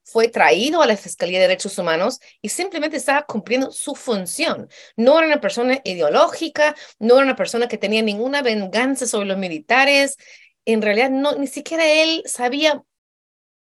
fue 0.04 0.28
traído 0.28 0.82
a 0.82 0.86
la 0.86 0.98
Fiscalía 0.98 1.38
de 1.38 1.48
Derechos 1.48 1.78
Humanos 1.78 2.20
y 2.42 2.50
simplemente 2.50 2.98
estaba 2.98 3.22
cumpliendo 3.22 3.70
su 3.72 3.94
función. 3.94 4.68
No 4.98 5.16
era 5.16 5.26
una 5.26 5.40
persona 5.40 5.80
ideológica, 5.84 6.74
no 6.98 7.14
era 7.14 7.24
una 7.24 7.36
persona 7.36 7.66
que 7.66 7.78
tenía 7.78 8.02
ninguna 8.02 8.42
venganza 8.42 9.06
sobre 9.06 9.28
los 9.28 9.38
militares. 9.38 10.18
En 10.66 10.82
realidad, 10.82 11.08
ni 11.08 11.46
siquiera 11.46 11.90
él 11.90 12.22
sabía 12.26 12.84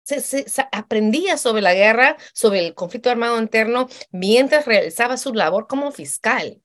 se, 0.03 0.45
aprendía 0.71 1.37
sobre 1.37 1.61
la 1.61 1.73
guerra, 1.73 2.17
sobre 2.33 2.59
el 2.59 2.73
conflicto 2.73 3.09
armado 3.09 3.39
interno, 3.39 3.87
mientras 4.11 4.65
realizaba 4.65 5.17
su 5.17 5.33
labor 5.33 5.67
como 5.67 5.91
fiscal. 5.91 6.61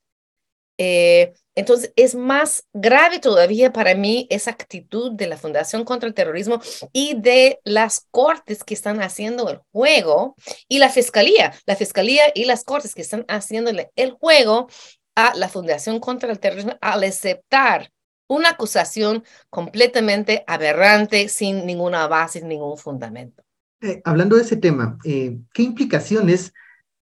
Eh, 0.78 1.34
entonces, 1.56 1.92
es 1.96 2.14
más 2.14 2.68
grave 2.72 3.18
todavía 3.18 3.72
para 3.72 3.96
mí 3.96 4.28
esa 4.30 4.52
actitud 4.52 5.10
de 5.12 5.26
la 5.26 5.36
Fundación 5.36 5.84
contra 5.84 6.08
el 6.08 6.14
Terrorismo 6.14 6.60
y 6.92 7.14
de 7.20 7.58
las 7.64 8.06
cortes 8.12 8.62
que 8.62 8.74
están 8.74 9.02
haciendo 9.02 9.50
el 9.50 9.58
juego 9.72 10.36
y 10.68 10.78
la 10.78 10.88
Fiscalía, 10.88 11.52
la 11.66 11.74
Fiscalía 11.74 12.22
y 12.32 12.44
las 12.44 12.62
cortes 12.62 12.94
que 12.94 13.02
están 13.02 13.24
haciéndole 13.26 13.90
el 13.96 14.12
juego 14.12 14.68
a 15.16 15.34
la 15.34 15.48
Fundación 15.48 15.98
contra 15.98 16.30
el 16.30 16.38
Terrorismo 16.38 16.76
al 16.80 17.02
aceptar 17.02 17.90
una 18.28 18.50
acusación 18.50 19.24
completamente 19.50 20.44
aberrante, 20.46 21.28
sin 21.28 21.66
ninguna 21.66 22.06
base, 22.06 22.40
sin 22.40 22.48
ningún 22.48 22.78
fundamento. 22.78 23.42
Eh, 23.80 24.00
hablando 24.04 24.36
de 24.36 24.42
ese 24.42 24.56
tema, 24.56 24.98
eh, 25.04 25.38
¿qué 25.52 25.62
implicaciones 25.62 26.52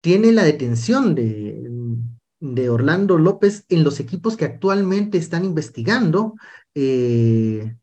tiene 0.01 0.31
la 0.31 0.43
detención 0.43 1.15
de, 1.15 1.63
de, 2.39 2.69
Orlando 2.69 3.17
López 3.17 3.65
en 3.69 3.83
los 3.83 3.99
equipos 3.99 4.37
que 4.37 4.45
actualmente 4.45 5.17
están 5.17 5.45
investigando 5.45 6.35
eh, 6.75 7.75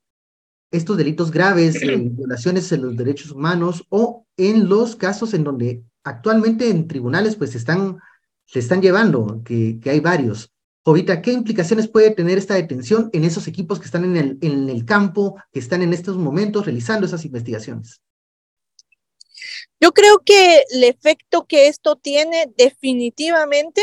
estos 0.71 0.97
delitos 0.97 1.31
graves, 1.31 1.81
violaciones 2.17 2.71
de 2.71 2.77
los 2.77 2.97
derechos 2.97 3.33
humanos 3.33 3.85
o 3.89 4.27
en 4.37 4.69
los 4.69 4.95
casos 4.95 5.35
en 5.35 5.43
donde 5.43 5.83
actualmente 6.05 6.71
en 6.71 6.87
tribunales 6.87 7.35
pues 7.37 7.55
están, 7.55 7.99
se 8.45 8.61
están 8.61 8.83
llevando, 8.83 9.43
que, 9.45 9.81
que 9.81 9.91
hay 9.91 10.01
varios? 10.01 10.53
Jovita, 10.85 11.23
¿qué 11.23 11.33
implicaciones 11.33 11.89
puede 11.89 12.11
tener 12.11 12.39
esta 12.39 12.55
detención 12.55 13.09
en 13.13 13.25
esos 13.25 13.47
equipos 13.47 13.79
que 13.79 13.85
están 13.85 14.05
en 14.17 14.39
el, 14.69 14.85
campo, 14.85 15.37
que 15.53 15.61
están 15.61 15.81
en 15.83 15.93
estos 15.93 16.17
momentos 16.17 16.65
realizando 16.65 17.07
esas 17.07 17.25
investigaciones? 17.25 18.01
Yo 19.81 19.93
creo 19.93 20.21
que 20.25 20.65
el 20.71 20.85
efecto 20.85 21.47
que 21.47 21.69
esto 21.69 21.97
tiene 21.97 22.53
definitivamente 22.57 23.83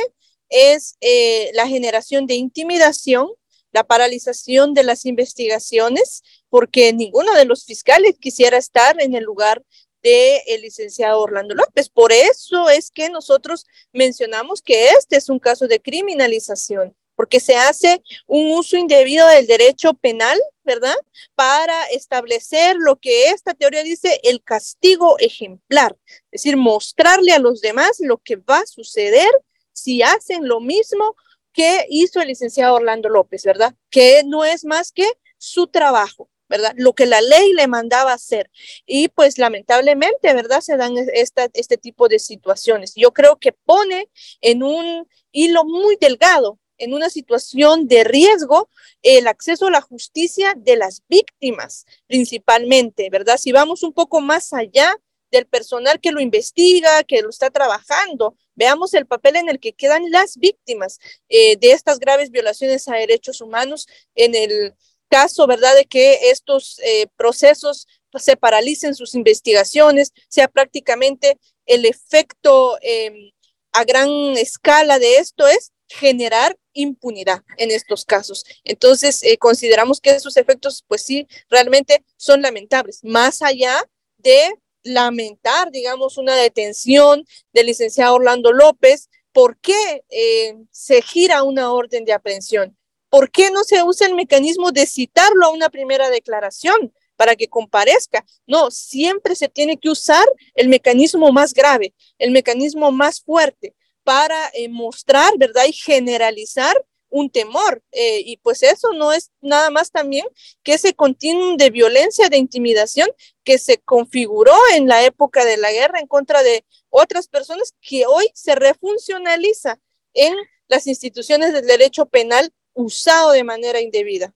es 0.50 0.98
eh, 1.00 1.52
la 1.54 1.68
generación 1.68 2.26
de 2.26 2.36
intimidación, 2.36 3.30
la 3.72 3.86
paralización 3.86 4.74
de 4.74 4.84
las 4.84 5.06
investigaciones, 5.06 6.24
porque 6.50 6.92
ninguno 6.92 7.34
de 7.34 7.46
los 7.46 7.66
fiscales 7.66 8.16
quisiera 8.20 8.58
estar 8.58 9.02
en 9.02 9.14
el 9.16 9.24
lugar 9.24 9.64
del 10.02 10.42
el 10.48 10.62
licenciado 10.62 11.22
Orlando 11.22 11.56
López. 11.56 11.90
Por 11.90 12.12
eso 12.12 12.70
es 12.70 12.92
que 12.92 13.10
nosotros 13.10 13.66
mencionamos 13.94 14.62
que 14.62 14.90
este 14.92 15.18
es 15.18 15.30
un 15.30 15.40
caso 15.40 15.68
de 15.68 15.82
criminalización, 15.82 16.96
porque 17.16 17.40
se 17.40 17.56
hace 17.56 18.02
un 18.28 18.52
uso 18.52 18.78
indebido 18.78 19.28
del 19.28 19.48
derecho 19.48 19.94
penal, 19.94 20.40
¿verdad? 20.64 20.96
Para 21.36 21.86
establecer 21.88 22.78
lo 22.78 22.96
que 22.98 23.30
esta 23.30 23.54
teoría 23.54 23.84
dice, 23.84 24.20
el 24.24 24.42
castigo 24.44 25.18
ejemplar, 25.20 25.98
es 26.32 26.44
decir, 26.44 26.56
mostrarle 26.56 27.34
a 27.34 27.40
los 27.40 27.62
demás 27.62 27.98
lo 28.00 28.18
que 28.18 28.38
va 28.38 28.60
a 28.60 28.68
suceder 28.68 29.30
si 29.74 30.02
hacen 30.02 30.48
lo 30.48 30.60
mismo 30.60 31.16
que 31.52 31.86
hizo 31.90 32.22
el 32.22 32.30
licenciado 32.30 32.76
Orlando 32.76 33.10
López, 33.10 33.44
¿verdad? 33.44 33.76
Que 33.90 34.24
no 34.26 34.46
es 34.46 34.64
más 34.64 34.92
que 34.92 35.08
su 35.38 35.68
trabajo. 35.68 36.30
¿Verdad? 36.50 36.74
Lo 36.76 36.94
que 36.94 37.06
la 37.06 37.22
ley 37.22 37.54
le 37.54 37.68
mandaba 37.68 38.14
hacer. 38.14 38.50
Y 38.86 39.08
pues 39.10 39.38
lamentablemente, 39.38 40.34
¿verdad? 40.34 40.62
Se 40.62 40.76
dan 40.76 40.96
esta, 41.14 41.48
este 41.54 41.78
tipo 41.78 42.10
de 42.10 42.20
situaciones. 42.20 42.94
Yo 42.96 43.14
creo 43.14 43.38
que 43.38 43.54
pone 43.54 44.10
en 44.42 44.64
un 44.64 45.08
hilo 45.32 45.64
muy 45.64 45.96
delgado, 46.02 46.60
en 46.78 46.94
una 46.94 47.10
situación 47.10 47.88
de 47.88 48.04
riesgo, 48.04 48.70
el 49.02 49.28
acceso 49.28 49.68
a 49.68 49.72
la 49.72 49.82
justicia 49.82 50.54
de 50.58 50.78
las 50.78 51.04
víctimas, 51.08 51.86
principalmente, 52.08 53.10
¿verdad? 53.10 53.38
Si 53.38 53.52
vamos 53.52 53.84
un 53.84 53.94
poco 53.94 54.22
más 54.22 54.54
allá 54.54 54.96
del 55.32 55.46
personal 55.46 56.00
que 56.00 56.12
lo 56.12 56.22
investiga, 56.22 57.04
que 57.04 57.22
lo 57.22 57.30
está 57.30 57.50
trabajando, 57.50 58.36
veamos 58.56 58.94
el 58.94 59.06
papel 59.06 59.36
en 59.36 59.50
el 59.50 59.60
que 59.60 59.74
quedan 59.74 60.10
las 60.10 60.38
víctimas 60.38 61.00
eh, 61.28 61.58
de 61.58 61.72
estas 61.72 62.00
graves 62.00 62.32
violaciones 62.32 62.88
a 62.88 62.96
derechos 62.96 63.42
humanos 63.42 63.88
en 64.16 64.34
el 64.34 64.74
caso, 65.10 65.48
¿verdad?, 65.48 65.76
de 65.76 65.86
que 65.86 66.30
estos 66.30 66.80
eh, 66.84 67.08
procesos 67.18 67.88
se 68.18 68.38
paralicen 68.38 68.96
sus 68.96 69.14
investigaciones, 69.16 70.14
sea 70.30 70.48
prácticamente 70.48 71.38
el 71.66 71.86
efecto 71.86 72.78
em, 72.82 73.32
a 73.72 73.84
gran 73.84 74.10
escala 74.38 74.98
de 75.00 75.18
esto 75.18 75.48
es 75.48 75.72
generar 75.88 76.58
impunidad 76.74 77.44
en 77.58 77.72
estos 77.72 78.06
casos. 78.06 78.46
Entonces, 78.64 79.24
eh, 79.24 79.38
consideramos 79.38 80.02
que 80.02 80.12
esos 80.12 80.38
efectos, 80.38 80.84
pues 80.88 81.04
sí, 81.04 81.28
realmente 81.50 82.04
son 82.18 82.42
lamentables, 82.42 83.00
más 83.04 83.42
allá 83.42 83.84
de 84.18 84.54
lamentar, 84.84 85.72
digamos, 85.72 86.18
una 86.18 86.36
detención 86.36 87.26
del 87.54 87.68
licenciado 87.68 88.16
Orlando 88.16 88.52
López. 88.52 89.10
¿Por 89.32 89.60
qué 89.60 90.04
eh, 90.10 90.56
se 90.72 91.02
gira 91.02 91.44
una 91.44 91.72
orden 91.72 92.06
de 92.06 92.14
aprehensión? 92.14 92.79
¿Por 93.10 93.32
qué 93.32 93.52
no 93.52 93.64
se 93.64 93.84
usa 93.84 94.08
el 94.08 94.16
mecanismo 94.16 94.72
de 94.72 94.86
citarlo 94.86 95.46
a 95.46 95.52
una 95.52 95.70
primera 95.70 96.10
declaración 96.10 96.94
para 97.16 97.36
que 97.36 97.48
comparezca? 97.48 98.26
No, 98.46 98.72
siempre 98.72 99.36
se 99.36 99.50
tiene 99.50 99.78
que 99.78 99.90
usar 99.90 100.26
el 100.56 100.70
mecanismo 100.70 101.32
más 101.32 101.54
grave, 101.54 101.94
el 102.18 102.32
mecanismo 102.32 102.92
más 102.92 103.22
fuerte 103.22 103.76
para 104.04 104.50
eh, 104.54 104.70
mostrar, 104.70 105.38
¿verdad? 105.38 105.66
Y 105.68 105.74
generalizar 105.74 106.76
un 107.10 107.30
temor. 107.30 107.84
Eh, 107.92 108.22
y 108.26 108.38
pues 108.38 108.64
eso 108.64 108.90
no 108.94 109.12
es 109.12 109.32
nada 109.42 109.70
más 109.70 109.92
también 109.92 110.26
que 110.64 110.74
ese 110.74 110.94
continuum 110.94 111.58
de 111.58 111.70
violencia, 111.70 112.30
de 112.30 112.38
intimidación 112.38 113.10
que 113.44 113.58
se 113.58 113.80
configuró 113.80 114.56
en 114.76 114.88
la 114.88 115.04
época 115.04 115.46
de 115.46 115.58
la 115.58 115.72
guerra 115.72 116.00
en 116.00 116.08
contra 116.08 116.44
de 116.44 116.66
otras 116.90 117.28
personas 117.28 117.74
que 117.82 118.06
hoy 118.06 118.30
se 118.34 118.56
refuncionaliza 118.56 119.80
en 120.14 120.36
las 120.68 120.88
instituciones 120.88 121.54
del 121.54 121.66
derecho 121.66 122.06
penal 122.06 122.54
usado 122.80 123.32
de 123.32 123.44
manera 123.44 123.80
indebida. 123.82 124.34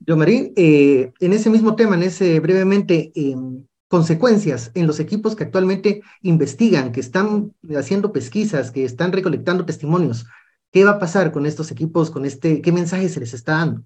Yo, 0.00 0.16
Marín, 0.16 0.52
eh, 0.56 1.12
en 1.20 1.32
ese 1.32 1.50
mismo 1.50 1.76
tema, 1.76 1.94
en 1.94 2.04
ese 2.04 2.40
brevemente, 2.40 3.12
em, 3.14 3.66
consecuencias 3.88 4.70
en 4.74 4.86
los 4.86 5.00
equipos 5.00 5.34
que 5.34 5.44
actualmente 5.44 6.00
investigan, 6.22 6.92
que 6.92 7.00
están 7.00 7.52
haciendo 7.76 8.12
pesquisas, 8.12 8.70
que 8.70 8.84
están 8.84 9.12
recolectando 9.12 9.66
testimonios, 9.66 10.26
¿Qué 10.72 10.84
va 10.84 10.92
a 10.92 10.98
pasar 10.98 11.32
con 11.32 11.46
estos 11.46 11.70
equipos? 11.72 12.10
Con 12.10 12.24
este, 12.24 12.62
¿Qué 12.62 12.70
mensaje 12.70 13.08
se 13.08 13.20
les 13.20 13.34
está 13.34 13.52
dando? 13.54 13.82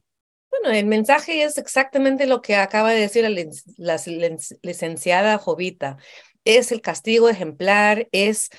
Bueno, 0.51 0.71
el 0.71 0.87
mensaje 0.87 1.43
es 1.43 1.57
exactamente 1.57 2.27
lo 2.27 2.43
que 2.43 2.57
acaba 2.57 2.91
de 2.91 3.01
decir 3.01 3.25
la, 3.79 4.01
licenciada 4.63 5.39
Jovita. 5.39 5.97
Es 6.45 6.73
el 6.73 6.83
castigo 6.83 7.29
ejemplar, 7.31 8.09
es, 8.13 8.51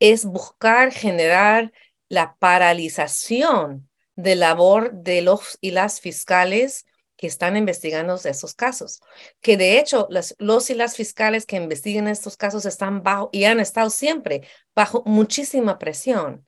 es 0.00 0.24
buscar 0.24 0.92
generar 0.92 1.72
la 2.08 2.36
paralización 2.38 3.87
de 4.18 4.34
labor 4.34 4.92
de 4.92 5.22
los 5.22 5.58
y 5.60 5.70
las 5.70 6.00
fiscales 6.00 6.84
que 7.16 7.28
están 7.28 7.56
investigando 7.56 8.16
esos 8.16 8.54
casos. 8.54 9.00
Que 9.40 9.56
de 9.56 9.78
hecho, 9.78 10.08
los 10.10 10.70
y 10.70 10.74
las 10.74 10.96
fiscales 10.96 11.46
que 11.46 11.56
investigan 11.56 12.08
estos 12.08 12.36
casos 12.36 12.66
están 12.66 13.04
bajo 13.04 13.30
y 13.32 13.44
han 13.44 13.60
estado 13.60 13.90
siempre 13.90 14.42
bajo 14.74 15.04
muchísima 15.06 15.78
presión. 15.78 16.44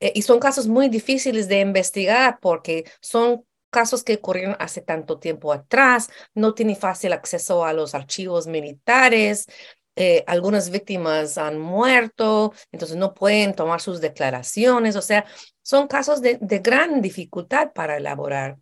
Eh, 0.00 0.12
y 0.14 0.22
son 0.22 0.40
casos 0.40 0.66
muy 0.66 0.88
difíciles 0.88 1.46
de 1.46 1.60
investigar 1.60 2.38
porque 2.40 2.84
son 3.00 3.44
casos 3.68 4.02
que 4.02 4.14
ocurrieron 4.14 4.56
hace 4.58 4.80
tanto 4.80 5.18
tiempo 5.18 5.52
atrás, 5.52 6.08
no 6.32 6.54
tiene 6.54 6.74
fácil 6.74 7.12
acceso 7.12 7.66
a 7.66 7.74
los 7.74 7.94
archivos 7.94 8.46
militares, 8.46 9.46
eh, 9.96 10.24
algunas 10.26 10.70
víctimas 10.70 11.38
han 11.38 11.58
muerto, 11.58 12.52
entonces 12.72 12.96
no 12.96 13.14
pueden 13.14 13.54
tomar 13.54 13.80
sus 13.80 14.00
declaraciones, 14.00 14.96
o 14.96 15.02
sea, 15.02 15.24
son 15.62 15.86
casos 15.86 16.20
de, 16.20 16.38
de 16.40 16.58
gran 16.58 17.00
dificultad 17.00 17.72
para 17.72 17.96
elaborar. 17.96 18.58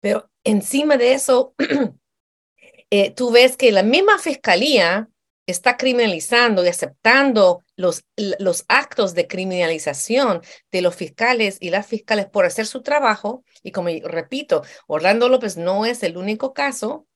Pero 0.00 0.30
encima 0.44 0.96
de 0.96 1.14
eso, 1.14 1.54
eh, 2.90 3.10
tú 3.12 3.30
ves 3.30 3.56
que 3.56 3.72
la 3.72 3.82
misma 3.82 4.18
fiscalía 4.18 5.08
está 5.46 5.76
criminalizando 5.76 6.64
y 6.64 6.68
aceptando 6.68 7.64
los, 7.76 8.04
los 8.16 8.64
actos 8.68 9.14
de 9.14 9.28
criminalización 9.28 10.42
de 10.72 10.82
los 10.82 10.94
fiscales 10.96 11.58
y 11.60 11.70
las 11.70 11.86
fiscales 11.86 12.26
por 12.26 12.44
hacer 12.44 12.66
su 12.66 12.82
trabajo. 12.82 13.44
Y 13.62 13.70
como 13.70 13.88
repito, 14.04 14.62
Orlando 14.88 15.28
López 15.28 15.56
no 15.56 15.86
es 15.86 16.02
el 16.02 16.16
único 16.16 16.52
caso. 16.52 17.06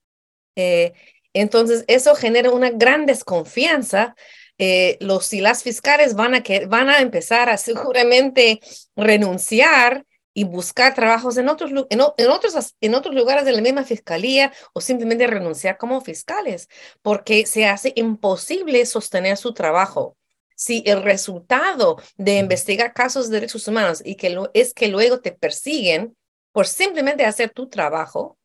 Eh, 0.57 0.93
entonces, 1.33 1.85
eso 1.87 2.14
genera 2.14 2.51
una 2.51 2.70
gran 2.70 3.07
desconfianza. 3.07 4.14
Eh, 4.59 4.99
los 5.01 5.33
y 5.33 5.41
las 5.41 5.62
fiscales 5.62 6.14
van 6.14 6.35
a, 6.35 6.43
que, 6.43 6.66
van 6.66 6.91
a 6.91 6.99
empezar 6.99 7.49
a 7.49 7.57
seguramente 7.57 8.61
renunciar 8.95 10.05
y 10.35 10.45
buscar 10.45 10.95
trabajos 10.95 11.37
en 11.39 11.49
otros, 11.49 11.70
en, 11.91 12.01
otros, 12.01 12.76
en 12.81 12.95
otros 12.95 13.14
lugares 13.14 13.45
de 13.45 13.53
la 13.53 13.62
misma 13.62 13.85
fiscalía 13.85 14.53
o 14.72 14.81
simplemente 14.81 15.26
renunciar 15.26 15.76
como 15.76 16.01
fiscales, 16.01 16.68
porque 17.03 17.47
se 17.47 17.66
hace 17.66 17.93
imposible 17.97 18.85
sostener 18.87 19.37
su 19.37 19.55
trabajo. 19.55 20.16
Si 20.55 20.83
el 20.87 21.03
resultado 21.03 21.97
de 22.16 22.39
investigar 22.39 22.93
casos 22.93 23.28
de 23.28 23.37
derechos 23.37 23.66
humanos 23.66 24.03
y 24.05 24.16
que 24.16 24.31
lo, 24.31 24.51
es 24.55 24.74
que 24.74 24.89
luego 24.89 25.20
te 25.20 25.33
persiguen 25.33 26.16
por 26.53 26.66
simplemente 26.66 27.24
hacer 27.24 27.51
tu 27.51 27.68
trabajo, 27.68 28.39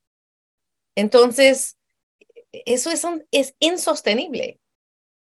entonces 0.95 1.74
eso 2.65 2.91
es, 2.91 3.05
es 3.31 3.55
insostenible. 3.59 4.59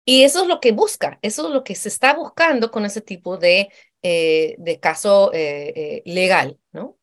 Y 0.06 0.24
eso 0.24 0.44
es 0.44 0.48
lo 0.48 0.62
que 0.62 0.72
busca, 0.72 1.20
eso 1.22 1.48
es 1.48 1.54
lo 1.54 1.66
que 1.66 1.76
se 1.76 1.90
está 1.90 2.14
buscando 2.14 2.72
con 2.72 2.86
ese 2.86 3.02
tipo 3.02 3.38
de 3.38 3.70
eh, 4.04 4.56
de 4.60 4.80
caso 4.80 5.34
eh, 5.34 5.74
eh, 5.76 6.02
legal, 6.06 6.58
¿no? 6.72 6.96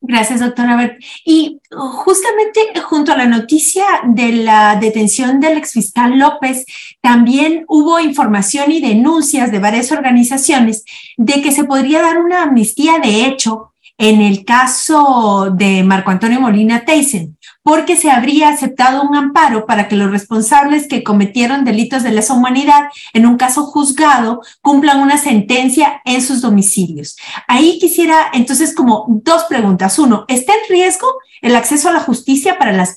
Gracias, 0.00 0.40
doctora. 0.40 0.96
Y 1.24 1.60
justamente 1.70 2.60
junto 2.80 3.12
a 3.12 3.16
la 3.16 3.26
noticia 3.26 3.84
de 4.06 4.32
la 4.32 4.76
detención 4.76 5.38
del 5.40 5.58
exfiscal 5.58 6.18
López, 6.18 6.64
también 7.00 7.64
hubo 7.68 8.00
información 8.00 8.72
y 8.72 8.80
denuncias 8.80 9.52
de 9.52 9.58
varias 9.58 9.92
organizaciones 9.92 10.84
de 11.16 11.42
que 11.42 11.52
se 11.52 11.64
podría 11.64 12.02
dar 12.02 12.18
una 12.18 12.44
amnistía 12.44 12.98
de 12.98 13.26
hecho 13.26 13.74
en 13.98 14.20
el 14.20 14.44
caso 14.44 15.50
de 15.54 15.82
Marco 15.82 16.10
Antonio 16.10 16.40
Molina 16.40 16.84
Teisen, 16.84 17.38
porque 17.62 17.96
se 17.96 18.10
habría 18.10 18.50
aceptado 18.50 19.02
un 19.02 19.16
amparo 19.16 19.66
para 19.66 19.88
que 19.88 19.96
los 19.96 20.10
responsables 20.10 20.86
que 20.86 21.02
cometieron 21.02 21.64
delitos 21.64 22.02
de 22.02 22.12
lesa 22.12 22.34
humanidad 22.34 22.88
en 23.12 23.26
un 23.26 23.36
caso 23.36 23.64
juzgado 23.64 24.42
cumplan 24.60 25.00
una 25.00 25.18
sentencia 25.18 26.02
en 26.04 26.22
sus 26.22 26.42
domicilios. 26.42 27.16
Ahí 27.48 27.78
quisiera 27.78 28.30
entonces 28.32 28.74
como 28.74 29.06
dos 29.08 29.44
preguntas. 29.44 29.98
Uno, 29.98 30.26
¿está 30.28 30.52
en 30.52 30.68
riesgo 30.68 31.08
el 31.40 31.56
acceso 31.56 31.88
a 31.88 31.92
la 31.92 32.00
justicia 32.00 32.58
para 32.58 32.72
las, 32.72 32.96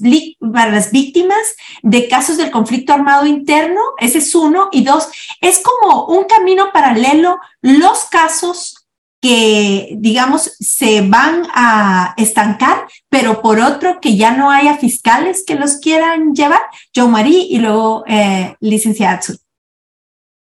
para 0.54 0.72
las 0.72 0.92
víctimas 0.92 1.56
de 1.82 2.08
casos 2.08 2.38
del 2.38 2.52
conflicto 2.52 2.94
armado 2.94 3.26
interno? 3.26 3.80
Ese 3.98 4.20
es 4.20 4.36
uno. 4.36 4.70
Y 4.72 4.84
dos, 4.84 5.08
¿es 5.42 5.62
como 5.64 6.06
un 6.08 6.26
camino 6.26 6.72
paralelo 6.74 7.40
los 7.62 8.06
casos 8.06 8.79
que, 9.22 9.96
digamos, 9.98 10.56
se 10.60 11.02
van 11.02 11.44
a 11.54 12.14
estancar, 12.18 12.88
pero 13.10 13.42
por 13.42 13.60
otro 13.60 14.00
que 14.02 14.16
ya 14.16 14.32
no 14.32 14.50
haya 14.50 14.78
fiscales 14.78 15.44
que 15.46 15.56
los 15.56 15.78
quieran 15.78 16.34
llevar. 16.34 16.62
Joe 16.96 17.08
Marie 17.08 17.46
y 17.50 17.58
luego 17.60 18.04
eh, 18.08 18.56
licenciada 18.60 19.18
Azul. 19.18 19.40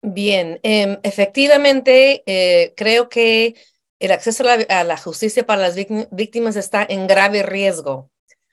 Bien, 0.02 0.60
em, 0.62 0.98
efectivamente, 1.02 2.22
eh, 2.26 2.74
creo 2.76 3.08
que 3.08 3.54
el 4.00 4.12
acceso 4.12 4.44
a 4.46 4.84
la, 4.84 4.96
justicia 4.98 5.46
para 5.46 5.62
las 5.62 5.76
víctimas 6.10 6.56
está 6.56 6.84
en 6.86 7.06
grave 7.06 7.42
riesgo. 7.42 8.10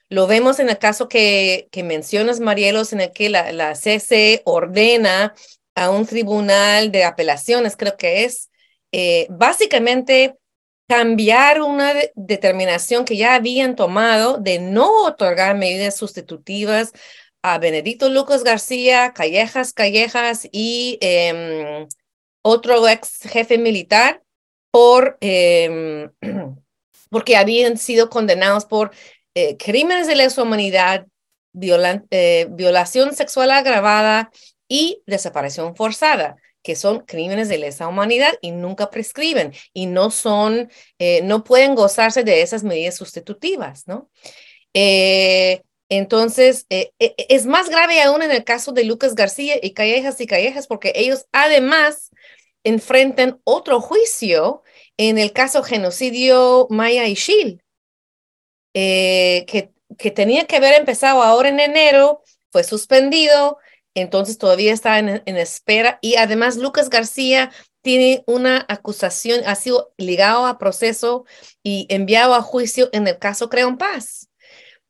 Lo 0.08 0.26
vemos 0.26 0.60
en 0.60 0.70
el 0.70 0.78
caso 0.78 1.08
que, 1.08 1.68
mencionas, 1.84 2.40
Marielos, 2.40 2.92
en 2.92 3.02
el 3.02 3.12
que 3.12 3.28
la, 3.28 3.52
la 3.52 3.74
ordena 4.44 5.34
a 5.74 5.90
un 5.90 6.06
tribunal 6.06 6.92
de 6.92 7.04
apelaciones, 7.04 7.76
creo 7.76 7.96
que 7.96 8.24
es, 8.24 8.50
eh, 8.92 9.26
básicamente 9.30 10.36
cambiar 10.86 11.62
una 11.62 11.94
determinación 12.14 13.06
que 13.06 13.16
ya 13.16 13.34
habían 13.34 13.76
tomado 13.76 14.36
de 14.36 14.58
no 14.58 15.04
otorgar 15.04 15.56
medidas 15.56 15.96
sustitutivas 15.96 16.92
a 17.42 17.58
Benedito 17.58 18.10
Lucas 18.10 18.44
García, 18.44 19.12
Callejas 19.14 19.72
Callejas 19.72 20.46
y 20.52 20.98
em, 21.00 21.88
otro 22.42 22.86
ex 22.86 23.20
jefe 23.22 23.56
militar 23.56 24.22
por, 24.70 25.16
em, 25.20 26.10
porque 27.10 27.36
habían 27.36 27.78
sido 27.78 28.10
condenados 28.10 28.66
por 28.66 28.92
eh, 29.34 29.56
crímenes 29.56 30.06
de 30.06 30.16
lesa 30.16 30.42
humanidad, 30.42 31.06
eh, 32.10 32.46
violación 32.50 33.14
sexual 33.14 33.50
agravada 33.50 34.30
y 34.68 35.02
desaparición 35.06 35.74
forzada 35.74 36.36
que 36.62 36.76
son 36.76 37.00
crímenes 37.00 37.48
de 37.48 37.58
lesa 37.58 37.88
humanidad 37.88 38.34
y 38.40 38.52
nunca 38.52 38.90
prescriben 38.90 39.52
y 39.72 39.86
no 39.86 40.10
son, 40.10 40.70
eh, 40.98 41.20
no 41.22 41.44
pueden 41.44 41.74
gozarse 41.74 42.24
de 42.24 42.42
esas 42.42 42.64
medidas 42.64 42.96
sustitutivas, 42.96 43.86
¿no? 43.86 44.10
Eh, 44.74 45.62
entonces, 45.88 46.66
eh, 46.70 46.92
es 46.98 47.44
más 47.46 47.68
grave 47.68 48.00
aún 48.00 48.22
en 48.22 48.30
el 48.30 48.44
caso 48.44 48.72
de 48.72 48.84
Lucas 48.84 49.14
García 49.14 49.56
y 49.60 49.72
Callejas 49.72 50.20
y 50.20 50.26
Callejas 50.26 50.66
porque 50.66 50.92
ellos 50.94 51.26
además 51.32 52.10
enfrentan 52.64 53.40
otro 53.44 53.80
juicio 53.80 54.62
en 54.96 55.18
el 55.18 55.32
caso 55.32 55.62
genocidio 55.62 56.66
Maya 56.70 57.06
y 57.08 57.14
Shil, 57.14 57.62
que, 58.72 59.70
que 59.98 60.10
tenía 60.10 60.46
que 60.46 60.56
haber 60.56 60.74
empezado 60.74 61.22
ahora 61.22 61.50
en 61.50 61.60
enero, 61.60 62.22
fue 62.50 62.64
suspendido, 62.64 63.58
entonces 63.94 64.38
todavía 64.38 64.72
está 64.72 64.98
en, 64.98 65.22
espera 65.26 65.98
y 66.00 66.16
además 66.16 66.56
Lucas 66.56 66.88
García 66.90 67.50
tiene 67.82 68.22
una 68.26 68.64
acusación, 68.68 69.42
ha 69.44 69.54
sido 69.54 69.92
ligado 69.96 70.46
a 70.46 70.58
proceso 70.58 71.24
y 71.62 71.86
enviado 71.90 72.34
a 72.34 72.42
juicio 72.42 72.88
en 72.92 73.06
el 73.08 73.18
caso 73.18 73.48
Creon 73.48 73.76
Paz. 73.76 74.28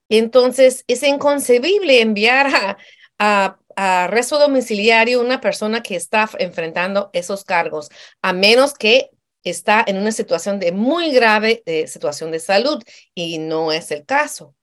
Entonces 0.08 0.84
es 0.88 1.02
inconcebible 1.02 2.00
enviar 2.00 2.76
a, 3.18 3.58
arresto 3.74 4.38
domiciliario 4.38 5.20
una 5.20 5.40
persona 5.40 5.82
que 5.82 5.96
está 5.96 6.28
enfrentando 6.38 7.08
esos 7.14 7.44
cargos, 7.44 7.88
a 8.20 8.34
menos 8.34 8.74
que 8.74 9.10
está 9.44 9.82
en 9.86 9.96
una 9.96 10.12
situación 10.12 10.58
de 10.60 10.72
muy 10.72 11.12
grave 11.12 11.62
de 11.64 11.86
situación 11.86 12.30
de 12.30 12.40
salud 12.40 12.82
y 13.14 13.38
no 13.38 13.72
es 13.72 13.90
el 13.90 14.04
caso. 14.04 14.54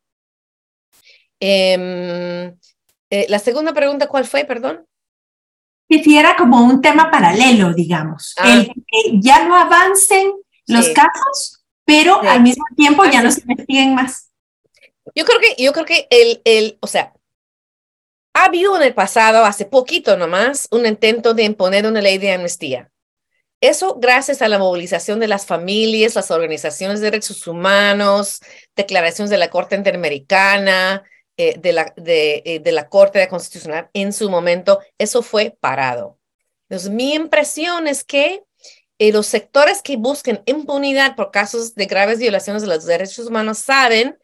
Em, 1.40 2.56
eh, 3.10 3.26
la 3.30 3.40
segunda 3.40 3.74
pregunta, 3.74 4.08
¿cuál 4.08 4.26
fue? 4.26 4.46
Perdón. 4.46 4.86
Que 5.90 6.04
si 6.04 6.18
era 6.18 6.36
como 6.36 6.64
un 6.64 6.82
tema 6.82 7.10
paralelo, 7.10 7.74
digamos. 7.74 8.36
Ah. 8.38 8.54
El 8.54 8.68
que 8.68 9.20
ya 9.20 9.46
no 9.48 9.56
avancen 9.56 10.32
los 10.68 10.86
Sí. 10.86 10.94
casos, 10.94 11.64
pero 11.86 12.20
Sí. 12.22 12.28
al 12.28 12.42
mismo 12.42 12.64
tiempo 12.78 13.04
ya 13.06 13.20
Ah, 13.20 13.24
no 13.24 13.32
se 13.32 13.42
investiguen 13.42 13.96
más. 13.96 14.30
Yo 15.16 15.26
creo 15.26 15.40
que, 15.40 15.62
yo 15.62 15.74
creo 15.74 15.86
que 15.86 16.08
el, 16.12 16.42
el, 16.46 16.78
o 16.82 16.88
sea, 16.88 17.14
ha 18.36 18.46
habido 18.46 18.76
en 18.78 18.84
el 18.84 18.94
pasado, 18.94 19.44
hace 19.44 19.66
poquito 19.66 20.16
nomás, 20.16 20.68
un 20.72 20.86
intento 20.86 21.34
de 21.34 21.44
imponer 21.44 21.88
una 21.88 22.02
ley 22.02 22.20
de 22.20 22.34
amnistía. 22.34 22.92
Eso 23.62 23.96
gracias 24.00 24.42
a 24.44 24.48
la 24.48 24.60
movilización 24.60 25.20
de 25.20 25.28
las 25.28 25.46
familias, 25.48 26.16
las 26.16 26.30
organizaciones 26.32 27.00
de 27.02 27.06
derechos 27.08 27.46
humanos, 27.48 28.40
declaraciones 28.76 29.30
de 29.32 29.38
la 29.38 29.50
Corte 29.50 29.76
Interamericana, 29.76 31.04
eh, 31.42 31.58
de, 31.58 31.72
la, 31.72 31.94
de, 31.96 32.42
eh, 32.44 32.60
de 32.60 32.72
la 32.74 32.90
Corte 32.90 33.26
Constitucional 33.30 33.90
en 33.94 34.12
su 34.12 34.30
momento, 34.30 34.82
eso 34.98 35.24
fue 35.24 35.56
parado. 35.58 36.20
Entonces, 36.68 36.92
mi 36.92 37.14
impresión 37.14 37.88
es 37.88 38.04
que 38.04 38.44
eh, 38.98 39.14
los 39.14 39.28
sectores 39.28 39.82
que 39.82 39.96
busquen 39.96 40.44
impunidad 40.46 41.16
por 41.16 41.32
casos 41.32 41.76
de 41.76 41.86
graves 41.86 42.20
violaciones 42.20 42.62
de 42.64 42.68
los 42.68 42.86
derechos 42.86 43.28
humanos 43.28 43.60
saben 43.60 44.20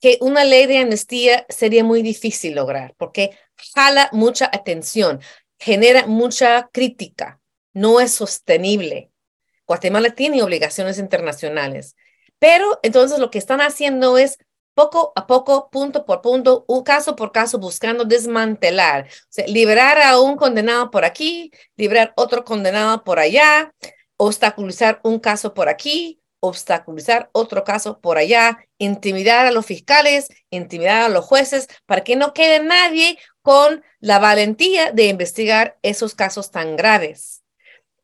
que 0.00 0.16
una 0.22 0.44
ley 0.44 0.64
de 0.64 0.78
amnistía 0.78 1.44
sería 1.50 1.84
muy 1.84 2.00
difícil 2.00 2.54
lograr 2.54 2.94
porque 2.96 3.36
jala 3.74 4.08
mucha 4.12 4.46
atención, 4.46 5.20
genera 5.58 6.06
mucha 6.06 6.70
crítica, 6.72 7.38
no 7.74 8.00
es 8.00 8.12
sostenible. 8.12 9.10
Guatemala 9.66 10.08
tiene 10.08 10.42
obligaciones 10.42 10.96
internacionales, 10.96 11.96
pero 12.38 12.80
entonces 12.82 13.18
lo 13.18 13.30
que 13.30 13.36
están 13.36 13.60
haciendo 13.60 14.16
es 14.16 14.38
poco 14.76 15.14
a 15.16 15.26
poco, 15.26 15.70
punto 15.70 16.04
por 16.04 16.20
punto, 16.20 16.66
un 16.68 16.82
caso 16.82 17.16
por 17.16 17.32
caso, 17.32 17.58
buscando 17.58 18.04
desmantelar, 18.04 19.08
liberar 19.48 19.98
a 20.02 20.20
un 20.20 20.36
condenado 20.36 20.90
por 20.90 21.06
aquí, 21.06 21.50
liberar 21.76 22.12
otro 22.14 22.44
condenado 22.44 23.02
por 23.02 23.18
allá, 23.18 23.72
obstaculizar 24.18 25.00
un 25.02 25.18
caso 25.18 25.54
por 25.54 25.70
aquí, 25.70 26.20
obstaculizar 26.40 27.30
otro 27.32 27.64
caso 27.64 28.00
por 28.00 28.18
allá, 28.18 28.58
intimidar 28.76 29.46
a 29.46 29.50
los 29.50 29.64
fiscales, 29.64 30.28
intimidar 30.50 31.04
a 31.04 31.08
los 31.08 31.24
jueces, 31.24 31.68
para 31.86 32.04
que 32.04 32.14
no 32.16 32.34
quede 32.34 32.62
nadie 32.62 33.18
con 33.40 33.82
la 34.00 34.18
valentía 34.18 34.92
de 34.92 35.06
investigar 35.06 35.78
esos 35.80 36.14
casos 36.14 36.50
tan 36.50 36.76
graves. 36.76 37.42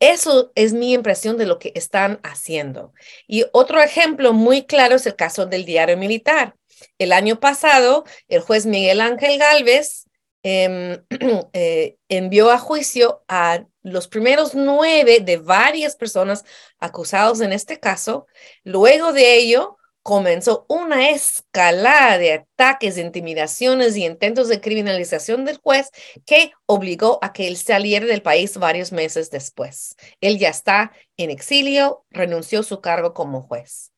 Eso 0.00 0.52
es 0.54 0.72
mi 0.72 0.94
impresión 0.94 1.36
de 1.36 1.46
lo 1.46 1.58
que 1.58 1.70
están 1.76 2.18
haciendo. 2.24 2.94
Y 3.28 3.44
otro 3.52 3.80
ejemplo 3.80 4.32
muy 4.32 4.64
claro 4.64 4.96
es 4.96 5.06
el 5.06 5.14
caso 5.14 5.44
del 5.46 5.64
diario 5.64 5.98
militar. 5.98 6.56
El 6.98 7.12
año 7.12 7.40
pasado, 7.40 8.04
el 8.28 8.40
juez 8.40 8.66
Miguel 8.66 9.00
Ángel 9.00 9.38
Galvez 9.38 10.06
eh, 10.42 11.02
eh, 11.52 11.96
envió 12.08 12.50
a 12.50 12.58
juicio 12.58 13.22
a 13.28 13.64
los 13.82 14.08
primeros 14.08 14.54
nueve 14.54 15.20
de 15.20 15.36
varias 15.36 15.96
personas 15.96 16.44
acusados 16.78 17.40
en 17.40 17.52
este 17.52 17.78
caso. 17.78 18.26
Luego 18.64 19.12
de 19.12 19.36
ello, 19.36 19.78
comenzó 20.02 20.66
una 20.68 21.10
escalada 21.10 22.18
de 22.18 22.32
ataques, 22.32 22.98
intimidaciones 22.98 23.96
y 23.96 24.04
intentos 24.04 24.48
de 24.48 24.60
criminalización 24.60 25.44
del 25.44 25.58
juez 25.58 25.90
que 26.26 26.52
obligó 26.66 27.18
a 27.22 27.32
que 27.32 27.46
él 27.46 27.56
saliera 27.56 28.06
del 28.06 28.22
país 28.22 28.56
varios 28.56 28.90
meses 28.90 29.30
después. 29.30 29.94
Él 30.20 30.38
ya 30.38 30.48
está 30.48 30.92
en 31.16 31.30
exilio, 31.30 32.04
renunció 32.10 32.60
a 32.60 32.64
su 32.64 32.80
cargo 32.80 33.14
como 33.14 33.42
juez. 33.42 33.92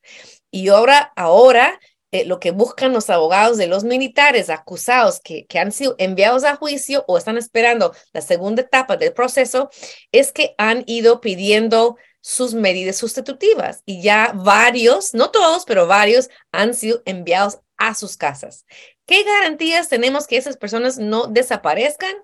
Y 0.51 0.69
ahora, 0.69 1.11
ahora 1.15 1.79
eh, 2.15 2.25
lo 2.25 2.39
que 2.39 2.51
buscan 2.51 2.93
los 2.93 3.09
abogados 3.09 3.57
de 3.57 3.67
los 3.67 3.83
militares 3.83 4.49
acusados 4.49 5.19
que, 5.19 5.45
que 5.47 5.59
han 5.59 5.73
sido 5.73 5.95
enviados 5.97 6.45
a 6.45 6.55
juicio 6.55 7.03
o 7.07 7.17
están 7.17 7.37
esperando 7.37 7.93
la 8.13 8.21
segunda 8.21 8.61
etapa 8.61 8.95
del 8.95 9.11
proceso 9.11 9.69
es 10.13 10.31
que 10.31 10.55
han 10.57 10.83
ido 10.87 11.19
pidiendo 11.19 11.97
sus 12.21 12.53
medidas 12.53 12.95
sustitutivas 12.95 13.83
y 13.85 14.01
ya 14.01 14.31
varios, 14.33 15.13
no 15.13 15.29
todos, 15.29 15.65
pero 15.65 15.87
varios 15.87 16.29
han 16.53 16.73
sido 16.73 17.01
enviados 17.05 17.59
a 17.75 17.93
sus 17.95 18.15
casas. 18.15 18.65
¿Qué 19.05 19.23
garantías 19.23 19.89
tenemos 19.89 20.25
que 20.25 20.37
esas 20.37 20.55
personas 20.55 20.97
no 20.97 21.27
desaparezcan? 21.27 22.15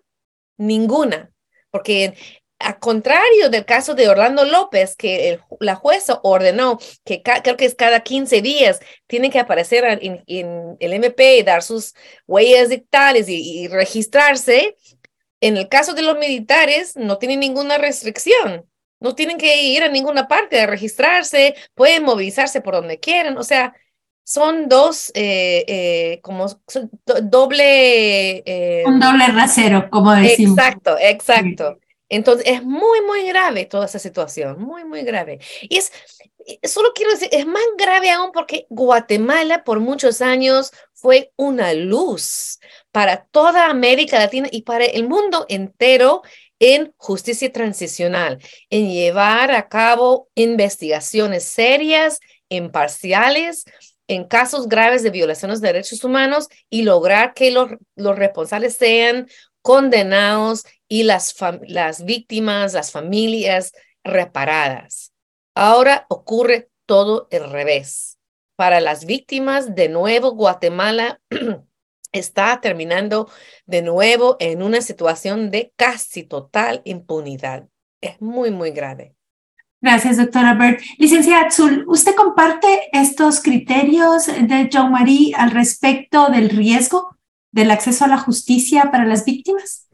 Ninguna, 0.58 1.34
porque 1.70 2.16
a 2.64 2.80
contrario 2.80 3.50
del 3.50 3.66
caso 3.66 3.94
de 3.96 4.08
Orlando 4.10 4.46
López, 4.46 4.96
que 4.96 5.30
el, 5.30 5.42
la 5.60 5.76
jueza 5.76 6.20
ordenó 6.24 6.80
que 7.04 7.22
creo 7.22 7.58
que 7.58 7.66
es 7.66 7.76
cada 7.76 8.02
15 8.02 8.42
días 8.42 8.80
tiene 9.08 9.30
que 9.30 9.40
aparecer 9.40 9.86
en, 10.02 10.24
en 10.28 10.78
el 10.80 10.94
MP 10.94 11.38
y 11.38 11.44
dar 11.44 11.64
sus 11.64 11.94
huellas 12.28 12.70
dictales 12.70 13.28
y, 13.30 13.64
y 13.64 13.68
registrarse, 13.68 14.76
en 15.42 15.58
el 15.58 15.68
caso 15.70 15.94
de 15.94 16.04
los 16.04 16.18
militares 16.18 16.96
no 16.96 17.18
tiene 17.18 17.38
ninguna 17.38 17.78
restricción. 17.78 18.66
No 19.00 19.16
tienen 19.16 19.40
que 19.40 19.64
ir 19.64 19.82
a 19.82 19.90
ninguna 19.90 20.28
parte 20.28 20.62
a 20.62 20.68
registrarse, 20.68 21.56
pueden 21.74 22.04
movilizarse 22.04 22.62
por 22.62 22.76
donde 22.76 23.00
quieran. 23.00 23.36
O 23.40 23.44
sea, 23.44 23.74
son 24.24 24.70
dos, 24.70 25.12
eh, 25.16 25.66
eh, 25.68 26.20
como 26.22 26.46
doble. 27.24 28.44
Eh, 28.46 28.84
Un 28.86 29.00
doble 29.00 29.26
rasero, 29.28 29.90
como 29.90 30.14
decimos. 30.14 30.58
Exacto, 30.58 30.96
exacto. 31.00 31.80
Sí. 31.82 31.88
Entonces, 32.12 32.46
es 32.46 32.62
muy, 32.62 33.02
muy 33.08 33.26
grave 33.26 33.66
toda 33.66 33.86
esa 33.86 33.98
situación, 33.98 34.62
muy, 34.62 34.84
muy 34.84 35.04
grave. 35.04 35.40
Y 35.62 35.78
es, 35.78 35.94
solo 36.64 36.92
quiero 36.94 37.12
decir, 37.12 37.30
es 37.32 37.46
más 37.46 37.64
grave 37.78 38.12
aún 38.12 38.32
porque 38.34 38.68
Guatemala 38.70 39.64
por 39.64 39.80
muchos 39.80 40.22
años 40.22 40.72
fue 40.94 41.32
una 41.38 41.74
luz 41.74 42.60
para 42.92 43.24
toda 43.32 43.70
América 43.70 44.20
Latina 44.20 44.50
y 44.52 44.64
para 44.64 44.84
el 44.84 45.08
mundo 45.08 45.46
entero 45.48 46.22
en 46.60 46.94
justicia 46.98 47.50
transicional, 47.50 48.40
en 48.70 48.92
llevar 48.92 49.52
a 49.52 49.70
cabo 49.70 50.30
investigaciones 50.36 51.46
serias, 51.46 52.20
imparciales, 52.50 53.64
en 54.08 54.26
casos 54.26 54.68
graves 54.68 55.02
de 55.02 55.12
violaciones 55.12 55.62
de 55.62 55.68
derechos 55.68 56.04
humanos 56.04 56.50
y 56.70 56.84
lograr 56.84 57.34
que 57.34 57.52
los, 57.52 57.70
los 57.96 58.18
responsables 58.18 58.76
sean 58.76 59.28
condenados 59.62 60.66
y 60.88 61.04
las, 61.04 61.36
las 61.68 62.06
víctimas, 62.06 62.74
las 62.74 62.92
familias 62.92 63.74
reparadas. 64.04 65.14
Ahora 65.56 66.06
ocurre 66.10 66.70
todo 66.86 67.28
el 67.32 67.50
revés. 67.50 68.18
Para 68.56 68.80
las 68.80 69.06
víctimas, 69.06 69.76
de 69.76 69.90
nuevo, 69.90 70.32
Guatemala 70.32 71.20
está 72.12 72.60
terminando 72.62 73.30
de 73.66 73.82
nuevo 73.82 74.38
en 74.40 74.62
una 74.62 74.82
situación 74.82 75.52
de 75.52 75.74
casi 75.76 76.24
total 76.24 76.82
impunidad. 76.84 77.68
Es 78.02 78.22
muy, 78.22 78.52
muy 78.52 78.72
grave. 78.72 79.16
Gracias, 79.84 80.18
doctora 80.18 80.54
Bert. 80.54 80.80
Licenciada 81.00 81.48
Azul, 81.48 81.86
¿usted 81.88 82.14
comparte 82.14 82.90
estos 82.94 83.42
criterios 83.42 84.28
de 84.28 84.70
Jean-Marie 84.70 85.34
al 85.36 85.52
respecto 85.52 86.30
del 86.30 86.50
riesgo 86.50 87.18
del 87.52 87.72
acceso 87.72 88.06
a 88.06 88.08
la 88.08 88.18
justicia 88.18 88.90
para 88.92 89.06
las 89.06 89.26
víctimas? 89.26 89.88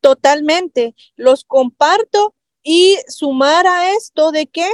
Totalmente, 0.00 0.94
los 1.16 1.44
comparto 1.44 2.34
y 2.62 2.96
sumar 3.08 3.66
a 3.66 3.94
esto 3.94 4.32
de 4.32 4.46
que 4.46 4.68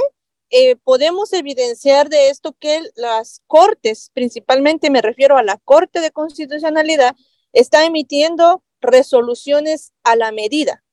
eh, 0.51 0.75
podemos 0.77 1.31
evidenciar 1.33 2.09
de 2.09 2.29
esto 2.29 2.55
que 2.59 2.81
las 2.95 3.41
cortes, 3.45 4.09
principalmente 4.13 4.89
me 4.89 5.01
refiero 5.01 5.37
a 5.37 5.43
la 5.43 5.57
Corte 5.57 6.01
de 6.01 6.11
Constitucionalidad, 6.11 7.15
está 7.53 7.85
emitiendo 7.85 8.63
resoluciones 8.81 9.93
a 10.03 10.15
la 10.15 10.31
medida, 10.31 10.83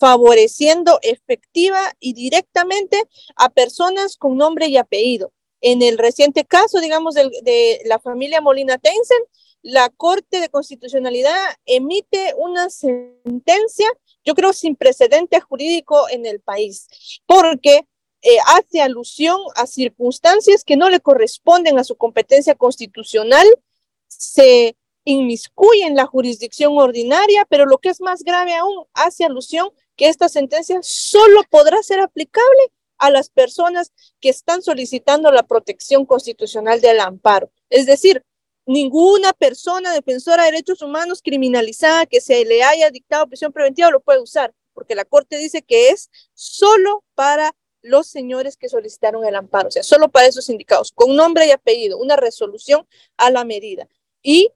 favoreciendo 0.00 0.98
efectiva 1.02 1.94
y 2.00 2.14
directamente 2.14 3.04
a 3.36 3.50
personas 3.50 4.16
con 4.16 4.36
nombre 4.36 4.66
y 4.66 4.76
apellido. 4.76 5.32
En 5.60 5.82
el 5.82 5.96
reciente 5.96 6.44
caso, 6.44 6.80
digamos, 6.80 7.14
de, 7.14 7.30
de 7.42 7.80
la 7.84 8.00
familia 8.00 8.40
Molina 8.40 8.78
Tensen, 8.78 9.22
la 9.64 9.88
Corte 9.88 10.40
de 10.40 10.50
Constitucionalidad 10.50 11.34
emite 11.64 12.34
una 12.36 12.68
sentencia, 12.68 13.88
yo 14.22 14.34
creo, 14.34 14.52
sin 14.52 14.76
precedente 14.76 15.40
jurídico 15.40 16.06
en 16.10 16.26
el 16.26 16.40
país, 16.40 16.86
porque 17.24 17.86
eh, 18.20 18.36
hace 18.46 18.82
alusión 18.82 19.40
a 19.56 19.66
circunstancias 19.66 20.64
que 20.64 20.76
no 20.76 20.90
le 20.90 21.00
corresponden 21.00 21.78
a 21.78 21.84
su 21.84 21.96
competencia 21.96 22.54
constitucional, 22.54 23.46
se 24.06 24.76
inmiscuye 25.04 25.84
en 25.84 25.96
la 25.96 26.04
jurisdicción 26.04 26.76
ordinaria, 26.76 27.46
pero 27.48 27.64
lo 27.64 27.78
que 27.78 27.88
es 27.88 28.02
más 28.02 28.22
grave 28.22 28.54
aún, 28.54 28.84
hace 28.92 29.24
alusión 29.24 29.70
que 29.96 30.08
esta 30.08 30.28
sentencia 30.28 30.78
solo 30.82 31.42
podrá 31.48 31.82
ser 31.82 32.00
aplicable 32.00 32.70
a 32.98 33.10
las 33.10 33.30
personas 33.30 33.92
que 34.20 34.28
están 34.28 34.60
solicitando 34.60 35.32
la 35.32 35.42
protección 35.44 36.04
constitucional 36.04 36.82
del 36.82 37.00
amparo. 37.00 37.50
Es 37.70 37.86
decir, 37.86 38.22
ninguna 38.66 39.32
persona 39.32 39.92
defensora 39.92 40.44
de 40.44 40.52
derechos 40.52 40.82
humanos 40.82 41.20
criminalizada 41.22 42.06
que 42.06 42.20
se 42.20 42.44
le 42.44 42.62
haya 42.62 42.90
dictado 42.90 43.26
prisión 43.26 43.52
preventiva 43.52 43.90
lo 43.90 44.00
puede 44.00 44.20
usar, 44.20 44.54
porque 44.72 44.94
la 44.94 45.04
Corte 45.04 45.36
dice 45.36 45.62
que 45.62 45.90
es 45.90 46.10
solo 46.34 47.04
para 47.14 47.54
los 47.82 48.06
señores 48.06 48.56
que 48.56 48.68
solicitaron 48.68 49.24
el 49.26 49.36
amparo, 49.36 49.68
o 49.68 49.70
sea, 49.70 49.82
solo 49.82 50.08
para 50.08 50.26
esos 50.26 50.48
indicados, 50.48 50.92
con 50.92 51.14
nombre 51.14 51.46
y 51.46 51.50
apellido, 51.50 51.98
una 51.98 52.16
resolución 52.16 52.86
a 53.18 53.30
la 53.30 53.44
medida. 53.44 53.86
Y 54.22 54.50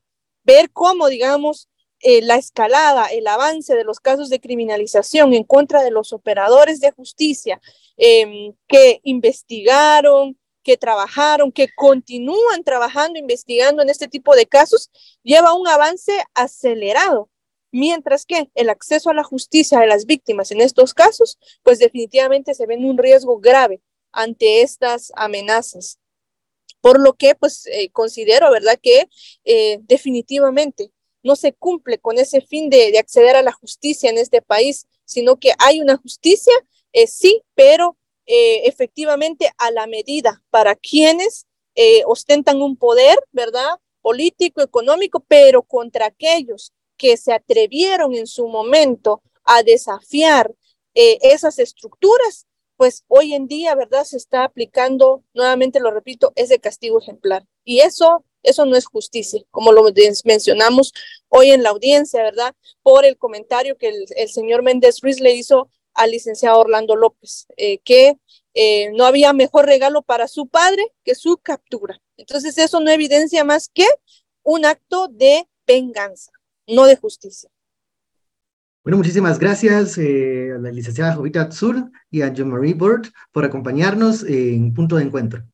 ver 0.45 0.71
cómo, 0.71 1.09
digamos, 1.09 1.69
eh, 2.01 2.23
la 2.23 2.37
escalada, 2.37 3.07
el 3.07 3.27
avance 3.27 3.75
de 3.75 3.85
los 3.85 4.01
casos 4.01 4.31
de 4.31 4.41
criminalización 4.41 5.35
en 5.35 5.45
contra 5.45 5.83
de 5.83 5.91
los 5.91 6.13
operadores 6.13 6.81
de 6.81 6.93
justicia 6.93 7.61
em, 7.97 8.55
que 8.69 9.01
investigaron, 9.03 10.38
que 10.63 10.77
trabajaron, 10.77 11.53
que 11.53 11.69
continúan 11.75 12.65
trabajando, 12.65 13.19
investigando 13.19 13.83
en 13.83 13.91
este 13.91 14.09
tipo 14.09 14.35
de 14.35 14.47
casos, 14.47 14.91
lleva 15.23 15.55
un 15.55 15.69
avance 15.69 16.13
acelerado. 16.35 17.31
Mientras 17.71 18.25
que 18.25 18.51
el 18.55 18.71
acceso 18.71 19.11
a 19.11 19.15
la 19.15 19.25
justicia 19.25 19.79
de 19.79 19.87
las 19.87 20.07
víctimas 20.07 20.51
en 20.51 20.61
estos 20.61 20.95
casos, 20.95 21.39
pues 21.63 21.79
definitivamente 21.79 22.55
se 22.55 22.67
ven 22.67 22.85
un 22.85 22.97
riesgo 22.97 23.39
grave 23.39 23.83
ante 24.13 24.63
estas 24.63 25.13
amenazas. 25.17 25.99
Por 26.81 27.01
lo 27.01 27.15
que, 27.15 27.35
pues, 27.35 27.67
eh, 27.67 27.91
considero, 27.91 28.51
¿verdad?, 28.51 28.79
que 28.81 29.09
eh, 29.45 29.79
definitivamente 29.83 30.93
no 31.23 31.37
se 31.37 31.53
cumple 31.53 31.99
con 31.99 32.19
ese 32.19 32.41
fin 32.41 32.71
de, 32.71 32.97
acceder 32.99 33.37
a 33.37 33.43
la 33.43 33.53
justicia 33.53 34.11
en 34.11 34.19
este 34.19 34.41
país, 34.41 34.87
sino 35.05 35.37
que 35.37 35.53
hay 35.59 35.81
una 35.81 35.97
justicia, 35.97 36.55
eh, 36.93 37.07
sí, 37.07 37.43
pero 37.55 37.97
eh, 38.29 38.69
efectivamente 38.69 39.51
a 39.59 39.73
la 39.73 39.89
medida 39.89 40.41
para 40.51 40.77
quienes 40.77 41.47
eh, 41.75 42.05
ostentan 42.07 42.63
un 42.63 42.77
poder, 42.77 43.19
¿verdad? 43.33 43.81
Político, 44.01 44.63
económico, 44.63 45.25
pero 45.27 45.63
contra 45.63 46.07
aquellos 46.07 46.73
que 46.97 47.17
se 47.17 47.33
atrevieron 47.33 48.15
en 48.15 48.29
su 48.29 48.47
momento 48.47 49.23
a 49.45 49.65
desafiar 49.65 50.55
esas 50.95 51.61
estructuras, 51.61 52.47
pues 52.77 53.05
hoy 53.07 53.33
en 53.33 53.47
día, 53.47 53.77
¿verdad? 53.77 54.03
Se 54.03 54.17
está 54.17 54.43
aplicando, 54.43 55.23
nuevamente 55.33 55.79
lo 55.79 55.93
repito, 55.93 56.33
ese 56.35 56.59
castigo 56.59 56.99
ejemplar. 56.99 57.45
Y 57.65 57.81
eso 57.81 58.25
eso 58.43 58.65
no 58.65 58.77
es 58.77 58.87
justicia, 58.87 59.43
como 59.51 59.73
lo 59.73 59.85
mencionamos 60.25 60.93
hoy 61.29 61.51
en 61.51 61.63
la 61.63 61.71
audiencia, 61.71 62.23
¿verdad? 62.23 62.55
Por 62.83 63.05
el 63.05 63.17
comentario 63.19 63.77
que 63.77 63.89
el, 63.89 64.29
señor 64.29 64.63
Méndez 64.63 65.01
Ruiz 65.03 65.21
le 65.21 65.35
hizo 65.35 65.71
al 65.99 66.13
licenciado 66.13 66.61
Orlando 66.61 66.95
López, 66.95 67.47
eh, 67.57 67.81
que 67.81 68.17
eh, 68.55 68.93
no 68.95 69.05
había 69.05 69.33
mejor 69.33 69.67
regalo 69.67 70.03
para 70.03 70.29
su 70.29 70.47
padre 70.47 70.83
que 71.05 71.17
su 71.17 71.39
captura. 71.39 72.01
Entonces 72.17 72.57
eso 72.57 72.81
no 72.81 72.91
evidencia 72.91 73.45
más 73.45 73.69
que 73.69 73.87
un 74.45 74.65
acto 74.65 75.09
de 75.09 75.49
venganza, 75.67 76.31
no 76.69 76.87
de 76.87 76.97
justicia. 76.97 77.51
Bueno, 78.85 78.97
muchísimas 78.97 79.41
gracias 79.41 79.99
eh, 79.99 80.53
a 80.55 80.59
la 80.59 80.71
licenciada 80.71 81.15
Jovita 81.15 81.43
Azul 81.43 81.91
y 82.11 82.23
a 82.23 82.33
John 82.35 82.51
Marie 82.51 82.75
Burt 82.75 83.09
por 83.33 83.45
acompañarnos 83.45 84.23
en 84.23 84.73
Punto 84.73 84.97
de 84.97 85.03
Encuentro. 85.03 85.45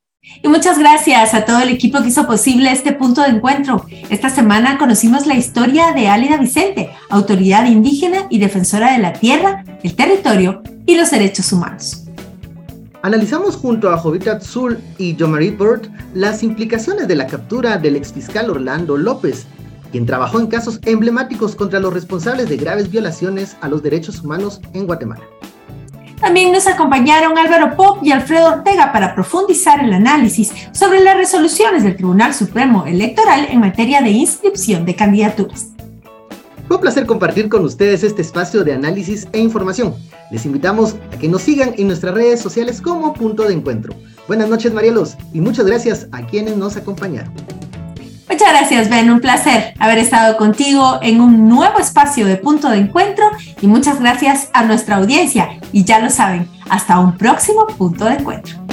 Y 0.43 0.49
muchas 0.49 0.79
gracias 0.79 1.35
a 1.35 1.45
todo 1.45 1.61
el 1.61 1.69
equipo 1.69 2.01
que 2.01 2.09
hizo 2.09 2.27
posible 2.27 2.73
este 2.73 2.93
punto 2.93 3.23
de 3.23 3.29
encuentro. 3.29 3.87
Esta 4.11 4.31
semana 4.31 4.79
conocimos 4.79 5.27
la 5.27 5.35
historia 5.35 5.93
de 5.93 6.09
Álida 6.09 6.39
Vicente, 6.39 6.91
autoridad 7.11 7.67
indígena 7.67 8.27
y 8.31 8.39
defensora 8.39 8.93
de 8.93 8.99
la 8.99 9.13
tierra, 9.13 9.65
el 9.83 9.95
territorio 9.95 10.63
y 10.87 10.97
los 10.97 11.11
derechos 11.11 11.53
humanos. 11.53 12.05
Analizamos 13.03 13.57
junto 13.57 13.91
a 13.91 13.99
Jovita 13.99 14.33
Azul 14.33 14.79
y 14.97 15.13
Marie 15.15 15.51
Bird 15.51 15.91
las 16.15 16.43
implicaciones 16.43 17.07
de 17.07 17.17
la 17.17 17.27
captura 17.27 17.77
del 17.77 17.97
exfiscal 17.97 18.49
Orlando 18.49 18.97
López, 18.97 19.47
quien 19.93 20.07
trabajó 20.07 20.41
en 20.41 20.47
casos 20.47 20.81
emblemáticos 20.85 21.55
contra 21.55 21.81
los 21.81 21.93
responsables 21.93 22.49
de 22.49 22.57
graves 22.57 22.91
violaciones 22.91 23.59
a 23.61 23.69
los 23.69 23.83
derechos 23.83 24.23
humanos 24.23 24.63
en 24.73 24.87
Guatemala. 24.87 25.23
También 26.25 26.53
nos 26.53 26.67
acompañaron 26.67 27.37
Álvaro 27.37 27.77
Pop 27.77 27.99
y 28.01 28.11
Alfredo 28.11 28.49
Ortega 28.49 28.95
para 28.95 29.15
profundizar 29.15 29.85
el 29.85 29.93
análisis 29.93 30.51
sobre 30.73 31.01
las 31.01 31.19
resoluciones 31.19 31.85
del 31.85 31.97
Tribunal 31.97 32.33
Supremo 32.33 32.87
Electoral 32.87 33.47
en 33.51 33.61
materia 33.61 34.01
de 34.01 34.09
inscripción 34.09 34.87
de 34.87 34.97
candidaturas. 34.97 35.73
Fue 36.67 36.77
un 36.77 36.81
placer 36.81 37.05
compartir 37.05 37.51
con 37.51 37.63
ustedes 37.63 38.03
este 38.03 38.23
espacio 38.23 38.65
de 38.65 38.73
análisis 38.73 39.29
e 39.33 39.39
información. 39.39 39.95
Les 40.31 40.47
invitamos 40.47 40.97
a 41.13 41.19
que 41.19 41.29
nos 41.29 41.43
sigan 41.43 41.75
en 41.77 41.89
nuestras 41.89 42.15
redes 42.15 42.41
sociales 42.41 42.81
como 42.81 43.13
punto 43.13 43.43
de 43.47 43.53
encuentro. 43.53 43.95
Buenas 44.27 44.49
noches, 44.49 44.73
Marielos, 44.73 45.19
y 45.35 45.43
muchas 45.43 45.67
gracias 45.67 46.09
a 46.11 46.27
quienes 46.27 46.57
nos 46.57 46.79
acompañaron. 46.79 47.35
Muchas 48.29 48.49
gracias, 48.49 48.89
Ben. 48.89 49.11
Un 49.11 49.21
placer 49.21 49.75
haber 49.79 49.99
estado 49.99 50.37
contigo 50.37 50.99
en 51.03 51.21
un 51.21 51.49
nuevo 51.49 51.79
espacio 51.79 52.27
de 52.27 52.37
punto 52.37 52.71
de 52.71 52.79
encuentro 52.79 53.25
y 53.61 53.67
muchas 53.67 54.01
gracias 54.01 54.49
a 54.53 54.65
nuestra 54.65 54.97
audiencia. 54.97 55.59
Y 55.73 55.85
ya 55.85 55.99
lo 55.99 56.11
saben, 56.11 56.49
hasta 56.69 56.99
un 56.99 57.17
próximo 57.17 57.67
punto 57.67 58.07
de 58.07 58.15
encuentro. 58.15 58.64